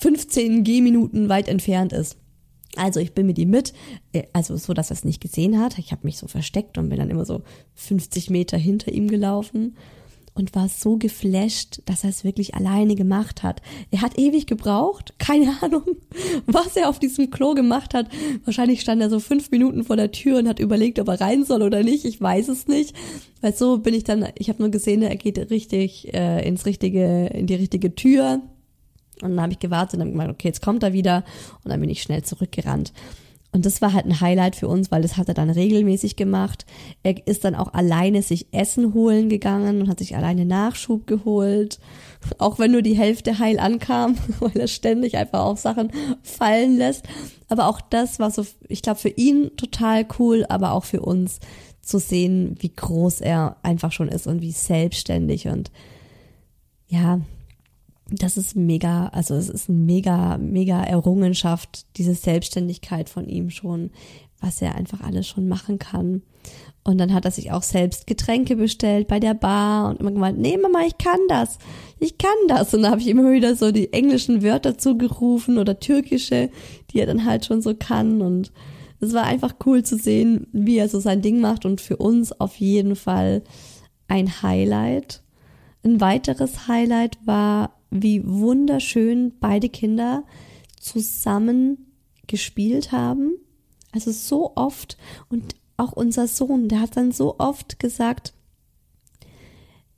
15 0.00 0.62
Gehminuten 0.62 1.28
weit 1.28 1.48
entfernt 1.48 1.92
ist. 1.92 2.16
Also 2.76 3.00
ich 3.00 3.14
bin 3.14 3.26
mit 3.26 3.38
ihm 3.38 3.50
mit, 3.50 3.72
äh, 4.12 4.24
also 4.32 4.56
so, 4.56 4.72
dass 4.74 4.90
er 4.90 4.94
es 4.94 5.04
nicht 5.04 5.20
gesehen 5.20 5.58
hat. 5.58 5.78
Ich 5.78 5.90
habe 5.90 6.06
mich 6.06 6.18
so 6.18 6.28
versteckt 6.28 6.78
und 6.78 6.90
bin 6.90 6.98
dann 6.98 7.10
immer 7.10 7.24
so 7.24 7.42
50 7.74 8.30
Meter 8.30 8.56
hinter 8.56 8.92
ihm 8.92 9.08
gelaufen 9.08 9.74
und 10.38 10.54
war 10.54 10.68
so 10.68 10.96
geflasht, 10.96 11.82
dass 11.86 12.04
er 12.04 12.10
es 12.10 12.24
wirklich 12.24 12.54
alleine 12.54 12.94
gemacht 12.94 13.42
hat. 13.42 13.60
Er 13.90 14.02
hat 14.02 14.18
ewig 14.18 14.46
gebraucht, 14.46 15.14
keine 15.18 15.52
Ahnung, 15.60 15.84
was 16.46 16.76
er 16.76 16.88
auf 16.88 16.98
diesem 16.98 17.30
Klo 17.30 17.54
gemacht 17.54 17.92
hat. 17.92 18.08
Wahrscheinlich 18.44 18.80
stand 18.80 19.02
er 19.02 19.10
so 19.10 19.20
fünf 19.20 19.50
Minuten 19.50 19.84
vor 19.84 19.96
der 19.96 20.12
Tür 20.12 20.38
und 20.38 20.48
hat 20.48 20.60
überlegt, 20.60 20.98
ob 21.00 21.08
er 21.08 21.20
rein 21.20 21.44
soll 21.44 21.62
oder 21.62 21.82
nicht. 21.82 22.04
Ich 22.04 22.20
weiß 22.20 22.48
es 22.48 22.68
nicht. 22.68 22.94
Weil 23.40 23.54
so 23.54 23.78
bin 23.78 23.94
ich 23.94 24.04
dann, 24.04 24.26
ich 24.36 24.48
habe 24.48 24.62
nur 24.62 24.70
gesehen, 24.70 25.02
er 25.02 25.16
geht 25.16 25.38
richtig 25.50 26.14
äh, 26.14 26.46
ins 26.46 26.66
richtige, 26.66 27.26
in 27.26 27.46
die 27.46 27.54
richtige 27.54 27.94
Tür. 27.94 28.40
Und 29.20 29.30
dann 29.30 29.40
habe 29.40 29.52
ich 29.52 29.58
gewartet 29.58 29.94
und 29.94 30.00
dann 30.00 30.12
gemeint, 30.12 30.30
okay, 30.30 30.48
jetzt 30.48 30.62
kommt 30.62 30.82
er 30.84 30.92
wieder. 30.92 31.24
Und 31.64 31.70
dann 31.70 31.80
bin 31.80 31.90
ich 31.90 32.02
schnell 32.02 32.22
zurückgerannt. 32.22 32.92
Und 33.50 33.64
das 33.64 33.80
war 33.80 33.94
halt 33.94 34.04
ein 34.04 34.20
Highlight 34.20 34.56
für 34.56 34.68
uns, 34.68 34.90
weil 34.90 35.00
das 35.00 35.16
hat 35.16 35.28
er 35.28 35.34
dann 35.34 35.48
regelmäßig 35.48 36.16
gemacht. 36.16 36.66
Er 37.02 37.26
ist 37.26 37.44
dann 37.44 37.54
auch 37.54 37.72
alleine 37.72 38.20
sich 38.20 38.52
Essen 38.52 38.92
holen 38.92 39.30
gegangen 39.30 39.80
und 39.80 39.88
hat 39.88 40.00
sich 40.00 40.16
alleine 40.16 40.44
Nachschub 40.44 41.06
geholt. 41.06 41.78
Auch 42.36 42.58
wenn 42.58 42.72
nur 42.72 42.82
die 42.82 42.96
Hälfte 42.96 43.38
heil 43.38 43.58
ankam, 43.58 44.16
weil 44.40 44.56
er 44.56 44.68
ständig 44.68 45.16
einfach 45.16 45.40
auch 45.40 45.56
Sachen 45.56 45.90
fallen 46.22 46.76
lässt. 46.76 47.06
Aber 47.48 47.68
auch 47.68 47.80
das 47.80 48.18
war 48.18 48.30
so, 48.30 48.44
ich 48.68 48.82
glaube, 48.82 49.00
für 49.00 49.08
ihn 49.08 49.56
total 49.56 50.06
cool, 50.18 50.44
aber 50.48 50.72
auch 50.72 50.84
für 50.84 51.00
uns 51.00 51.40
zu 51.80 51.98
sehen, 51.98 52.54
wie 52.58 52.74
groß 52.74 53.22
er 53.22 53.56
einfach 53.62 53.92
schon 53.92 54.08
ist 54.08 54.26
und 54.26 54.42
wie 54.42 54.52
selbstständig 54.52 55.48
und 55.48 55.70
ja, 56.86 57.20
das 58.10 58.36
ist 58.36 58.56
mega, 58.56 59.08
also 59.08 59.34
es 59.34 59.48
ist 59.48 59.68
eine 59.68 59.78
mega, 59.78 60.38
mega 60.38 60.82
Errungenschaft, 60.82 61.86
diese 61.96 62.14
Selbstständigkeit 62.14 63.08
von 63.08 63.28
ihm 63.28 63.50
schon, 63.50 63.90
was 64.40 64.62
er 64.62 64.74
einfach 64.74 65.00
alles 65.02 65.26
schon 65.26 65.48
machen 65.48 65.78
kann. 65.78 66.22
Und 66.84 66.98
dann 66.98 67.12
hat 67.12 67.26
er 67.26 67.30
sich 67.30 67.52
auch 67.52 67.62
selbst 67.62 68.06
Getränke 68.06 68.56
bestellt 68.56 69.08
bei 69.08 69.20
der 69.20 69.34
Bar 69.34 69.90
und 69.90 70.00
immer 70.00 70.12
gemeint, 70.12 70.38
nee 70.38 70.56
Mama, 70.56 70.80
ich 70.86 70.96
kann 70.96 71.20
das, 71.28 71.58
ich 71.98 72.16
kann 72.16 72.30
das. 72.46 72.72
Und 72.72 72.82
da 72.82 72.90
habe 72.90 73.00
ich 73.00 73.08
immer 73.08 73.30
wieder 73.30 73.54
so 73.56 73.72
die 73.72 73.92
englischen 73.92 74.42
Wörter 74.42 74.78
zugerufen 74.78 75.58
oder 75.58 75.80
türkische, 75.80 76.50
die 76.90 77.00
er 77.00 77.06
dann 77.06 77.26
halt 77.26 77.44
schon 77.44 77.60
so 77.60 77.74
kann. 77.74 78.22
Und 78.22 78.52
es 79.00 79.12
war 79.12 79.24
einfach 79.24 79.56
cool 79.66 79.82
zu 79.82 79.98
sehen, 79.98 80.46
wie 80.52 80.78
er 80.78 80.88
so 80.88 80.98
sein 80.98 81.20
Ding 81.20 81.40
macht 81.40 81.66
und 81.66 81.82
für 81.82 81.98
uns 81.98 82.32
auf 82.32 82.56
jeden 82.56 82.96
Fall 82.96 83.42
ein 84.06 84.42
Highlight. 84.42 85.22
Ein 85.84 86.00
weiteres 86.00 86.68
Highlight 86.68 87.18
war 87.26 87.77
wie 87.90 88.22
wunderschön 88.26 89.32
beide 89.40 89.68
Kinder 89.68 90.24
zusammen 90.78 91.92
gespielt 92.26 92.92
haben. 92.92 93.32
Also 93.92 94.10
so 94.10 94.52
oft 94.54 94.96
und 95.30 95.54
auch 95.76 95.92
unser 95.92 96.26
Sohn, 96.26 96.68
der 96.68 96.80
hat 96.80 96.96
dann 96.96 97.12
so 97.12 97.36
oft 97.38 97.78
gesagt, 97.78 98.34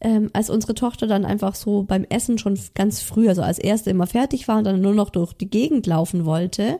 ähm, 0.00 0.30
als 0.32 0.48
unsere 0.48 0.74
Tochter 0.74 1.06
dann 1.06 1.24
einfach 1.24 1.54
so 1.54 1.82
beim 1.82 2.04
Essen 2.04 2.38
schon 2.38 2.58
ganz 2.74 3.00
früh, 3.00 3.28
also 3.28 3.42
als 3.42 3.58
erste 3.58 3.90
immer 3.90 4.06
fertig 4.06 4.48
war 4.48 4.58
und 4.58 4.64
dann 4.64 4.80
nur 4.80 4.94
noch 4.94 5.10
durch 5.10 5.32
die 5.32 5.50
Gegend 5.50 5.86
laufen 5.86 6.24
wollte, 6.24 6.78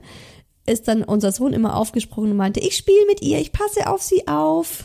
ist 0.66 0.88
dann 0.88 1.02
unser 1.02 1.32
Sohn 1.32 1.52
immer 1.52 1.76
aufgesprungen 1.76 2.30
und 2.30 2.36
meinte, 2.36 2.60
ich 2.60 2.76
spiele 2.76 3.06
mit 3.06 3.22
ihr, 3.22 3.38
ich 3.38 3.52
passe 3.52 3.88
auf 3.88 4.02
sie 4.02 4.28
auf. 4.28 4.84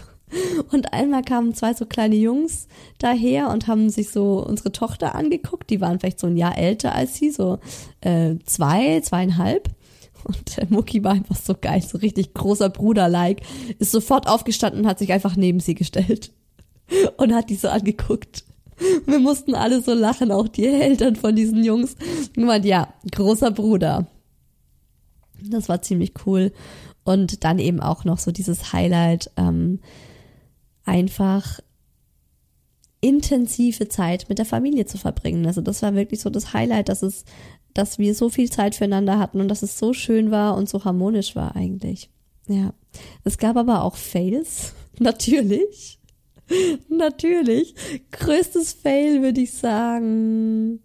Und 0.72 0.94
einmal 0.94 1.24
kamen 1.24 1.54
zwei 1.54 1.74
so 1.74 1.86
kleine 1.86 2.16
Jungs 2.16 2.68
daher 2.98 3.50
und 3.50 3.68
haben 3.68 3.90
sich 3.90 4.10
so 4.10 4.46
unsere 4.46 4.72
Tochter 4.72 5.16
angeguckt. 5.16 5.70
Die 5.70 5.82
waren 5.82 6.00
vielleicht 6.00 6.20
so 6.20 6.28
ein 6.28 6.38
Jahr 6.38 6.58
älter 6.58 6.94
als 6.94 7.16
sie, 7.16 7.32
so 7.32 7.60
äh, 8.02 8.36
zwei, 8.46 9.02
zweieinhalb. 9.02 9.70
Und 10.24 10.58
der 10.58 10.68
Mucki 10.70 11.04
war 11.04 11.14
einfach 11.14 11.36
so 11.36 11.56
geil, 11.60 11.82
so 11.82 12.00
richtig 12.00 12.34
großer 12.34 12.70
Bruder-like. 12.70 13.42
Ist 13.78 13.92
sofort 13.92 14.28
aufgestanden 14.28 14.82
und 14.82 14.88
hat 14.88 15.00
sich 15.00 15.14
einfach 15.14 15.36
neben 15.36 15.60
sie 15.60 15.76
gestellt. 15.76 16.32
Und 17.18 17.34
hat 17.34 17.50
die 17.50 17.56
so 17.56 17.68
angeguckt. 17.68 18.44
Wir 19.08 19.18
mussten 19.18 19.56
alle 19.56 19.82
so 19.82 19.94
lachen, 19.94 20.32
auch 20.32 20.48
die 20.48 20.68
Eltern 20.68 21.16
von 21.16 21.36
diesen 21.36 21.64
Jungs. 21.64 21.96
Und 22.36 22.44
meint, 22.44 22.66
ja, 22.66 22.94
großer 23.12 23.50
Bruder. 23.50 24.06
Das 25.42 25.68
war 25.68 25.82
ziemlich 25.82 26.14
cool. 26.26 26.52
Und 27.04 27.44
dann 27.44 27.60
eben 27.60 27.80
auch 27.80 28.04
noch 28.04 28.20
so 28.20 28.32
dieses 28.32 28.74
Highlight, 28.74 29.32
ähm, 29.38 29.80
einfach 30.86 31.60
intensive 33.02 33.88
Zeit 33.88 34.30
mit 34.30 34.40
der 34.40 34.46
Familie 34.46 34.86
zu 34.86 34.98
verbringen. 34.98 35.46
Also 35.46 35.62
das 35.62 35.82
war 35.82 35.94
wirklich 35.94 36.22
so 36.22 36.30
das 36.30 36.54
Highlight, 36.54 36.90
dass 36.90 37.04
es, 37.04 37.26
dass 37.74 38.00
wir 38.00 38.16
so 38.16 38.30
viel 38.30 38.50
Zeit 38.50 38.76
füreinander 38.76 39.20
hatten 39.20 39.42
und 39.42 39.48
dass 39.48 39.62
es 39.62 39.78
so 39.78 39.94
schön 39.94 40.32
war 40.32 40.56
und 40.56 40.70
so 40.70 40.86
harmonisch 40.86 41.36
war 41.36 41.56
eigentlich. 41.56 42.10
Ja. 42.48 42.74
Es 43.24 43.38
gab 43.38 43.58
aber 43.58 43.84
auch 43.84 43.96
Fails, 43.96 44.74
natürlich. 45.00 46.00
Natürlich. 46.90 47.76
Größtes 48.12 48.74
Fail, 48.74 49.22
würde 49.22 49.42
ich 49.42 49.54
sagen, 49.54 50.80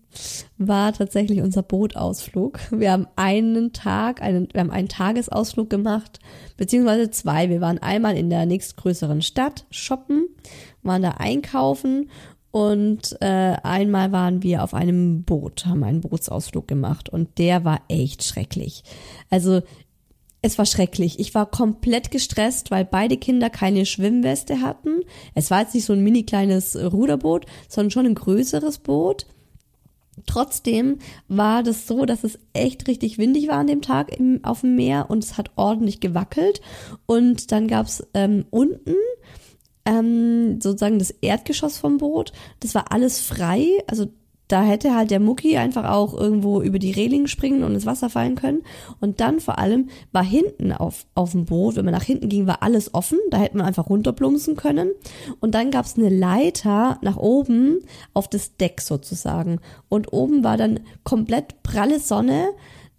war 0.59 0.93
tatsächlich 0.93 1.41
unser 1.41 1.63
Bootausflug. 1.63 2.59
Wir 2.71 2.93
haben 2.93 3.07
einen 3.17 3.73
Tag, 3.73 4.23
einen, 4.23 4.49
wir 4.53 4.61
haben 4.61 4.71
einen 4.71 4.89
Tagesausflug 4.89 5.71
gemacht, 5.71 6.21
beziehungsweise 6.57 7.11
zwei. 7.11 7.49
Wir 7.49 7.61
waren 7.61 7.79
einmal 7.79 8.17
in 8.17 8.31
der 8.31 8.47
nächstgrößeren 8.47 9.23
Stadt 9.23 9.67
shoppen, 9.71 10.27
waren 10.83 11.03
da 11.03 11.11
einkaufen 11.13 12.11
und 12.51 13.17
äh, 13.21 13.57
einmal 13.63 14.11
waren 14.11 14.43
wir 14.43 14.65
auf 14.65 14.75
einem 14.75 15.23
Boot, 15.23 15.67
haben 15.67 15.85
einen 15.85 16.01
Bootsausflug 16.01 16.67
gemacht 16.67 17.09
und 17.09 17.39
der 17.39 17.65
war 17.65 17.81
echt 17.89 18.25
schrecklich. 18.25 18.83
Also 19.31 19.63
es 20.43 20.59
war 20.59 20.67
schrecklich. 20.67 21.19
Ich 21.19 21.35
war 21.35 21.51
komplett 21.51 22.11
gestresst, 22.11 22.71
weil 22.71 22.85
beide 22.85 23.17
Kinder 23.17 23.51
keine 23.51 23.85
Schwimmweste 23.85 24.61
hatten. 24.61 25.01
Es 25.35 25.51
war 25.51 25.61
jetzt 25.61 25.75
nicht 25.75 25.85
so 25.85 25.93
ein 25.93 26.03
mini 26.03 26.23
kleines 26.25 26.77
Ruderboot, 26.77 27.47
sondern 27.69 27.91
schon 27.91 28.07
ein 28.07 28.15
größeres 28.15 28.79
Boot. 28.79 29.27
Trotzdem 30.27 30.99
war 31.29 31.63
das 31.63 31.87
so, 31.87 32.05
dass 32.05 32.25
es 32.25 32.39
echt 32.53 32.89
richtig 32.89 33.19
windig 33.19 33.49
war 33.49 33.59
an 33.59 33.67
dem 33.67 33.83
Tag 33.83 34.17
im, 34.19 34.41
auf 34.43 34.61
dem 34.61 34.77
Meer 34.77 35.07
und 35.09 35.25
es 35.25 35.37
hat 35.37 35.51
ordentlich 35.57 36.01
gewackelt. 36.01 36.61
Und 37.07 37.53
dann 37.53 37.69
gab's 37.69 38.03
ähm, 38.15 38.47
unten 38.51 38.95
ähm, 39.85 40.61
sozusagen 40.61 40.99
das 40.99 41.11
Erdgeschoss 41.11 41.79
vom 41.79 41.99
Boot. 41.99 42.33
Das 42.61 42.75
war 42.75 42.93
alles 42.93 43.21
frei. 43.21 43.67
Also 43.87 44.07
da 44.51 44.63
hätte 44.63 44.95
halt 44.95 45.11
der 45.11 45.21
Mucki 45.21 45.57
einfach 45.57 45.89
auch 45.91 46.15
irgendwo 46.15 46.61
über 46.61 46.79
die 46.79 46.91
Reling 46.91 47.27
springen 47.27 47.63
und 47.63 47.75
ins 47.75 47.87
Wasser 47.87 48.11
fallen 48.11 48.35
können. 48.35 48.63
Und 49.01 49.21
dann 49.21 49.41
vor 49.41 49.59
allem 49.59 49.89
war 50.13 50.25
hinten 50.25 50.73
auf, 50.73 51.07
auf 51.15 51.33
dem 51.33 51.45
Boot, 51.45 51.77
wenn 51.77 51.85
man 51.85 51.95
nach 51.95 52.03
hinten 52.03 52.29
ging, 52.29 52.47
war 52.47 52.63
alles 52.63 52.93
offen. 52.95 53.19
Da 53.31 53.39
hätte 53.39 53.57
man 53.57 53.67
einfach 53.67 53.89
runterplumpsen 53.89 54.57
können. 54.57 54.91
Und 55.41 55.55
dann 55.55 55.71
gab's 55.71 55.97
eine 55.97 56.09
Leiter 56.09 56.99
nach 57.03 57.17
oben 57.17 57.81
auf 58.15 58.29
das 58.29 58.57
Deck 58.57 58.81
sozusagen. 58.81 59.61
Und 59.89 60.13
oben 60.13 60.43
war 60.43 60.57
dann 60.57 60.81
komplett 61.05 61.63
pralle 61.63 62.01
Sonne. 62.01 62.49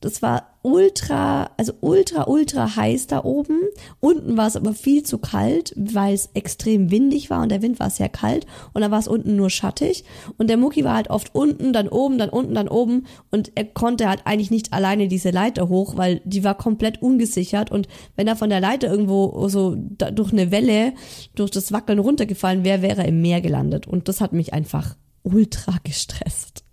Das 0.02 0.24
war 0.24 0.58
ultra, 0.64 1.52
also 1.58 1.74
ultra, 1.80 2.28
ultra 2.28 2.76
heiß 2.76 3.06
da 3.06 3.24
oben. 3.24 3.60
Unten 4.00 4.36
war 4.36 4.48
es 4.48 4.56
aber 4.56 4.74
viel 4.74 5.04
zu 5.04 5.20
kalt, 5.20 5.74
weil 5.78 6.16
es 6.16 6.30
extrem 6.34 6.90
windig 6.90 7.30
war 7.30 7.44
und 7.44 7.50
der 7.50 7.62
Wind 7.62 7.80
war 7.80 7.92
sehr 7.92 8.10
kalt. 8.10 8.48
Und 8.74 8.82
dann 8.82 8.90
war 8.90 8.98
es 8.98 9.08
unten 9.08 9.36
nur 9.36 9.52
schattig. 9.52 10.04
Und 10.40 10.50
der 10.50 10.58
Mucki 10.58 10.84
war 10.84 10.96
halt 10.96 11.12
oft 11.12 11.34
unten, 11.36 11.72
dann 11.72 11.88
oben, 11.88 12.18
dann 12.18 12.30
unten, 12.30 12.56
dann 12.56 12.68
oben. 12.68 13.06
Und 13.30 13.52
er 13.54 13.66
konnte 13.66 14.10
halt 14.10 14.22
eigentlich 14.26 14.50
nicht 14.50 14.74
alleine 14.74 15.08
diese 15.08 15.30
Leiter 15.30 15.70
hoch, 15.70 15.98
weil 15.98 16.22
die 16.26 16.44
war 16.44 16.56
komplett 16.56 17.02
ungesichert. 17.02 17.72
Und 17.72 17.88
wenn 18.16 18.28
er 18.28 18.36
von 18.36 18.50
der 18.50 18.60
Leiter 18.60 18.90
irgendwo 18.90 19.48
so 19.50 19.76
durch 19.78 20.32
eine 20.32 20.50
Welle, 20.50 20.94
durch 21.36 21.52
das 21.52 21.72
Wackeln 21.72 22.00
runtergefallen 22.00 22.64
wäre, 22.64 22.82
wäre 22.82 23.02
er 23.02 23.08
im 23.08 23.22
Meer 23.22 23.42
gelandet. 23.42 23.86
Und 23.88 24.08
das 24.08 24.20
hat 24.20 24.34
mich 24.34 24.52
einfach 24.52 24.96
ultra 25.24 25.76
gestresst 25.84 26.64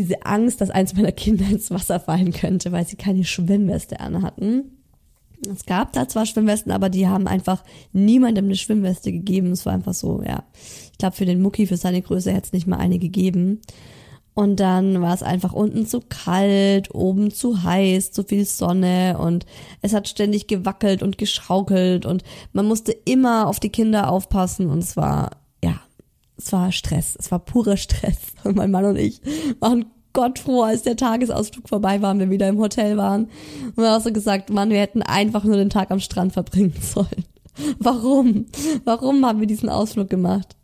diese 0.00 0.24
Angst, 0.24 0.60
dass 0.60 0.70
eins 0.70 0.94
meiner 0.94 1.12
Kinder 1.12 1.44
ins 1.48 1.70
Wasser 1.70 2.00
fallen 2.00 2.32
könnte, 2.32 2.72
weil 2.72 2.86
sie 2.86 2.96
keine 2.96 3.24
Schwimmweste 3.24 4.00
anhatten. 4.00 4.76
Es 5.50 5.64
gab 5.64 5.92
da 5.92 6.08
zwar 6.08 6.26
Schwimmwesten, 6.26 6.72
aber 6.72 6.88
die 6.88 7.06
haben 7.06 7.26
einfach 7.26 7.64
niemandem 7.92 8.46
eine 8.46 8.56
Schwimmweste 8.56 9.12
gegeben. 9.12 9.52
Es 9.52 9.64
war 9.64 9.72
einfach 9.72 9.94
so, 9.94 10.22
ja. 10.22 10.44
Ich 10.92 10.98
glaube, 10.98 11.16
für 11.16 11.24
den 11.24 11.40
Mucki, 11.40 11.66
für 11.66 11.76
seine 11.76 12.02
Größe 12.02 12.30
hätte 12.30 12.46
es 12.46 12.52
nicht 12.52 12.66
mal 12.66 12.78
eine 12.78 12.98
gegeben. 12.98 13.60
Und 14.32 14.60
dann 14.60 15.02
war 15.02 15.12
es 15.12 15.22
einfach 15.22 15.52
unten 15.52 15.86
zu 15.86 16.00
kalt, 16.00 16.94
oben 16.94 17.30
zu 17.30 17.62
heiß, 17.62 18.12
zu 18.12 18.22
viel 18.22 18.44
Sonne 18.44 19.18
und 19.18 19.44
es 19.82 19.92
hat 19.92 20.08
ständig 20.08 20.46
gewackelt 20.46 21.02
und 21.02 21.18
geschaukelt 21.18 22.06
und 22.06 22.22
man 22.52 22.66
musste 22.66 22.92
immer 22.92 23.48
auf 23.48 23.60
die 23.60 23.70
Kinder 23.70 24.10
aufpassen 24.10 24.70
und 24.70 24.78
es 24.78 24.96
war 24.96 25.39
es 26.42 26.52
war 26.52 26.72
Stress, 26.72 27.16
es 27.18 27.30
war 27.30 27.38
purer 27.38 27.76
Stress. 27.76 28.18
Und 28.44 28.56
mein 28.56 28.70
Mann 28.70 28.84
und 28.84 28.96
ich 28.96 29.20
waren 29.60 29.86
Gott 30.12 30.38
froh, 30.38 30.62
als 30.62 30.82
der 30.82 30.96
Tagesausflug 30.96 31.68
vorbei 31.68 32.02
war 32.02 32.10
und 32.10 32.18
wir 32.18 32.30
wieder 32.30 32.48
im 32.48 32.58
Hotel 32.58 32.96
waren. 32.96 33.26
Und 33.66 33.76
wir 33.76 33.90
haben 33.90 34.02
so 34.02 34.10
gesagt, 34.10 34.50
Mann, 34.50 34.70
wir 34.70 34.80
hätten 34.80 35.02
einfach 35.02 35.44
nur 35.44 35.56
den 35.56 35.70
Tag 35.70 35.92
am 35.92 36.00
Strand 36.00 36.32
verbringen 36.32 36.74
sollen. 36.80 37.24
Warum? 37.78 38.46
Warum 38.84 39.24
haben 39.24 39.38
wir 39.38 39.46
diesen 39.46 39.68
Ausflug 39.68 40.10
gemacht? 40.10 40.56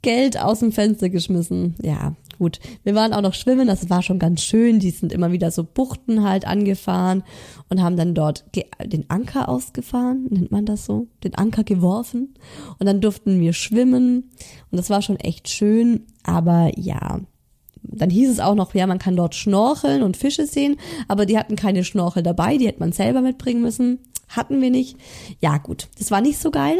Geld 0.00 0.40
aus 0.40 0.60
dem 0.60 0.72
Fenster 0.72 1.10
geschmissen. 1.10 1.74
Ja, 1.82 2.14
gut. 2.38 2.60
Wir 2.84 2.94
waren 2.94 3.12
auch 3.12 3.20
noch 3.20 3.34
schwimmen, 3.34 3.66
das 3.66 3.90
war 3.90 4.02
schon 4.02 4.18
ganz 4.18 4.42
schön. 4.42 4.78
Die 4.78 4.90
sind 4.90 5.12
immer 5.12 5.32
wieder 5.32 5.50
so 5.50 5.64
Buchten 5.64 6.22
halt 6.22 6.46
angefahren 6.46 7.22
und 7.68 7.82
haben 7.82 7.96
dann 7.96 8.14
dort 8.14 8.44
den 8.84 9.10
Anker 9.10 9.48
ausgefahren, 9.48 10.26
nennt 10.30 10.52
man 10.52 10.66
das 10.66 10.86
so, 10.86 11.08
den 11.24 11.34
Anker 11.34 11.64
geworfen. 11.64 12.34
Und 12.78 12.86
dann 12.86 13.00
durften 13.00 13.40
wir 13.40 13.52
schwimmen 13.52 14.30
und 14.70 14.78
das 14.78 14.90
war 14.90 15.02
schon 15.02 15.16
echt 15.16 15.48
schön. 15.48 16.06
Aber 16.22 16.70
ja, 16.76 17.20
dann 17.82 18.10
hieß 18.10 18.30
es 18.30 18.40
auch 18.40 18.54
noch, 18.54 18.74
ja, 18.74 18.86
man 18.86 18.98
kann 18.98 19.16
dort 19.16 19.34
schnorcheln 19.34 20.02
und 20.02 20.16
Fische 20.16 20.46
sehen, 20.46 20.76
aber 21.08 21.26
die 21.26 21.38
hatten 21.38 21.56
keine 21.56 21.84
Schnorchel 21.84 22.22
dabei, 22.22 22.56
die 22.58 22.66
hätte 22.66 22.80
man 22.80 22.92
selber 22.92 23.20
mitbringen 23.20 23.62
müssen. 23.62 24.00
Hatten 24.28 24.60
wir 24.60 24.70
nicht. 24.70 24.96
Ja, 25.40 25.58
gut, 25.58 25.88
das 25.98 26.10
war 26.10 26.20
nicht 26.20 26.38
so 26.38 26.50
geil. 26.50 26.76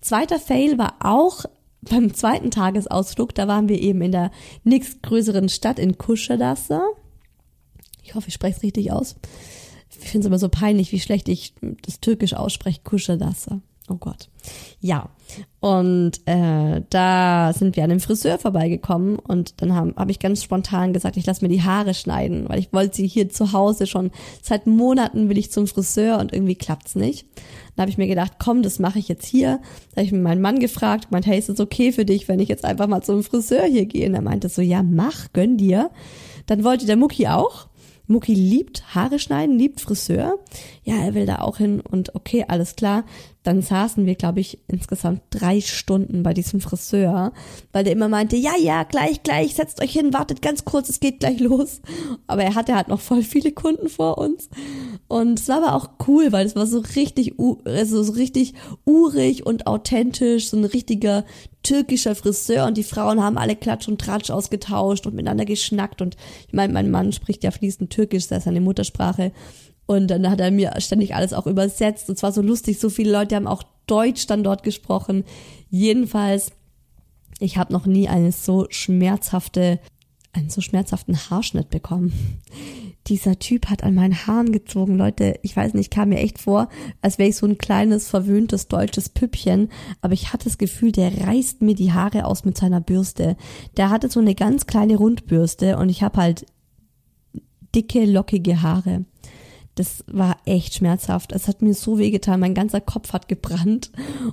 Zweiter 0.00 0.38
Fail 0.38 0.78
war 0.78 0.94
auch 1.00 1.44
beim 1.88 2.14
zweiten 2.14 2.50
Tagesausflug, 2.50 3.34
da 3.34 3.48
waren 3.48 3.68
wir 3.68 3.80
eben 3.80 4.02
in 4.02 4.12
der 4.12 4.30
nächstgrößeren 4.64 5.48
Stadt 5.48 5.78
in 5.78 5.98
Kuschadasse. 5.98 6.82
Ich 8.02 8.14
hoffe, 8.14 8.28
ich 8.28 8.34
spreche 8.34 8.56
es 8.56 8.62
richtig 8.62 8.92
aus. 8.92 9.16
Ich 9.90 10.10
finde 10.10 10.26
es 10.26 10.26
immer 10.26 10.38
so 10.38 10.48
peinlich, 10.48 10.92
wie 10.92 11.00
schlecht 11.00 11.28
ich 11.28 11.54
das 11.82 12.00
Türkisch 12.00 12.34
ausspreche, 12.34 12.80
Kuschadasse. 12.82 13.60
Oh 13.88 13.96
Gott. 13.96 14.28
Ja. 14.80 15.10
Und 15.64 16.20
äh, 16.26 16.82
da 16.90 17.54
sind 17.54 17.74
wir 17.74 17.84
an 17.84 17.90
einem 17.90 18.00
Friseur 18.00 18.38
vorbeigekommen 18.38 19.18
und 19.18 19.62
dann 19.62 19.74
habe 19.74 19.94
hab 19.96 20.10
ich 20.10 20.18
ganz 20.18 20.42
spontan 20.42 20.92
gesagt, 20.92 21.16
ich 21.16 21.24
lasse 21.24 21.42
mir 21.42 21.48
die 21.48 21.62
Haare 21.62 21.94
schneiden, 21.94 22.46
weil 22.50 22.58
ich 22.58 22.70
wollte 22.74 22.96
sie 22.96 23.06
hier 23.06 23.30
zu 23.30 23.52
Hause 23.54 23.86
schon 23.86 24.10
seit 24.42 24.66
Monaten 24.66 25.30
will 25.30 25.38
ich 25.38 25.50
zum 25.50 25.66
Friseur 25.66 26.18
und 26.18 26.34
irgendwie 26.34 26.54
klappt's 26.54 26.96
nicht. 26.96 27.26
Dann 27.74 27.84
habe 27.84 27.90
ich 27.90 27.96
mir 27.96 28.08
gedacht, 28.08 28.32
komm, 28.38 28.60
das 28.60 28.78
mache 28.78 28.98
ich 28.98 29.08
jetzt 29.08 29.24
hier. 29.24 29.58
Da 29.94 30.02
habe 30.02 30.04
ich 30.04 30.12
meinen 30.12 30.42
Mann 30.42 30.58
gefragt, 30.58 31.10
meint, 31.10 31.24
hey, 31.24 31.38
ist 31.38 31.48
es 31.48 31.58
okay 31.58 31.92
für 31.92 32.04
dich, 32.04 32.28
wenn 32.28 32.40
ich 32.40 32.50
jetzt 32.50 32.66
einfach 32.66 32.86
mal 32.86 33.00
zum 33.00 33.22
Friseur 33.22 33.64
hier 33.64 33.86
gehe? 33.86 34.06
Und 34.06 34.14
er 34.14 34.20
meinte 34.20 34.50
so, 34.50 34.60
ja, 34.60 34.82
mach, 34.82 35.32
gönn 35.32 35.56
dir. 35.56 35.90
Dann 36.44 36.62
wollte 36.62 36.84
der 36.84 36.96
Mucki 36.96 37.28
auch. 37.28 37.68
Mucki 38.06 38.34
liebt 38.34 38.94
Haare 38.94 39.18
schneiden, 39.18 39.58
liebt 39.58 39.80
Friseur. 39.80 40.38
Ja, 40.82 40.96
er 40.96 41.14
will 41.14 41.24
da 41.24 41.38
auch 41.38 41.56
hin 41.56 41.80
und 41.80 42.14
okay, 42.14 42.44
alles 42.46 42.76
klar. 42.76 43.04
Dann 43.44 43.60
saßen 43.60 44.06
wir, 44.06 44.14
glaube 44.14 44.40
ich, 44.40 44.58
insgesamt 44.68 45.20
drei 45.30 45.60
Stunden 45.60 46.22
bei 46.22 46.32
diesem 46.32 46.60
Friseur, 46.60 47.32
weil 47.72 47.84
der 47.84 47.92
immer 47.92 48.08
meinte, 48.08 48.36
ja, 48.36 48.54
ja, 48.58 48.84
gleich, 48.84 49.22
gleich, 49.22 49.54
setzt 49.54 49.82
euch 49.82 49.92
hin, 49.92 50.14
wartet 50.14 50.40
ganz 50.42 50.64
kurz, 50.64 50.88
es 50.88 50.98
geht 50.98 51.20
gleich 51.20 51.38
los. 51.40 51.82
Aber 52.26 52.42
er 52.42 52.54
hatte 52.54 52.74
halt 52.74 52.88
noch 52.88 53.00
voll 53.00 53.22
viele 53.22 53.52
Kunden 53.52 53.90
vor 53.90 54.16
uns. 54.18 54.48
Und 55.08 55.38
es 55.38 55.48
war 55.48 55.62
aber 55.62 55.76
auch 55.76 55.90
cool, 56.08 56.32
weil 56.32 56.46
es 56.46 56.56
war 56.56 56.66
so 56.66 56.78
richtig, 56.96 57.34
also 57.64 58.02
so 58.02 58.12
richtig 58.12 58.54
urig 58.86 59.44
und 59.44 59.66
authentisch, 59.66 60.48
so 60.48 60.56
ein 60.56 60.64
richtiger 60.64 61.24
türkischer 61.62 62.14
Friseur 62.14 62.66
und 62.66 62.76
die 62.76 62.82
Frauen 62.82 63.22
haben 63.22 63.38
alle 63.38 63.56
Klatsch 63.56 63.88
und 63.88 64.00
Tratsch 64.00 64.30
ausgetauscht 64.30 65.06
und 65.06 65.14
miteinander 65.14 65.44
geschnackt 65.46 66.02
und 66.02 66.16
ich 66.46 66.52
meine, 66.52 66.72
mein 66.72 66.90
Mann 66.90 67.12
spricht 67.12 67.42
ja 67.42 67.50
fließend 67.50 67.90
Türkisch, 67.90 68.28
das 68.28 68.38
ist 68.38 68.44
seine 68.44 68.60
Muttersprache 68.60 69.32
und 69.86 70.08
dann 70.08 70.30
hat 70.30 70.40
er 70.40 70.50
mir 70.50 70.72
ständig 70.78 71.14
alles 71.14 71.32
auch 71.32 71.46
übersetzt 71.46 72.08
und 72.08 72.18
zwar 72.18 72.32
so 72.32 72.42
lustig, 72.42 72.78
so 72.78 72.88
viele 72.90 73.12
Leute 73.12 73.36
haben 73.36 73.46
auch 73.46 73.62
Deutsch 73.86 74.26
dann 74.26 74.42
dort 74.42 74.62
gesprochen. 74.62 75.24
Jedenfalls 75.70 76.52
Ich 77.40 77.58
habe 77.58 77.72
noch 77.72 77.84
nie 77.84 78.08
eine 78.08 78.32
so 78.32 78.66
schmerzhafte, 78.70 79.80
einen 80.32 80.50
so 80.50 80.60
schmerzhaften 80.60 81.16
Haarschnitt 81.16 81.68
bekommen. 81.68 82.12
Dieser 83.08 83.38
Typ 83.38 83.68
hat 83.68 83.82
an 83.82 83.94
meinen 83.94 84.26
Haaren 84.26 84.50
gezogen, 84.50 84.96
Leute. 84.96 85.38
Ich 85.42 85.54
weiß 85.54 85.74
nicht, 85.74 85.90
kam 85.90 86.08
mir 86.08 86.20
echt 86.20 86.38
vor, 86.38 86.70
als 87.02 87.18
wäre 87.18 87.28
ich 87.28 87.36
so 87.36 87.46
ein 87.46 87.58
kleines, 87.58 88.08
verwöhntes 88.08 88.68
deutsches 88.68 89.10
Püppchen. 89.10 89.68
Aber 90.00 90.14
ich 90.14 90.32
hatte 90.32 90.44
das 90.44 90.56
Gefühl, 90.56 90.90
der 90.90 91.26
reißt 91.26 91.60
mir 91.60 91.74
die 91.74 91.92
Haare 91.92 92.24
aus 92.24 92.46
mit 92.46 92.56
seiner 92.56 92.80
Bürste. 92.80 93.36
Der 93.76 93.90
hatte 93.90 94.08
so 94.08 94.20
eine 94.20 94.34
ganz 94.34 94.66
kleine 94.66 94.96
Rundbürste 94.96 95.76
und 95.76 95.90
ich 95.90 96.02
habe 96.02 96.18
halt 96.18 96.46
dicke, 97.74 98.06
lockige 98.06 98.62
Haare. 98.62 99.04
Das 99.74 100.04
war 100.06 100.36
echt 100.44 100.74
schmerzhaft. 100.74 101.32
Es 101.32 101.48
hat 101.48 101.62
mir 101.62 101.74
so 101.74 101.98
wehgetan. 101.98 102.40
Mein 102.40 102.54
ganzer 102.54 102.80
Kopf 102.80 103.12
hat 103.12 103.28
gebrannt. 103.28 103.90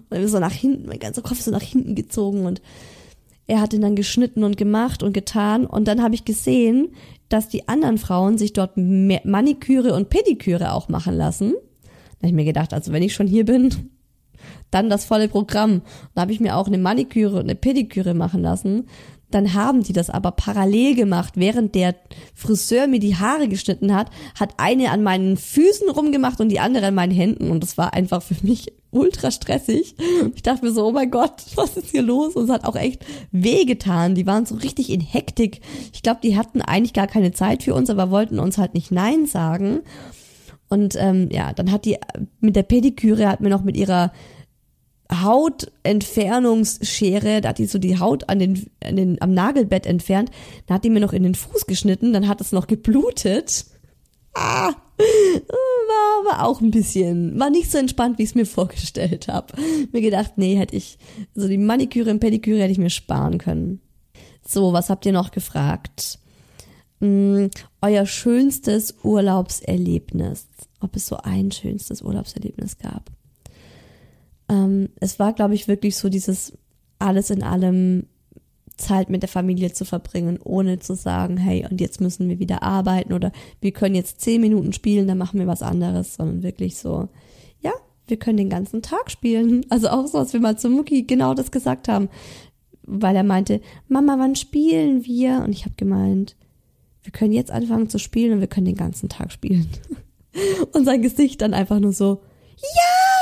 Und 0.09 0.27
so 0.27 0.39
nach 0.39 0.51
hinten, 0.51 0.87
mein 0.87 0.99
ganzer 0.99 1.21
Kopf 1.21 1.39
ist 1.39 1.45
so 1.45 1.51
nach 1.51 1.61
hinten 1.61 1.95
gezogen 1.95 2.45
und 2.45 2.61
er 3.47 3.59
hat 3.59 3.73
ihn 3.73 3.81
dann 3.81 3.95
geschnitten 3.95 4.43
und 4.43 4.55
gemacht 4.55 5.03
und 5.03 5.13
getan. 5.13 5.65
Und 5.65 5.87
dann 5.87 6.01
habe 6.01 6.15
ich 6.15 6.23
gesehen, 6.23 6.93
dass 7.27 7.49
die 7.49 7.67
anderen 7.67 7.97
Frauen 7.97 8.37
sich 8.37 8.53
dort 8.53 8.77
Maniküre 8.77 9.93
und 9.93 10.09
Pediküre 10.09 10.71
auch 10.73 10.89
machen 10.89 11.15
lassen. 11.15 11.53
Da 11.53 12.17
habe 12.19 12.27
ich 12.27 12.33
mir 12.33 12.45
gedacht, 12.45 12.73
also 12.73 12.93
wenn 12.93 13.03
ich 13.03 13.13
schon 13.13 13.27
hier 13.27 13.45
bin, 13.45 13.91
dann 14.69 14.89
das 14.89 15.05
volle 15.05 15.27
Programm. 15.27 15.81
Da 16.13 16.21
habe 16.21 16.31
ich 16.31 16.39
mir 16.39 16.55
auch 16.55 16.67
eine 16.67 16.77
Maniküre 16.77 17.35
und 17.35 17.43
eine 17.43 17.55
Pediküre 17.55 18.13
machen 18.13 18.41
lassen. 18.41 18.87
Dann 19.31 19.53
haben 19.53 19.83
die 19.83 19.93
das 19.93 20.09
aber 20.09 20.31
parallel 20.31 20.95
gemacht, 20.95 21.33
während 21.35 21.75
der 21.75 21.95
Friseur 22.35 22.87
mir 22.87 22.99
die 22.99 23.15
Haare 23.15 23.47
geschnitten 23.47 23.95
hat, 23.95 24.09
hat 24.39 24.53
eine 24.57 24.91
an 24.91 25.03
meinen 25.03 25.37
Füßen 25.37 25.89
rumgemacht 25.89 26.39
und 26.39 26.49
die 26.49 26.59
andere 26.59 26.87
an 26.87 26.95
meinen 26.95 27.13
Händen 27.13 27.49
und 27.51 27.63
das 27.63 27.77
war 27.77 27.93
einfach 27.93 28.21
für 28.21 28.35
mich 28.43 28.73
ultra 28.91 29.31
stressig. 29.31 29.95
Ich 30.35 30.43
dachte 30.43 30.65
mir 30.65 30.71
so, 30.71 30.85
oh 30.85 30.91
mein 30.91 31.09
Gott, 31.09 31.43
was 31.55 31.77
ist 31.77 31.91
hier 31.91 32.01
los? 32.01 32.35
Und 32.35 32.45
es 32.45 32.49
hat 32.49 32.65
auch 32.65 32.75
echt 32.75 33.03
wehgetan. 33.31 34.15
Die 34.15 34.27
waren 34.27 34.45
so 34.45 34.55
richtig 34.55 34.89
in 34.89 35.01
Hektik. 35.01 35.61
Ich 35.93 36.03
glaube, 36.03 36.19
die 36.21 36.37
hatten 36.37 36.61
eigentlich 36.61 36.93
gar 36.93 37.07
keine 37.07 37.31
Zeit 37.31 37.63
für 37.63 37.73
uns, 37.73 37.89
aber 37.89 38.11
wollten 38.11 38.39
uns 38.39 38.57
halt 38.57 38.73
nicht 38.73 38.91
Nein 38.91 39.25
sagen. 39.25 39.79
Und 40.69 40.95
ähm, 40.97 41.27
ja, 41.31 41.51
dann 41.53 41.71
hat 41.71 41.85
die 41.85 41.97
mit 42.39 42.55
der 42.55 42.63
Pediküre 42.63 43.27
hat 43.27 43.41
mir 43.41 43.49
noch 43.49 43.63
mit 43.63 43.75
ihrer 43.75 44.13
Hautentfernungsschere, 45.13 47.41
da 47.41 47.49
hat 47.49 47.57
die 47.57 47.65
so 47.65 47.79
die 47.79 47.99
Haut 47.99 48.29
an 48.29 48.39
den, 48.39 48.67
an 48.83 48.95
den, 48.95 49.21
am 49.21 49.33
Nagelbett 49.33 49.85
entfernt, 49.85 50.31
dann 50.65 50.75
hat 50.75 50.85
die 50.85 50.89
mir 50.89 51.01
noch 51.01 51.13
in 51.13 51.23
den 51.23 51.35
Fuß 51.35 51.65
geschnitten, 51.65 52.13
dann 52.13 52.27
hat 52.27 52.41
es 52.41 52.51
noch 52.51 52.67
geblutet. 52.67 53.65
Ah, 54.33 54.73
war 54.97 56.33
aber 56.33 56.47
auch 56.47 56.61
ein 56.61 56.71
bisschen, 56.71 57.39
war 57.39 57.49
nicht 57.49 57.71
so 57.71 57.77
entspannt, 57.77 58.17
wie 58.17 58.23
ich 58.23 58.29
es 58.29 58.35
mir 58.35 58.45
vorgestellt 58.45 59.27
habe. 59.27 59.53
Mir 59.91 60.01
gedacht, 60.01 60.33
nee, 60.37 60.55
hätte 60.55 60.75
ich, 60.75 60.97
so 61.35 61.47
die 61.47 61.57
Maniküre 61.57 62.11
und 62.11 62.19
Pediküre 62.19 62.61
hätte 62.61 62.71
ich 62.71 62.77
mir 62.77 62.89
sparen 62.89 63.37
können. 63.37 63.81
So, 64.47 64.73
was 64.73 64.89
habt 64.89 65.05
ihr 65.05 65.11
noch 65.11 65.31
gefragt? 65.31 66.19
Hm, 66.99 67.49
euer 67.81 68.05
schönstes 68.05 68.95
Urlaubserlebnis. 69.03 70.47
Ob 70.79 70.95
es 70.95 71.07
so 71.07 71.17
ein 71.17 71.51
schönstes 71.51 72.01
Urlaubserlebnis 72.01 72.77
gab. 72.77 73.11
Ähm, 74.51 74.89
es 74.99 75.17
war, 75.17 75.33
glaube 75.33 75.55
ich, 75.55 75.67
wirklich 75.67 75.95
so 75.95 76.09
dieses 76.09 76.53
alles 76.99 77.29
in 77.29 77.41
allem 77.41 78.05
Zeit 78.77 79.09
mit 79.09 79.21
der 79.21 79.29
Familie 79.29 79.71
zu 79.71 79.85
verbringen, 79.85 80.39
ohne 80.43 80.79
zu 80.79 80.95
sagen, 80.95 81.37
hey, 81.37 81.65
und 81.69 81.79
jetzt 81.79 82.01
müssen 82.01 82.27
wir 82.27 82.39
wieder 82.39 82.61
arbeiten 82.61 83.13
oder 83.13 83.31
wir 83.61 83.71
können 83.71 83.95
jetzt 83.95 84.21
zehn 84.21 84.41
Minuten 84.41 84.73
spielen, 84.73 85.07
dann 85.07 85.17
machen 85.17 85.39
wir 85.39 85.47
was 85.47 85.61
anderes, 85.61 86.15
sondern 86.15 86.43
wirklich 86.43 86.77
so, 86.77 87.07
ja, 87.61 87.71
wir 88.07 88.17
können 88.17 88.37
den 88.37 88.49
ganzen 88.49 88.81
Tag 88.81 89.09
spielen. 89.09 89.65
Also 89.69 89.89
auch 89.89 90.07
so, 90.07 90.17
als 90.17 90.33
wir 90.33 90.41
mal 90.41 90.57
zu 90.57 90.69
Mucki 90.69 91.03
genau 91.03 91.33
das 91.33 91.51
gesagt 91.51 91.87
haben, 91.87 92.09
weil 92.83 93.15
er 93.15 93.23
meinte, 93.23 93.61
Mama, 93.87 94.17
wann 94.17 94.35
spielen 94.35 95.05
wir? 95.05 95.43
Und 95.45 95.51
ich 95.51 95.63
habe 95.63 95.75
gemeint, 95.77 96.35
wir 97.03 97.11
können 97.11 97.33
jetzt 97.33 97.51
anfangen 97.51 97.89
zu 97.89 97.99
spielen 97.99 98.33
und 98.33 98.39
wir 98.41 98.47
können 98.47 98.65
den 98.65 98.75
ganzen 98.75 99.07
Tag 99.07 99.31
spielen. 99.31 99.69
Und 100.71 100.85
sein 100.85 101.01
Gesicht 101.01 101.41
dann 101.41 101.53
einfach 101.53 101.79
nur 101.81 101.91
so, 101.91 102.21
ja, 102.55 103.20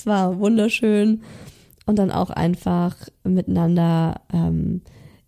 das 0.00 0.06
war 0.06 0.38
wunderschön 0.38 1.20
und 1.84 1.98
dann 1.98 2.10
auch 2.10 2.30
einfach 2.30 2.96
miteinander, 3.22 4.22
ähm, 4.32 4.80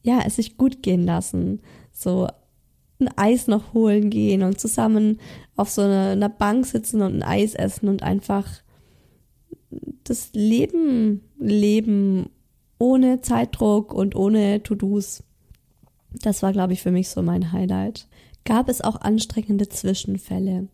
ja, 0.02 0.20
es 0.24 0.36
sich 0.36 0.56
gut 0.56 0.82
gehen 0.82 1.04
lassen. 1.04 1.60
So 1.92 2.26
ein 2.98 3.10
Eis 3.16 3.48
noch 3.48 3.74
holen 3.74 4.08
gehen 4.08 4.42
und 4.42 4.58
zusammen 4.58 5.20
auf 5.56 5.68
so 5.68 5.82
einer, 5.82 6.12
einer 6.12 6.30
Bank 6.30 6.64
sitzen 6.64 7.02
und 7.02 7.16
ein 7.16 7.22
Eis 7.22 7.54
essen 7.54 7.88
und 7.88 8.02
einfach 8.02 8.48
das 10.04 10.30
Leben 10.32 11.20
leben 11.38 12.30
ohne 12.78 13.20
Zeitdruck 13.20 13.92
und 13.92 14.16
ohne 14.16 14.62
To-Dos. 14.62 15.22
Das 16.22 16.42
war, 16.42 16.52
glaube 16.52 16.72
ich, 16.72 16.80
für 16.80 16.90
mich 16.90 17.10
so 17.10 17.22
mein 17.22 17.52
Highlight. 17.52 18.08
Gab 18.46 18.70
es 18.70 18.80
auch 18.80 19.02
anstrengende 19.02 19.68
Zwischenfälle? 19.68 20.68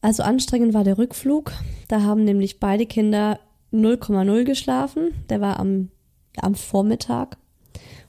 Also 0.00 0.22
anstrengend 0.22 0.74
war 0.74 0.84
der 0.84 0.98
Rückflug. 0.98 1.52
Da 1.88 2.02
haben 2.02 2.24
nämlich 2.24 2.58
beide 2.58 2.86
Kinder 2.86 3.38
0,0 3.72 4.44
geschlafen. 4.44 5.12
Der 5.28 5.40
war 5.40 5.58
am, 5.58 5.90
am 6.36 6.54
Vormittag. 6.54 7.36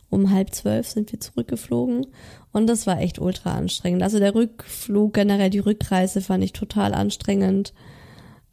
Um 0.10 0.32
halb 0.32 0.54
zwölf 0.54 0.88
sind 0.88 1.12
wir 1.12 1.20
zurückgeflogen. 1.20 2.08
Und 2.52 2.68
das 2.68 2.86
war 2.86 3.00
echt 3.00 3.20
ultra 3.20 3.54
anstrengend. 3.54 4.04
Also 4.04 4.20
der 4.20 4.36
Rückflug, 4.36 5.14
generell 5.14 5.50
die 5.50 5.60
Rückreise 5.60 6.22
fand 6.22 6.44
ich 6.44 6.54
total 6.54 6.94
anstrengend. 6.94 7.74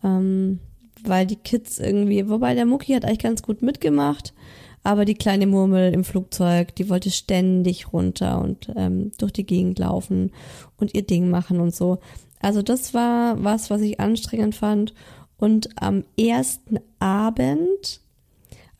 Ähm, 0.04 0.60
weil 1.04 1.26
die 1.26 1.36
Kids 1.36 1.78
irgendwie, 1.78 2.28
wobei 2.28 2.54
der 2.54 2.66
Mucki 2.66 2.92
hat 2.92 3.04
eigentlich 3.04 3.18
ganz 3.18 3.42
gut 3.42 3.62
mitgemacht, 3.62 4.34
aber 4.82 5.04
die 5.04 5.14
kleine 5.14 5.46
Murmel 5.46 5.92
im 5.92 6.04
Flugzeug, 6.04 6.74
die 6.76 6.88
wollte 6.88 7.10
ständig 7.10 7.92
runter 7.92 8.40
und 8.40 8.72
ähm, 8.76 9.12
durch 9.18 9.32
die 9.32 9.46
Gegend 9.46 9.78
laufen 9.78 10.32
und 10.76 10.94
ihr 10.94 11.02
Ding 11.02 11.30
machen 11.30 11.60
und 11.60 11.74
so. 11.74 11.98
Also 12.40 12.62
das 12.62 12.94
war 12.94 13.42
was, 13.42 13.70
was 13.70 13.80
ich 13.80 14.00
anstrengend 14.00 14.54
fand. 14.54 14.94
Und 15.36 15.68
am 15.80 16.04
ersten 16.18 16.78
Abend, 16.98 18.00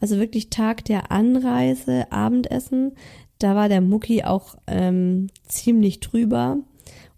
also 0.01 0.19
wirklich 0.19 0.51
Tag 0.51 0.85
der 0.85 1.13
Anreise, 1.13 2.11
Abendessen, 2.11 2.93
da 3.39 3.55
war 3.55 3.69
der 3.69 3.81
Mucki 3.81 4.25
auch 4.25 4.57
ähm, 4.67 5.29
ziemlich 5.47 6.01
drüber 6.01 6.59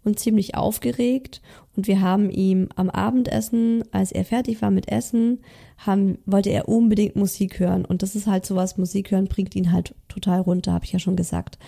und 0.05 0.19
ziemlich 0.19 0.55
aufgeregt. 0.55 1.41
Und 1.77 1.87
wir 1.87 2.01
haben 2.01 2.31
ihm 2.31 2.69
am 2.77 2.91
Abendessen, 2.91 3.85
als 3.93 4.13
er 4.13 4.25
fertig 4.25 4.61
war 4.61 4.71
mit 4.71 4.91
Essen, 4.91 5.41
haben, 5.79 6.19
wollte 6.27 6.51
er 6.51 6.69
unbedingt 6.69 7.17
Musik 7.17 7.59
hören. 7.59 7.85
Und 7.85 8.03
das 8.03 8.15
ist 8.15 8.27
halt 8.27 8.45
sowas, 8.45 8.77
Musik 8.77 9.11
hören 9.11 9.29
bringt 9.29 9.55
ihn 9.57 9.73
halt 9.73 9.95
total 10.09 10.41
runter, 10.41 10.73
habe 10.73 10.85
ich 10.85 10.93
ja 10.93 10.99
schon 10.99 11.17
gesagt. 11.17 11.59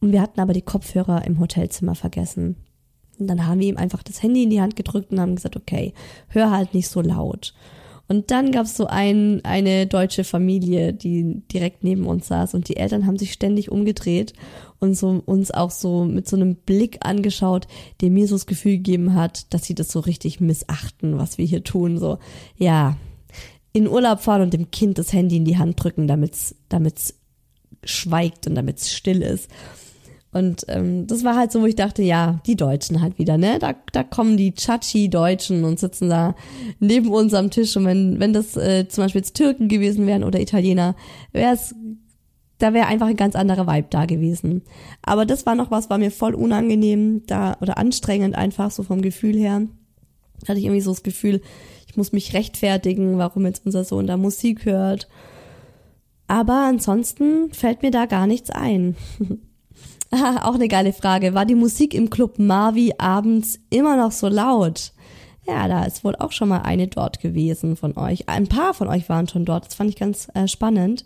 Und 0.00 0.12
wir 0.12 0.22
hatten 0.22 0.40
aber 0.40 0.52
die 0.52 0.62
Kopfhörer 0.62 1.24
im 1.24 1.40
Hotelzimmer 1.40 1.94
vergessen. 1.94 2.56
Und 3.18 3.28
dann 3.28 3.46
haben 3.46 3.60
wir 3.60 3.68
ihm 3.68 3.76
einfach 3.76 4.02
das 4.02 4.22
Handy 4.22 4.44
in 4.44 4.50
die 4.50 4.60
Hand 4.60 4.76
gedrückt 4.76 5.10
und 5.10 5.20
haben 5.20 5.36
gesagt, 5.36 5.56
okay, 5.56 5.94
hör 6.28 6.50
halt 6.50 6.74
nicht 6.74 6.88
so 6.88 7.00
laut. 7.00 7.54
Und 8.08 8.30
dann 8.30 8.52
gab 8.52 8.66
es 8.66 8.76
so 8.76 8.86
ein, 8.86 9.44
eine 9.44 9.86
deutsche 9.86 10.22
Familie, 10.22 10.92
die 10.92 11.42
direkt 11.52 11.82
neben 11.82 12.06
uns 12.06 12.28
saß 12.28 12.54
und 12.54 12.68
die 12.68 12.76
Eltern 12.76 13.06
haben 13.06 13.18
sich 13.18 13.32
ständig 13.32 13.70
umgedreht 13.70 14.32
und 14.78 14.94
so 14.94 15.22
uns 15.24 15.50
auch 15.50 15.72
so 15.72 16.04
mit 16.04 16.28
so 16.28 16.36
einem 16.36 16.54
Blick 16.54 16.98
angeschaut, 17.00 17.66
der 18.00 18.10
mir 18.10 18.28
so 18.28 18.36
das 18.36 18.46
Gefühl 18.46 18.76
gegeben 18.76 19.14
hat, 19.14 19.52
dass 19.52 19.64
sie 19.64 19.74
das 19.74 19.90
so 19.90 20.00
richtig 20.00 20.40
missachten, 20.40 21.18
was 21.18 21.36
wir 21.36 21.46
hier 21.46 21.64
tun. 21.64 21.98
So, 21.98 22.18
ja, 22.56 22.96
in 23.72 23.88
Urlaub 23.88 24.20
fahren 24.20 24.42
und 24.42 24.54
dem 24.54 24.70
Kind 24.70 24.98
das 24.98 25.12
Handy 25.12 25.36
in 25.36 25.44
die 25.44 25.58
Hand 25.58 25.82
drücken, 25.82 26.06
damit's, 26.06 26.54
damit's 26.68 27.14
schweigt 27.84 28.46
und 28.46 28.54
damit's 28.54 28.92
still 28.92 29.22
ist. 29.22 29.50
Und 30.36 30.66
ähm, 30.68 31.06
das 31.06 31.24
war 31.24 31.34
halt 31.34 31.50
so, 31.50 31.62
wo 31.62 31.66
ich 31.66 31.76
dachte, 31.76 32.02
ja, 32.02 32.40
die 32.44 32.56
Deutschen 32.56 33.00
halt 33.00 33.18
wieder, 33.18 33.38
ne? 33.38 33.58
Da, 33.58 33.74
da 33.92 34.02
kommen 34.02 34.36
die 34.36 34.52
Chachi-Deutschen 34.54 35.64
und 35.64 35.78
sitzen 35.80 36.10
da 36.10 36.34
neben 36.78 37.08
uns 37.08 37.32
am 37.32 37.50
Tisch. 37.50 37.74
Und 37.78 37.86
wenn, 37.86 38.20
wenn 38.20 38.34
das 38.34 38.54
äh, 38.54 38.86
zum 38.86 39.04
Beispiel 39.04 39.20
jetzt 39.20 39.34
Türken 39.34 39.68
gewesen 39.68 40.06
wären 40.06 40.24
oder 40.24 40.38
Italiener, 40.38 40.94
wäre 41.32 41.54
es, 41.54 41.74
da 42.58 42.74
wäre 42.74 42.86
einfach 42.86 43.06
ein 43.06 43.16
ganz 43.16 43.34
anderer 43.34 43.66
Vibe 43.66 43.86
da 43.88 44.04
gewesen. 44.04 44.60
Aber 45.00 45.24
das 45.24 45.46
war 45.46 45.54
noch 45.54 45.70
was, 45.70 45.88
war 45.88 45.96
mir 45.96 46.10
voll 46.10 46.34
unangenehm 46.34 47.22
da 47.26 47.56
oder 47.62 47.78
anstrengend 47.78 48.34
einfach, 48.34 48.70
so 48.70 48.82
vom 48.82 49.00
Gefühl 49.00 49.38
her. 49.38 49.62
Hatte 50.46 50.58
ich 50.58 50.66
irgendwie 50.66 50.82
so 50.82 50.90
das 50.90 51.02
Gefühl, 51.02 51.40
ich 51.88 51.96
muss 51.96 52.12
mich 52.12 52.34
rechtfertigen, 52.34 53.16
warum 53.16 53.46
jetzt 53.46 53.64
unser 53.64 53.84
Sohn 53.84 54.06
da 54.06 54.18
Musik 54.18 54.66
hört. 54.66 55.08
Aber 56.26 56.66
ansonsten 56.66 57.54
fällt 57.54 57.80
mir 57.80 57.90
da 57.90 58.04
gar 58.04 58.26
nichts 58.26 58.50
ein. 58.50 58.96
auch 60.42 60.54
eine 60.54 60.68
geile 60.68 60.92
Frage. 60.92 61.34
War 61.34 61.46
die 61.46 61.54
Musik 61.54 61.94
im 61.94 62.10
Club 62.10 62.38
Marvi 62.38 62.94
abends 62.98 63.58
immer 63.70 63.96
noch 63.96 64.12
so 64.12 64.28
laut? 64.28 64.92
Ja, 65.46 65.68
da 65.68 65.84
ist 65.84 66.04
wohl 66.04 66.16
auch 66.16 66.32
schon 66.32 66.48
mal 66.48 66.62
eine 66.62 66.88
dort 66.88 67.20
gewesen 67.20 67.76
von 67.76 67.96
euch. 67.96 68.28
Ein 68.28 68.48
paar 68.48 68.74
von 68.74 68.88
euch 68.88 69.08
waren 69.08 69.28
schon 69.28 69.44
dort. 69.44 69.66
Das 69.66 69.74
fand 69.74 69.90
ich 69.90 69.96
ganz 69.96 70.28
äh, 70.34 70.48
spannend. 70.48 71.04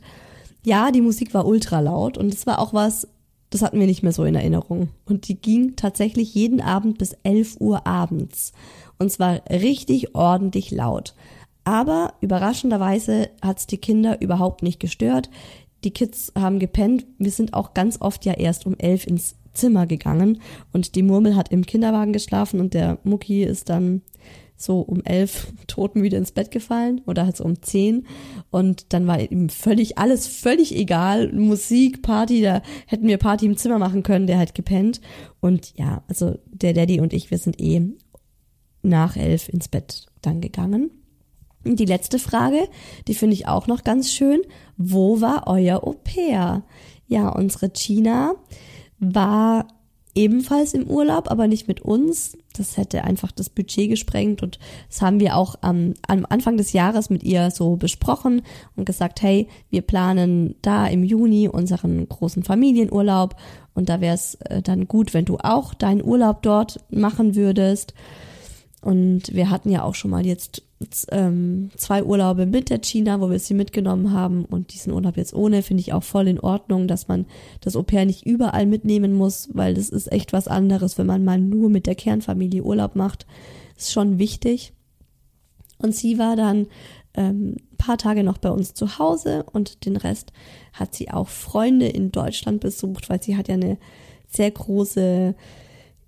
Ja, 0.65 0.91
die 0.91 1.03
Musik 1.03 1.35
war 1.35 1.47
ultra 1.47 1.81
laut 1.81 2.19
und 2.19 2.33
es 2.33 2.47
war 2.47 2.59
auch 2.59 2.73
was, 2.73 3.09
das 3.51 3.63
hatten 3.63 3.81
wir 3.81 3.87
nicht 3.87 4.03
mehr 4.03 4.13
so 4.13 4.25
in 4.25 4.35
Erinnerung. 4.35 4.89
Und 5.07 5.29
die 5.29 5.41
ging 5.41 5.77
tatsächlich 5.77 6.35
jeden 6.35 6.61
Abend 6.61 6.99
bis 6.99 7.15
11 7.23 7.57
Uhr 7.61 7.87
abends. 7.87 8.53
Und 8.99 9.11
zwar 9.11 9.41
richtig 9.51 10.15
ordentlich 10.15 10.71
laut. 10.71 11.15
Aber 11.65 12.15
überraschenderweise 12.21 13.31
hat's 13.43 13.67
die 13.67 13.79
Kinder 13.79 14.21
überhaupt 14.21 14.63
nicht 14.63 14.81
gestört. 14.81 15.31
Die 15.85 15.93
Kids 15.93 16.33
haben 16.37 16.59
gepennt. 16.59 17.07
Wir 17.19 17.31
sind 17.31 17.55
auch 17.55 17.75
ganz 17.75 18.01
oft 18.01 18.25
ja 18.25 18.35
erst 18.35 18.67
um 18.67 18.77
elf 18.79 19.07
ins 19.07 19.37
Zimmer 19.53 19.87
gegangen. 19.87 20.41
Und 20.73 20.95
die 20.95 21.03
Murmel 21.03 21.37
hat 21.37 21.51
im 21.51 21.67
Kinderwagen 21.67 22.13
geschlafen 22.13 22.61
und 22.61 22.75
der 22.75 22.99
Mucki 23.05 23.43
ist 23.43 23.69
dann 23.69 24.03
so 24.57 24.81
um 24.81 25.03
elf 25.05 25.53
totenmüde 25.67 26.17
ins 26.17 26.33
Bett 26.33 26.51
gefallen 26.51 27.01
oder 27.07 27.25
halt 27.25 27.37
so 27.37 27.45
um 27.45 27.63
zehn. 27.63 28.07
Und 28.51 28.93
dann 28.93 29.07
war 29.07 29.19
ihm 29.21 29.49
völlig 29.49 29.99
alles 29.99 30.27
völlig 30.27 30.77
egal. 30.77 31.33
Musik 31.33 32.03
Party 32.03 32.43
da 32.43 32.63
hätten 32.87 33.09
wir 33.09 33.19
Party 33.19 33.47
im 33.47 33.57
Zimmer 33.57 33.79
machen 33.79 34.03
können 34.03 34.27
der 34.27 34.39
hat 34.39 34.55
gepennt. 34.55 35.01
Und 35.41 35.75
ja 35.77 36.03
also 36.09 36.39
der 36.47 36.75
Daddy 36.75 37.01
und 37.01 37.13
ich 37.13 37.31
wir 37.31 37.39
sind 37.39 37.61
eh 37.61 37.83
nach 38.83 39.17
elf 39.17 39.49
ins 39.49 39.69
Bett 39.69 40.07
dann 40.23 40.41
gegangen 40.41 40.91
die 41.65 41.85
letzte 41.85 42.19
Frage 42.19 42.69
die 43.09 43.15
finde 43.15 43.35
ich 43.35 43.47
auch 43.49 43.67
noch 43.67 43.85
ganz 43.85 44.13
schön 44.13 44.41
wo 44.77 45.21
war 45.21 45.47
euer 45.47 45.85
Au 45.85 45.93
pair 45.93 46.63
ja 47.07 47.29
unsere 47.29 47.71
China 47.71 48.35
war 48.99 49.67
ebenfalls 50.15 50.75
im 50.75 50.89
Urlaub, 50.89 51.31
aber 51.31 51.47
nicht 51.47 51.69
mit 51.69 51.81
uns. 51.81 52.37
Das 52.57 52.77
hätte 52.77 53.05
einfach 53.05 53.31
das 53.31 53.49
Budget 53.49 53.89
gesprengt 53.89 54.43
und 54.43 54.59
das 54.89 55.03
haben 55.03 55.21
wir 55.21 55.37
auch 55.37 55.55
am, 55.61 55.95
am 56.07 56.27
Anfang 56.29 56.57
des 56.57 56.73
Jahres 56.73 57.11
mit 57.11 57.23
ihr 57.23 57.51
so 57.51 57.77
besprochen 57.77 58.43
und 58.77 58.85
gesagt, 58.85 59.23
hey, 59.23 59.49
wir 59.71 59.83
planen 59.83 60.57
da 60.63 60.87
im 60.87 61.05
Juni 61.05 61.49
unseren 61.49 62.09
großen 62.09 62.43
Familienurlaub 62.43 63.37
und 63.75 63.89
da 63.89 64.01
wäre 64.01 64.15
es 64.15 64.35
äh, 64.47 64.63
dann 64.63 64.89
gut, 64.89 65.15
wenn 65.15 65.25
du 65.25 65.39
auch 65.39 65.75
deinen 65.75 66.03
Urlaub 66.03 66.43
dort 66.43 66.81
machen 66.91 67.37
würdest. 67.37 67.95
Und 68.81 69.35
wir 69.35 69.51
hatten 69.51 69.71
ja 69.71 69.83
auch 69.83 69.95
schon 69.95 70.11
mal 70.11 70.25
jetzt 70.25 70.63
ähm, 71.11 71.71
zwei 71.77 72.03
Urlaube 72.03 72.47
mit 72.47 72.71
der 72.71 72.81
China, 72.81 73.21
wo 73.21 73.31
wir 73.31 73.39
sie 73.39 73.53
mitgenommen 73.53 74.13
haben 74.13 74.47
und 74.47 74.73
diesen 74.73 74.93
Urlaub 74.93 75.19
jetzt 75.19 75.35
ohne, 75.35 75.63
finde 75.63 75.83
ich 75.83 75.93
auch 75.93 76.03
voll 76.03 76.29
in 76.29 76.41
Ordnung, 76.41 76.89
dass 76.89 77.07
man 77.07 77.27
das 77.61 77.77
Au 77.77 77.83
pair 77.83 78.07
nicht 78.07 78.25
überall 78.25 78.65
mitnehmen 78.65 79.13
muss, 79.13 79.51
weil 79.53 79.75
das 79.75 79.91
ist 79.91 80.11
echt 80.11 80.33
was 80.33 80.49
anderes, 80.49 80.97
wenn 80.97 81.07
man 81.07 81.25
mal 81.25 81.39
nur 81.39 81.69
mit 81.69 81.87
der 81.87 81.95
Kernfamilie 81.95 82.63
Urlaub 82.63 82.97
macht. 82.97 83.27
Ist 83.77 83.93
schon 83.93 84.19
wichtig. 84.19 84.73
Und 85.77 85.95
sie 85.95 86.19
war 86.19 86.37
dann 86.37 86.67
ähm, 87.15 87.57
paar 87.81 87.99
Tage 87.99 88.23
noch 88.23 88.39
bei 88.39 88.51
uns 88.51 88.75
zu 88.75 88.99
Hause 88.99 89.45
und 89.51 89.87
den 89.87 89.97
Rest 89.97 90.33
hat 90.75 90.95
sie 90.95 91.11
auch 91.11 91.29
Freunde 91.29 91.89
in 91.89 92.13
Deutschland 92.13 92.61
besucht, 92.61 93.09
weil 93.09 93.23
sie 93.23 93.37
hat 93.37 93.49
ja 93.49 93.55
eine 93.55 93.79
sehr 94.29 94.51
große 94.51 95.35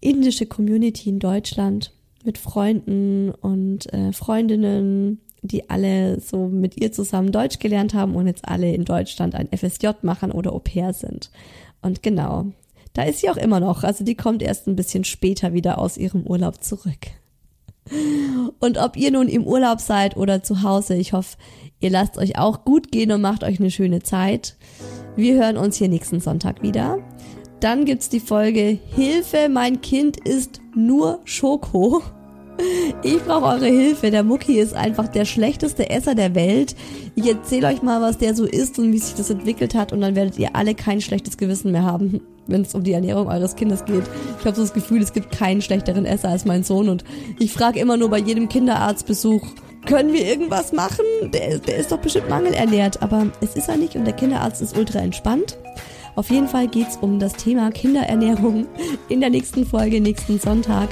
indische 0.01 0.47
Community 0.47 1.09
in 1.09 1.19
Deutschland 1.19 1.93
mit 2.25 2.39
Freunden 2.39 3.31
und 3.31 3.93
äh, 3.93 4.13
Freundinnen, 4.13 5.21
die 5.43 5.69
alle 5.71 6.21
so 6.21 6.49
mit 6.49 6.81
ihr 6.81 6.93
zusammen 6.93 7.33
Deutsch 7.33 7.59
gelernt 7.59 7.95
haben 7.95 8.15
und 8.15 8.27
jetzt 8.27 8.47
alle 8.47 8.73
in 8.73 8.85
Deutschland 8.85 9.35
ein 9.35 9.49
FSJ 9.49 9.89
machen 10.03 10.31
oder 10.31 10.53
Au 10.53 10.61
pair 10.61 10.93
sind. 10.93 11.31
Und 11.83 12.03
genau, 12.03 12.47
da 12.93 13.03
ist 13.03 13.21
sie 13.21 13.31
auch 13.31 13.37
immer 13.37 13.61
noch. 13.61 13.83
Also 13.83 14.05
die 14.05 14.15
kommt 14.15 14.43
erst 14.43 14.67
ein 14.67 14.77
bisschen 14.77 15.05
später 15.05 15.53
wieder 15.53 15.79
aus 15.79 15.97
ihrem 15.97 16.23
Urlaub 16.27 16.63
zurück. 16.63 17.09
Und 18.61 18.79
ob 18.79 18.97
ihr 18.97 19.11
nun 19.11 19.29
im 19.29 19.45
Urlaub 19.45 19.81
seid 19.81 20.17
oder 20.17 20.43
zu 20.43 20.63
Hause, 20.63 20.95
ich 20.95 21.13
hoffe, 21.13 21.37
ihr 21.81 21.91
lasst 21.91 22.17
euch 22.17 22.39
auch 22.39 22.65
gut 22.65 22.93
gehen 22.93 23.11
und 23.11 23.21
macht 23.21 23.43
euch 23.43 23.59
eine 23.59 23.73
schöne 23.73 24.03
Zeit. 24.03 24.57
Wir 25.17 25.35
hören 25.35 25.57
uns 25.57 25.77
hier 25.77 25.89
nächsten 25.89 26.21
Sonntag 26.21 26.63
wieder. 26.63 26.99
Dann 27.63 27.85
gibt's 27.85 28.09
die 28.09 28.19
Folge 28.19 28.77
Hilfe, 28.97 29.49
mein 29.49 29.81
Kind 29.81 30.17
ist 30.17 30.61
nur 30.75 31.21
Schoko. 31.25 32.03
Ich 33.05 33.23
brauche 33.23 33.47
eure 33.47 33.67
Hilfe. 33.67 34.11
Der 34.11 34.25
Mucki 34.25 34.59
ist 34.59 34.75
einfach 34.75 35.07
der 35.07 35.25
schlechteste 35.25 35.89
Esser 35.89 36.17
der 36.17 36.35
Welt. 36.35 36.75
Ich 37.15 37.29
erzähle 37.29 37.69
euch 37.69 37.81
mal, 37.81 38.03
was 38.03 38.19
der 38.19 38.35
so 38.35 38.47
ist 38.47 38.81
und 38.81 38.93
wie 38.93 38.99
sich 38.99 39.15
das 39.15 39.31
entwickelt 39.31 39.77
hat 39.77 39.93
und 39.93 40.01
dann 40.01 40.17
werdet 40.17 40.41
ihr 40.41 40.57
alle 40.57 40.75
kein 40.75 41.01
schlechtes 41.01 41.37
Gewissen 41.37 41.71
mehr 41.71 41.85
haben, 41.85 42.21
wenn 42.49 42.63
es 42.63 42.75
um 42.75 42.83
die 42.83 42.95
Ernährung 42.95 43.29
eures 43.29 43.55
Kindes 43.55 43.85
geht. 43.85 44.05
Ich 44.41 44.45
habe 44.45 44.57
so 44.57 44.63
das 44.63 44.75
Gefühl, 44.75 45.01
es 45.01 45.13
gibt 45.13 45.31
keinen 45.31 45.63
schlechteren 45.63 46.05
Esser 46.05 46.31
als 46.31 46.45
mein 46.45 46.65
Sohn 46.65 46.89
und 46.89 47.05
ich 47.39 47.53
frage 47.53 47.79
immer 47.79 47.97
nur 47.97 48.11
bei 48.11 48.19
jedem 48.19 48.49
Kinderarztbesuch, 48.49 49.47
können 49.87 50.13
wir 50.13 50.27
irgendwas 50.27 50.73
machen? 50.73 51.05
Der, 51.33 51.59
der 51.59 51.77
ist 51.77 51.93
doch 51.93 51.99
bestimmt 51.99 52.29
mangelernährt, 52.29 53.03
aber 53.03 53.29
es 53.41 53.55
ist 53.55 53.69
er 53.69 53.77
nicht 53.77 53.95
und 53.95 54.05
der 54.05 54.15
Kinderarzt 54.15 54.63
ist 54.63 54.77
ultra 54.77 54.99
entspannt. 54.99 55.57
Auf 56.15 56.31
jeden 56.31 56.47
Fall 56.47 56.69
geht's 56.69 56.99
um 57.01 57.19
das 57.19 57.33
Thema 57.33 57.71
Kinderernährung 57.71 58.67
in 59.09 59.21
der 59.21 59.31
nächsten 59.31 59.65
Folge, 59.65 60.01
nächsten 60.01 60.39
Sonntag. 60.39 60.91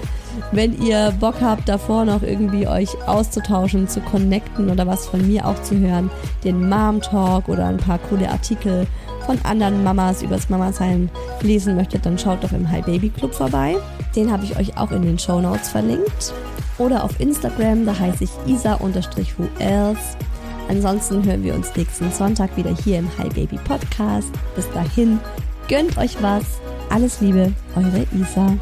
Wenn 0.53 0.81
ihr 0.83 1.13
Bock 1.21 1.35
habt, 1.43 1.69
davor 1.69 2.07
noch 2.07 2.23
irgendwie 2.23 2.67
euch 2.67 2.89
auszutauschen, 3.07 3.87
zu 3.87 4.01
connecten 4.01 4.71
oder 4.71 4.87
was 4.87 5.07
von 5.07 5.27
mir 5.27 5.47
auch 5.47 5.61
zu 5.63 5.79
hören, 5.79 6.11
den 6.43 6.69
Mom 6.69 7.03
Talk 7.03 7.49
oder 7.49 7.67
ein 7.67 7.77
paar 7.77 7.99
coole 7.99 8.31
Artikel 8.31 8.87
von 9.27 9.39
anderen 9.43 9.85
Mamas 9.85 10.23
übers 10.23 10.49
Mama-Sein 10.49 11.11
lesen 11.43 11.77
möchtet, 11.77 12.07
dann 12.07 12.19
schaut 12.19 12.43
doch 12.43 12.53
im 12.53 12.71
Hi 12.71 12.81
Baby 12.81 13.11
Club 13.11 13.35
vorbei. 13.35 13.77
Den 14.17 14.33
habe 14.33 14.45
ich 14.45 14.57
euch 14.57 14.79
auch 14.79 14.91
in 14.91 15.03
den 15.03 15.19
Show 15.19 15.41
Notes 15.41 15.69
verlinkt. 15.69 16.33
Oder 16.79 17.05
auf 17.05 17.21
Instagram, 17.21 17.85
da 17.85 17.99
heiße 17.99 18.25
ich 18.25 18.31
isa-who 18.47 18.89
else. 19.59 20.17
Ansonsten 20.71 21.25
hören 21.25 21.43
wir 21.43 21.57
uns 21.57 21.75
nächsten 21.75 22.13
Sonntag 22.13 22.57
wieder 22.57 22.73
hier 22.85 23.01
im 23.01 23.09
Hi 23.19 23.29
Baby 23.29 23.59
Podcast. 23.65 24.31
Bis 24.55 24.71
dahin, 24.71 25.19
gönnt 25.67 25.99
euch 25.99 26.23
was. 26.23 26.45
Alles 26.91 27.21
Liebe, 27.21 27.53
eure 27.75 28.07
Isa. 28.13 28.57